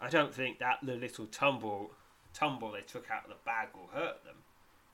I 0.00 0.08
don't 0.08 0.34
think 0.34 0.58
that 0.58 0.78
the 0.82 0.94
little 0.94 1.26
tumble 1.26 1.92
tumble 2.34 2.72
they 2.72 2.82
took 2.82 3.10
out 3.10 3.24
of 3.24 3.30
the 3.30 3.36
bag 3.44 3.68
will 3.74 3.88
hurt 3.98 4.24
them. 4.24 4.36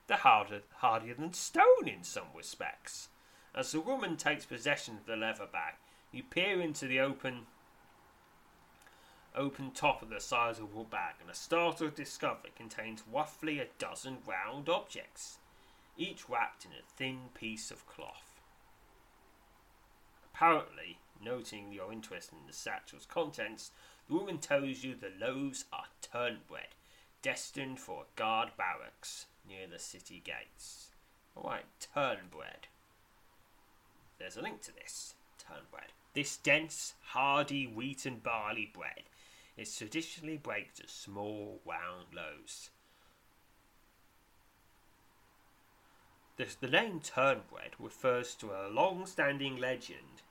They're 0.06 0.16
harder 0.16 0.62
hardier 0.76 1.14
than 1.14 1.32
stone 1.32 1.88
in 1.88 2.04
some 2.04 2.28
respects. 2.36 3.08
As 3.54 3.72
the 3.72 3.80
woman 3.80 4.16
takes 4.16 4.46
possession 4.46 4.96
of 4.96 5.06
the 5.06 5.16
leather 5.16 5.46
bag, 5.46 5.74
you 6.12 6.22
peer 6.22 6.60
into 6.60 6.86
the 6.86 7.00
open 7.00 7.46
open 9.34 9.70
top 9.70 10.02
of 10.02 10.10
the 10.10 10.20
sizable 10.20 10.84
bag, 10.84 11.14
and 11.20 11.30
a 11.30 11.34
startled 11.34 11.94
discovery 11.94 12.50
contains 12.54 13.02
roughly 13.10 13.58
a 13.58 13.66
dozen 13.78 14.18
round 14.26 14.68
objects, 14.68 15.38
each 15.96 16.28
wrapped 16.28 16.64
in 16.64 16.72
a 16.72 16.82
thin 16.96 17.30
piece 17.34 17.70
of 17.70 17.86
cloth. 17.86 18.31
Apparently, 20.42 20.98
noting 21.24 21.70
your 21.70 21.92
interest 21.92 22.32
in 22.32 22.48
the 22.48 22.52
satchel's 22.52 23.06
contents, 23.06 23.70
the 24.08 24.14
woman 24.14 24.38
tells 24.38 24.82
you 24.82 24.96
the 24.96 25.12
loaves 25.24 25.66
are 25.72 25.84
turnbread, 26.00 26.74
destined 27.22 27.78
for 27.78 28.02
a 28.02 28.18
guard 28.18 28.50
barracks 28.58 29.26
near 29.48 29.68
the 29.68 29.78
city 29.78 30.20
gates. 30.24 30.88
Alright, 31.36 31.66
turnbread. 31.94 32.66
There's 34.18 34.36
a 34.36 34.42
link 34.42 34.62
to 34.62 34.74
this 34.74 35.14
turnbread. 35.38 35.92
This 36.12 36.36
dense, 36.38 36.94
hardy 37.10 37.68
wheat 37.68 38.04
and 38.04 38.20
barley 38.20 38.68
bread 38.74 39.04
is 39.56 39.76
traditionally 39.76 40.38
baked 40.38 40.80
as 40.84 40.90
small, 40.90 41.60
round 41.64 42.06
loaves. 42.12 42.70
The, 46.36 46.66
name 46.66 46.98
turnbread 46.98 47.74
refers 47.78 48.34
to 48.36 48.50
a 48.50 48.66
long 48.68 49.06
standing 49.06 49.56
legend 49.58 50.22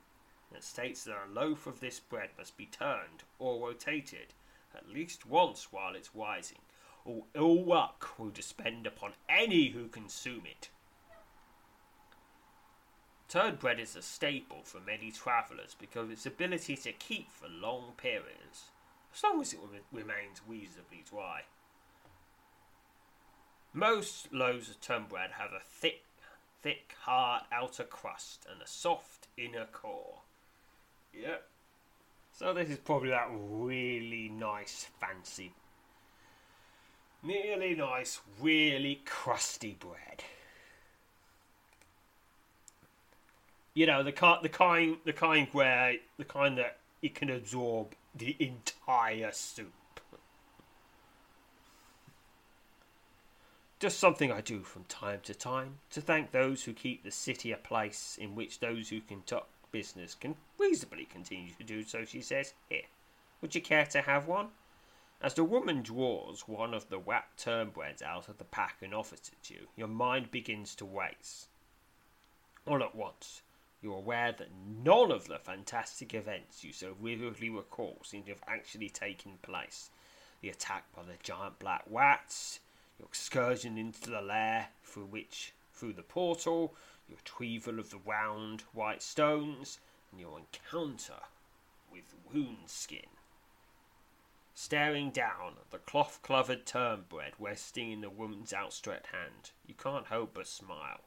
that 0.52 0.64
states 0.64 1.04
that 1.04 1.16
a 1.28 1.32
loaf 1.32 1.66
of 1.66 1.80
this 1.80 2.00
bread 2.00 2.30
must 2.38 2.56
be 2.56 2.66
turned 2.66 3.24
or 3.38 3.66
rotated 3.66 4.34
at 4.74 4.88
least 4.88 5.26
once 5.26 5.68
while 5.70 5.94
it's 5.94 6.14
rising, 6.14 6.58
or 7.04 7.24
ill 7.34 7.64
luck 7.64 8.18
will 8.18 8.30
descend 8.30 8.86
upon 8.86 9.12
any 9.28 9.68
who 9.68 9.88
consume 9.88 10.42
it. 10.46 10.70
Turnbread 13.28 13.80
is 13.80 13.96
a 13.96 14.02
staple 14.02 14.62
for 14.62 14.80
many 14.80 15.10
travellers 15.10 15.74
because 15.78 16.04
of 16.04 16.12
its 16.12 16.26
ability 16.26 16.76
to 16.76 16.92
keep 16.92 17.30
for 17.30 17.48
long 17.48 17.92
periods, 17.96 18.70
as 19.14 19.22
long 19.22 19.40
as 19.40 19.52
it 19.52 19.58
remains 19.90 20.42
reasonably 20.46 21.02
dry. 21.08 21.42
Most 23.72 24.32
loaves 24.32 24.68
of 24.68 24.80
turnbread 24.82 25.32
have 25.32 25.52
a 25.52 25.60
thick, 25.64 26.04
thick, 26.62 26.94
hard 27.04 27.44
outer 27.50 27.84
crust 27.84 28.46
and 28.50 28.60
a 28.60 28.66
soft 28.66 29.28
inner 29.38 29.64
core. 29.64 30.21
Yep. 31.14 31.48
So 32.32 32.54
this 32.54 32.70
is 32.70 32.78
probably 32.78 33.10
that 33.10 33.28
really 33.30 34.28
nice, 34.28 34.86
fancy, 35.00 35.52
really 37.22 37.74
nice, 37.74 38.20
really 38.40 39.00
crusty 39.04 39.76
bread. 39.78 40.24
You 43.74 43.86
know 43.86 44.02
the 44.02 44.12
kind, 44.12 44.42
the 44.42 44.48
kind, 44.48 44.96
the 45.04 45.12
kind 45.12 45.48
where 45.52 45.94
the 46.18 46.24
kind 46.24 46.58
that 46.58 46.78
it 47.00 47.14
can 47.14 47.30
absorb 47.30 47.94
the 48.14 48.36
entire 48.38 49.32
soup. 49.32 49.72
Just 53.78 53.98
something 53.98 54.30
I 54.30 54.40
do 54.40 54.62
from 54.62 54.84
time 54.84 55.20
to 55.24 55.34
time 55.34 55.78
to 55.90 56.00
thank 56.00 56.30
those 56.30 56.64
who 56.64 56.72
keep 56.72 57.02
the 57.02 57.10
city 57.10 57.50
a 57.50 57.56
place 57.56 58.16
in 58.20 58.34
which 58.34 58.60
those 58.60 58.90
who 58.90 59.00
can 59.00 59.22
conduct 59.22 59.48
business 59.72 60.14
can 60.14 60.36
reasonably 60.58 61.06
continue 61.06 61.52
to 61.54 61.64
do 61.64 61.82
so, 61.82 62.04
she 62.04 62.20
says. 62.20 62.54
Here, 62.68 62.82
would 63.40 63.54
you 63.54 63.60
care 63.60 63.86
to 63.86 64.02
have 64.02 64.28
one? 64.28 64.48
As 65.20 65.34
the 65.34 65.44
woman 65.44 65.82
draws 65.82 66.48
one 66.48 66.74
of 66.74 66.88
the 66.88 66.98
wrapped 66.98 67.38
turnbreads 67.38 68.02
out 68.02 68.28
of 68.28 68.38
the 68.38 68.44
pack 68.44 68.76
and 68.82 68.94
offers 68.94 69.30
it 69.32 69.42
to 69.44 69.54
you, 69.54 69.68
your 69.76 69.88
mind 69.88 70.30
begins 70.30 70.74
to 70.76 70.84
race. 70.84 71.48
All 72.66 72.82
at 72.82 72.94
once, 72.94 73.42
you're 73.80 73.96
aware 73.96 74.32
that 74.32 74.50
none 74.84 75.10
of 75.10 75.26
the 75.26 75.38
fantastic 75.38 76.14
events 76.14 76.62
you 76.62 76.72
so 76.72 76.94
vividly 77.00 77.50
recall 77.50 77.98
seem 78.04 78.22
to 78.24 78.30
have 78.30 78.42
actually 78.46 78.88
taken 78.88 79.38
place. 79.42 79.90
The 80.40 80.50
attack 80.50 80.84
by 80.94 81.02
the 81.02 81.14
giant 81.22 81.58
black 81.58 81.84
rats, 81.88 82.60
your 82.98 83.06
excursion 83.06 83.78
into 83.78 84.10
the 84.10 84.20
lair 84.20 84.68
through 84.84 85.06
which 85.06 85.52
through 85.72 85.94
the 85.94 86.02
portal, 86.02 86.74
your 87.08 87.18
retrieval 87.18 87.78
of 87.78 87.90
the 87.90 87.98
round 87.98 88.62
white 88.72 89.02
stones, 89.02 89.78
and 90.10 90.20
your 90.20 90.38
encounter 90.38 91.20
with 91.90 92.14
wound 92.32 92.68
skin. 92.68 93.00
Staring 94.54 95.10
down 95.10 95.54
at 95.60 95.70
the 95.70 95.78
cloth 95.78 96.20
covered 96.22 96.66
turnbread 96.66 97.32
resting 97.38 97.90
in 97.90 98.02
the 98.02 98.10
woman's 98.10 98.52
outstretched 98.52 99.06
hand, 99.06 99.50
you 99.66 99.74
can't 99.74 100.06
help 100.06 100.34
but 100.34 100.46
smile. 100.46 101.00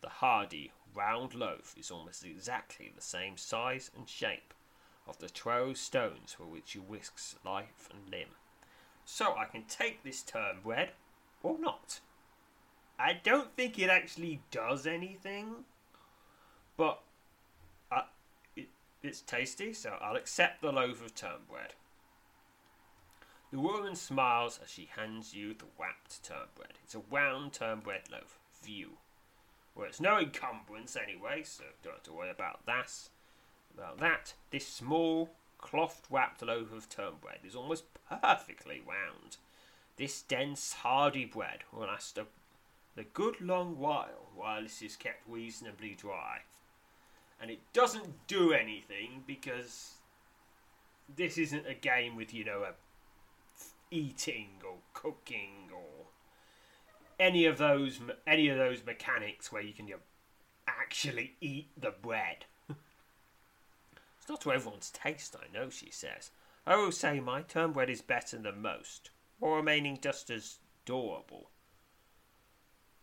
The 0.00 0.08
hardy, 0.08 0.72
round 0.94 1.34
loaf 1.34 1.74
is 1.78 1.90
almost 1.90 2.24
exactly 2.24 2.92
the 2.94 3.00
same 3.00 3.36
size 3.36 3.90
and 3.96 4.08
shape 4.08 4.52
of 5.06 5.18
the 5.18 5.28
twelve 5.28 5.78
stones 5.78 6.32
for 6.32 6.44
which 6.44 6.74
you 6.74 6.82
risk 6.86 7.18
life 7.44 7.88
and 7.90 8.10
limb. 8.10 8.34
So 9.04 9.36
I 9.36 9.44
can 9.44 9.64
take 9.64 10.02
this 10.02 10.22
turnbread 10.22 10.90
or 11.42 11.58
not. 11.58 12.00
I 13.02 13.18
don't 13.24 13.52
think 13.56 13.80
it 13.80 13.90
actually 13.90 14.42
does 14.52 14.86
anything, 14.86 15.64
but 16.76 17.00
uh, 17.90 18.02
it, 18.54 18.68
it's 19.02 19.20
tasty, 19.22 19.72
so 19.72 19.96
I'll 20.00 20.14
accept 20.14 20.62
the 20.62 20.70
loaf 20.70 21.04
of 21.04 21.12
turnbread. 21.12 21.74
The 23.50 23.58
woman 23.58 23.96
smiles 23.96 24.60
as 24.62 24.70
she 24.70 24.88
hands 24.96 25.34
you 25.34 25.52
the 25.52 25.64
wrapped 25.80 26.22
turnbread. 26.22 26.74
It's 26.84 26.94
a 26.94 27.02
round 27.10 27.52
turnbread 27.52 28.02
loaf. 28.08 28.38
View. 28.62 28.90
Well, 29.74 29.88
it's 29.88 30.00
no 30.00 30.20
encumbrance 30.20 30.96
anyway, 30.96 31.42
so 31.42 31.64
don't 31.82 31.94
have 31.94 32.02
to 32.04 32.12
worry 32.12 32.30
about 32.30 32.64
that. 32.66 32.92
About 33.74 33.98
that, 33.98 34.34
this 34.52 34.68
small 34.68 35.30
cloth 35.58 36.06
wrapped 36.08 36.40
loaf 36.40 36.72
of 36.72 36.88
turnbread 36.88 37.40
is 37.44 37.56
almost 37.56 37.84
perfectly 38.08 38.80
round. 38.86 39.38
This 39.96 40.22
dense, 40.22 40.72
hardy 40.74 41.24
bread 41.24 41.64
will 41.72 41.88
last 41.88 42.16
a, 42.16 42.26
a 42.96 43.04
good 43.04 43.40
long 43.40 43.78
while 43.78 44.28
while 44.34 44.62
this 44.62 44.82
is 44.82 44.96
kept 44.96 45.28
reasonably 45.28 45.94
dry. 45.94 46.40
And 47.40 47.50
it 47.50 47.60
doesn't 47.72 48.26
do 48.26 48.52
anything 48.52 49.24
because 49.26 49.94
this 51.14 51.38
isn't 51.38 51.66
a 51.66 51.74
game 51.74 52.16
with, 52.16 52.32
you 52.32 52.44
know, 52.44 52.62
a 52.62 52.72
eating 53.90 54.48
or 54.64 54.76
cooking 54.94 55.68
or 55.72 56.06
any 57.20 57.44
of 57.44 57.58
those 57.58 58.00
any 58.26 58.48
of 58.48 58.56
those 58.56 58.84
mechanics 58.86 59.52
where 59.52 59.62
you 59.62 59.74
can 59.74 59.86
you 59.86 59.94
know, 59.94 60.00
actually 60.66 61.34
eat 61.40 61.68
the 61.76 61.90
bread. 61.90 62.46
it's 62.68 64.28
not 64.28 64.40
to 64.40 64.52
everyone's 64.52 64.90
taste, 64.90 65.36
I 65.36 65.52
know, 65.52 65.68
she 65.68 65.90
says. 65.90 66.30
I 66.66 66.76
will 66.76 66.92
say 66.92 67.20
my 67.20 67.42
turn 67.42 67.72
bread 67.72 67.90
is 67.90 68.02
better 68.02 68.38
than 68.38 68.62
most, 68.62 69.10
while 69.38 69.56
remaining 69.56 69.98
just 70.00 70.30
as 70.30 70.58
durable. 70.84 71.50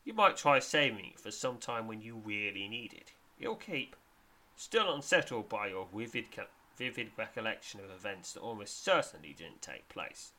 You 0.09 0.15
might 0.15 0.37
try 0.37 0.57
saving 0.57 1.05
it 1.05 1.19
for 1.19 1.29
some 1.29 1.59
time 1.59 1.85
when 1.85 2.01
you 2.01 2.19
really 2.25 2.67
need 2.67 2.93
it. 2.93 3.11
You'll 3.37 3.53
keep. 3.53 3.95
Still 4.55 4.91
unsettled 4.91 5.49
by 5.49 5.67
your 5.67 5.85
vivid, 5.93 6.25
vivid 6.75 7.11
recollection 7.15 7.79
of 7.79 7.91
events 7.91 8.33
that 8.33 8.39
almost 8.39 8.83
certainly 8.83 9.35
didn't 9.37 9.61
take 9.61 9.87
place. 9.87 10.31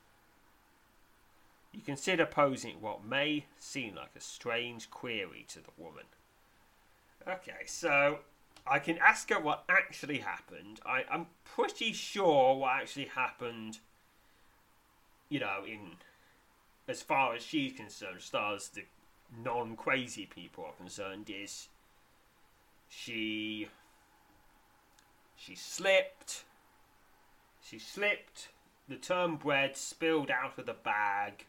You 1.71 1.83
consider 1.83 2.27
posing 2.27 2.81
what 2.81 3.05
may 3.05 3.45
seem 3.61 3.95
like 3.95 4.11
a 4.17 4.21
strange 4.21 4.91
query 4.91 5.47
to 5.51 5.61
the 5.61 5.71
woman. 5.79 6.07
Okay, 7.29 7.63
so 7.67 8.19
I 8.67 8.81
can 8.81 8.99
ask 8.99 9.31
her 9.31 9.39
what 9.39 9.63
actually 9.69 10.19
happened. 10.19 10.81
I, 10.85 11.05
I'm 11.09 11.29
pretty 11.45 11.93
sure 11.93 12.57
what 12.57 12.73
actually 12.73 13.05
happened, 13.15 13.79
you 15.29 15.39
know, 15.39 15.63
in 15.65 15.93
as 16.89 17.03
far 17.03 17.37
as 17.37 17.45
she's 17.45 17.73
concerned, 17.73 18.17
as 18.19 18.69
the 18.71 18.83
non 19.37 19.77
crazy 19.77 20.27
people 20.27 20.65
are 20.65 20.73
concerned, 20.73 21.31
is 21.31 21.69
she 22.89 23.69
she 25.37 25.55
slipped. 25.55 26.45
She 27.63 27.79
slipped. 27.79 28.49
The 28.89 28.97
turnbread 28.97 29.77
spilled 29.77 30.31
out 30.31 30.59
of 30.59 30.67
the 30.67 30.75
bag 30.75 31.47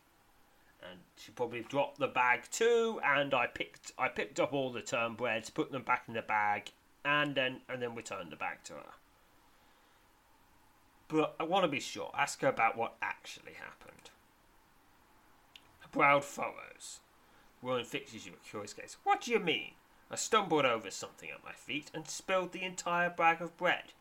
and 0.89 0.99
she 1.15 1.31
probably 1.31 1.61
dropped 1.61 1.99
the 1.99 2.07
bag 2.07 2.43
too. 2.51 2.99
And 3.03 3.33
I 3.33 3.47
picked 3.47 3.91
I 3.97 4.07
picked 4.07 4.39
up 4.39 4.53
all 4.53 4.71
the 4.71 4.81
turnbreads 4.81 5.53
put 5.53 5.71
them 5.71 5.83
back 5.83 6.05
in 6.07 6.13
the 6.13 6.21
bag, 6.21 6.71
and 7.05 7.35
then 7.35 7.61
and 7.69 7.81
then 7.81 7.95
returned 7.95 8.31
the 8.31 8.35
bag 8.35 8.63
to 8.65 8.73
her. 8.73 8.93
But 11.07 11.35
I 11.39 11.43
want 11.43 11.63
to 11.63 11.67
be 11.69 11.79
sure. 11.79 12.11
Ask 12.17 12.41
her 12.41 12.47
about 12.47 12.77
what 12.77 12.95
actually 13.01 13.53
happened. 13.53 14.09
Brow 15.91 16.21
furrows. 16.21 17.01
Rowan 17.61 17.85
fixes 17.85 18.25
you 18.25 18.33
a 18.33 18.49
curious 18.49 18.73
gaze. 18.73 18.97
What 19.03 19.21
do 19.21 19.31
you 19.31 19.39
mean? 19.39 19.71
I 20.09 20.15
stumbled 20.15 20.65
over 20.65 20.91
something 20.91 21.29
at 21.29 21.43
my 21.43 21.53
feet 21.53 21.91
and 21.93 22.07
spilled 22.07 22.51
the 22.51 22.63
entire 22.63 23.09
bag 23.09 23.41
of 23.41 23.55
bread. 23.57 23.93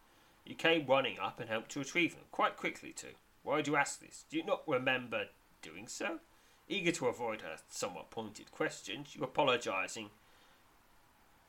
You 0.45 0.55
came 0.55 0.87
running 0.87 1.19
up 1.21 1.39
and 1.39 1.49
helped 1.49 1.71
to 1.73 1.79
retrieve 1.79 2.15
them, 2.15 2.25
quite 2.33 2.57
quickly 2.57 2.93
too. 2.93 3.15
Why 3.43 3.63
do 3.63 3.71
you 3.71 3.77
ask 3.77 4.01
this? 4.01 4.25
Do 4.31 4.37
you 4.37 4.45
not 4.45 4.67
remember 4.67 5.27
doing 5.63 5.87
so? 5.87 6.19
Eager 6.69 6.93
to 6.93 7.07
avoid 7.07 7.43
her 7.43 7.57
somewhat 7.69 8.11
pointed 8.11 8.51
questions, 8.51 9.15
you 9.15 9.23
apologising, 9.25 10.11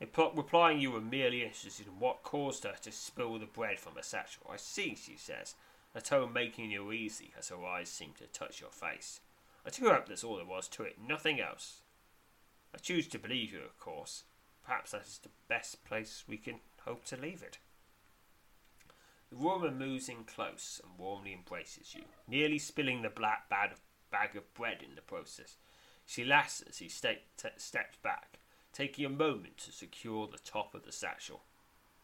replying 0.00 0.80
you 0.80 0.90
were 0.90 1.00
merely 1.00 1.42
interested 1.42 1.86
in 1.86 1.98
what 1.98 2.22
caused 2.22 2.64
her 2.64 2.74
to 2.82 2.92
spill 2.92 3.38
the 3.38 3.46
bread 3.46 3.78
from 3.78 3.94
her 3.94 4.02
satchel. 4.02 4.50
I 4.52 4.56
see, 4.56 4.96
she 4.96 5.16
says, 5.16 5.54
a 5.94 6.00
tone 6.00 6.32
making 6.32 6.70
you 6.70 6.90
easy 6.92 7.32
as 7.38 7.50
her 7.50 7.64
eyes 7.64 7.88
seem 7.88 8.10
to 8.18 8.26
touch 8.26 8.60
your 8.60 8.70
face. 8.70 9.20
I 9.64 9.70
do 9.70 9.88
hope 9.88 10.08
that's 10.08 10.24
all 10.24 10.36
there 10.36 10.44
was 10.44 10.66
to 10.68 10.82
it, 10.82 10.96
nothing 11.06 11.40
else. 11.40 11.81
I 12.74 12.78
choose 12.78 13.06
to 13.08 13.18
believe 13.18 13.52
you, 13.52 13.60
of 13.60 13.78
course. 13.78 14.24
Perhaps 14.64 14.92
that 14.92 15.02
is 15.02 15.20
the 15.22 15.30
best 15.48 15.84
place 15.84 16.24
we 16.26 16.36
can 16.36 16.60
hope 16.84 17.04
to 17.06 17.16
leave 17.16 17.42
it. 17.42 17.58
The 19.30 19.36
woman 19.36 19.78
moves 19.78 20.08
in 20.08 20.24
close 20.24 20.80
and 20.84 20.98
warmly 20.98 21.32
embraces 21.32 21.94
you, 21.94 22.02
nearly 22.28 22.58
spilling 22.58 23.02
the 23.02 23.08
black 23.08 23.48
bag 23.48 23.72
of, 23.72 23.80
bag 24.10 24.36
of 24.36 24.52
bread 24.54 24.82
in 24.86 24.94
the 24.94 25.00
process. 25.00 25.56
She 26.06 26.24
laughs 26.24 26.62
as 26.68 26.78
he 26.78 26.88
ste- 26.88 27.24
t- 27.36 27.48
steps 27.56 27.96
back, 28.02 28.38
taking 28.72 29.04
a 29.06 29.10
moment 29.10 29.56
to 29.58 29.72
secure 29.72 30.26
the 30.26 30.38
top 30.38 30.74
of 30.74 30.84
the 30.84 30.92
satchel. 30.92 31.42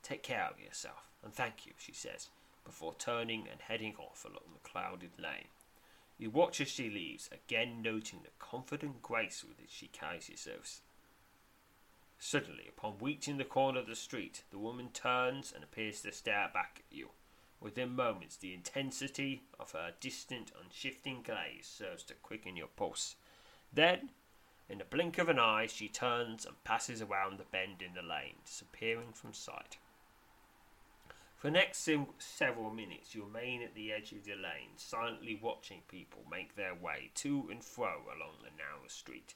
Take 0.02 0.22
care 0.22 0.48
of 0.50 0.60
yourself, 0.60 1.10
and 1.22 1.34
thank 1.34 1.66
you, 1.66 1.72
she 1.76 1.92
says, 1.92 2.28
before 2.64 2.94
turning 2.98 3.46
and 3.50 3.60
heading 3.60 3.94
off 3.98 4.24
along 4.24 4.54
the 4.54 4.68
clouded 4.68 5.10
lane. 5.18 5.48
You 6.18 6.30
watch 6.30 6.60
as 6.60 6.68
she 6.68 6.90
leaves, 6.90 7.30
again 7.32 7.80
noting 7.80 8.20
the 8.24 8.30
confident 8.40 9.02
grace 9.02 9.44
with 9.46 9.60
which 9.60 9.70
she 9.70 9.86
carries 9.86 10.28
herself. 10.28 10.80
Suddenly, 12.18 12.64
upon 12.68 12.98
reaching 13.00 13.38
the 13.38 13.44
corner 13.44 13.78
of 13.78 13.86
the 13.86 13.94
street, 13.94 14.42
the 14.50 14.58
woman 14.58 14.88
turns 14.92 15.52
and 15.54 15.62
appears 15.62 16.02
to 16.02 16.10
stare 16.10 16.50
back 16.52 16.80
at 16.80 16.96
you. 16.96 17.10
Within 17.60 17.94
moments, 17.94 18.36
the 18.36 18.52
intensity 18.52 19.42
of 19.60 19.70
her 19.72 19.92
distant, 20.00 20.50
unshifting 20.60 21.22
gaze 21.22 21.66
serves 21.66 22.02
to 22.04 22.14
quicken 22.14 22.56
your 22.56 22.68
pulse. 22.68 23.14
Then, 23.72 24.10
in 24.68 24.78
the 24.78 24.84
blink 24.84 25.18
of 25.18 25.28
an 25.28 25.38
eye, 25.38 25.66
she 25.66 25.88
turns 25.88 26.44
and 26.44 26.62
passes 26.64 27.00
around 27.00 27.38
the 27.38 27.44
bend 27.44 27.80
in 27.80 27.94
the 27.94 28.02
lane, 28.02 28.36
disappearing 28.44 29.12
from 29.12 29.32
sight. 29.32 29.78
For 31.38 31.46
the 31.46 31.52
next 31.52 31.88
several 32.18 32.70
minutes, 32.70 33.14
you 33.14 33.22
remain 33.22 33.62
at 33.62 33.76
the 33.76 33.92
edge 33.92 34.10
of 34.10 34.24
the 34.24 34.34
lane, 34.34 34.74
silently 34.76 35.38
watching 35.40 35.82
people 35.86 36.24
make 36.28 36.56
their 36.56 36.74
way 36.74 37.12
to 37.14 37.46
and 37.48 37.62
fro 37.62 38.02
along 38.08 38.38
the 38.42 38.50
narrow 38.58 38.88
street. 38.88 39.34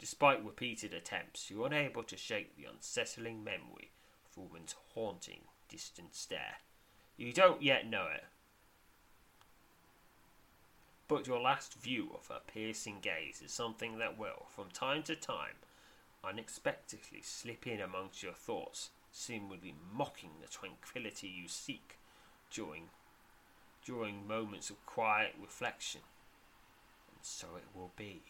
Despite 0.00 0.44
repeated 0.44 0.92
attempts, 0.92 1.48
you're 1.48 1.66
unable 1.66 2.02
to 2.02 2.16
shake 2.16 2.56
the 2.56 2.64
unsettling 2.64 3.44
memory 3.44 3.92
of 4.26 4.38
woman's 4.38 4.74
haunting, 4.94 5.42
distant 5.68 6.16
stare. 6.16 6.56
You 7.16 7.32
don't 7.32 7.62
yet 7.62 7.86
know 7.88 8.08
it, 8.12 8.24
but 11.06 11.28
your 11.28 11.40
last 11.40 11.74
view 11.74 12.10
of 12.12 12.26
her 12.26 12.40
piercing 12.44 12.98
gaze 13.02 13.40
is 13.40 13.52
something 13.52 13.98
that 13.98 14.18
will, 14.18 14.46
from 14.48 14.70
time 14.70 15.04
to 15.04 15.14
time, 15.14 15.58
unexpectedly 16.24 17.22
slip 17.22 17.68
in 17.68 17.80
amongst 17.80 18.20
your 18.20 18.32
thoughts 18.32 18.90
seemingly 19.10 19.74
mocking 19.92 20.30
the 20.40 20.48
tranquility 20.48 21.28
you 21.28 21.48
seek 21.48 21.98
during 22.50 22.88
during 23.84 24.26
moments 24.26 24.70
of 24.70 24.84
quiet 24.86 25.34
reflection. 25.40 26.00
And 27.10 27.20
so 27.22 27.48
it 27.56 27.64
will 27.74 27.92
be 27.96 28.22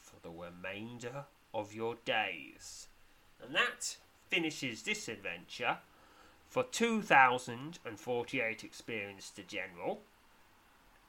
for 0.00 0.16
the 0.22 0.30
remainder 0.30 1.24
of 1.52 1.74
your 1.74 1.96
days. 2.04 2.88
And 3.42 3.54
that 3.54 3.96
finishes 4.28 4.82
this 4.82 5.08
adventure 5.08 5.78
for 6.48 6.62
2048 6.62 8.64
experience 8.64 9.30
to 9.30 9.42
general 9.42 10.02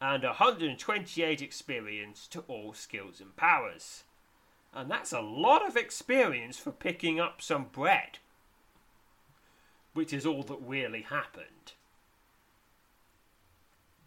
and 0.02 0.24
128 0.24 1.42
experience 1.42 2.28
to 2.28 2.44
all 2.48 2.74
skills 2.74 3.20
and 3.20 3.36
powers. 3.36 4.04
And 4.74 4.92
that's 4.92 5.14
a 5.14 5.22
lot 5.22 5.68
of 5.68 5.78
experience 5.78 6.58
for 6.58 6.72
picking 6.72 7.20
up 7.20 7.42
some 7.42 7.68
bread 7.72 8.20
which 9.98 10.14
is 10.14 10.28
all 10.28 10.44
that 10.44 10.60
really 10.64 11.02
happened. 11.02 11.74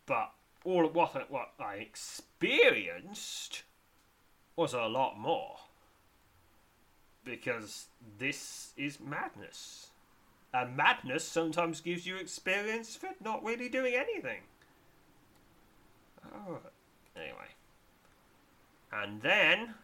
But 0.06 0.30
all 0.64 0.86
of 0.86 0.94
what 0.94 1.16
I, 1.16 1.24
what 1.28 1.50
I 1.58 1.74
experienced 1.74 3.64
was 4.54 4.72
a 4.72 4.86
lot 4.86 5.18
more. 5.18 5.56
Because 7.24 7.86
this 8.18 8.72
is 8.76 9.00
madness. 9.00 9.88
And 10.54 10.76
madness 10.76 11.24
sometimes 11.24 11.80
gives 11.80 12.06
you 12.06 12.18
experience 12.18 12.94
for 12.94 13.08
not 13.20 13.42
really 13.42 13.68
doing 13.68 13.94
anything. 13.94 14.42
Oh, 16.32 16.58
anyway. 17.16 17.50
And 18.92 19.22
then 19.22 19.74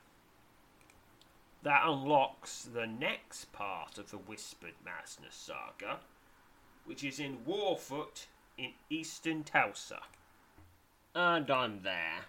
that 1.67 1.83
unlocks 1.85 2.63
the 2.63 2.87
next 2.87 3.53
part 3.53 3.99
of 3.99 4.13
the 4.13 4.17
Whispered 4.17 4.75
Madness 4.85 5.35
saga, 5.35 5.99
which 6.85 7.03
is 7.03 7.19
in 7.19 7.39
Warfoot 7.45 8.27
in 8.57 8.71
eastern 8.89 9.43
Tulsa. 9.43 9.99
And 11.13 11.51
I'm 11.51 11.83
there. 11.83 12.27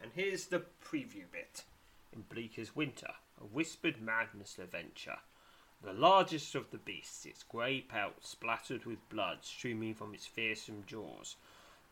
And 0.00 0.12
here's 0.14 0.46
the 0.46 0.62
preview 0.80 1.24
bit. 1.32 1.64
In 2.12 2.22
Bleaker's 2.32 2.76
Winter, 2.76 3.10
a 3.40 3.46
Whispered 3.46 4.00
Madness 4.00 4.60
adventure. 4.60 5.18
The 5.82 5.92
largest 5.92 6.54
of 6.54 6.70
the 6.70 6.78
beasts, 6.78 7.26
its 7.26 7.42
grey 7.42 7.80
pelt 7.80 8.24
splattered 8.24 8.84
with 8.84 9.08
blood 9.08 9.38
streaming 9.40 9.94
from 9.94 10.14
its 10.14 10.26
fearsome 10.26 10.84
jaws, 10.86 11.34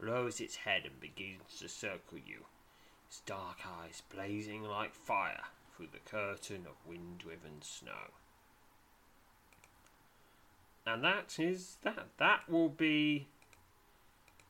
lowers 0.01 0.41
its 0.41 0.55
head 0.55 0.83
and 0.85 1.01
begins 1.01 1.59
to 1.59 1.69
circle 1.69 2.19
you, 2.25 2.45
its 3.09 3.23
dark 3.27 3.59
eyes 3.67 4.05
blazing 4.09 4.63
like 4.63 4.95
fire 4.95 5.47
through 5.77 5.89
the 5.93 6.11
curtain 6.11 6.67
of 6.67 6.87
wind 6.89 7.19
driven 7.19 7.61
snow. 7.61 8.13
And 10.87 11.03
that 11.03 11.39
is 11.39 11.79
that. 11.83 12.07
That 12.19 12.49
will 12.49 12.69
be 12.69 13.27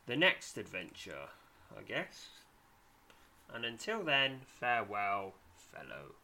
the 0.07 0.17
next 0.17 0.59
adventure, 0.59 1.29
I 1.77 1.83
guess. 1.83 2.29
And 3.53 3.65
until 3.65 4.03
then, 4.03 4.41
farewell, 4.45 5.35
fellow 5.57 6.15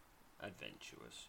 adventurers. 0.40 1.28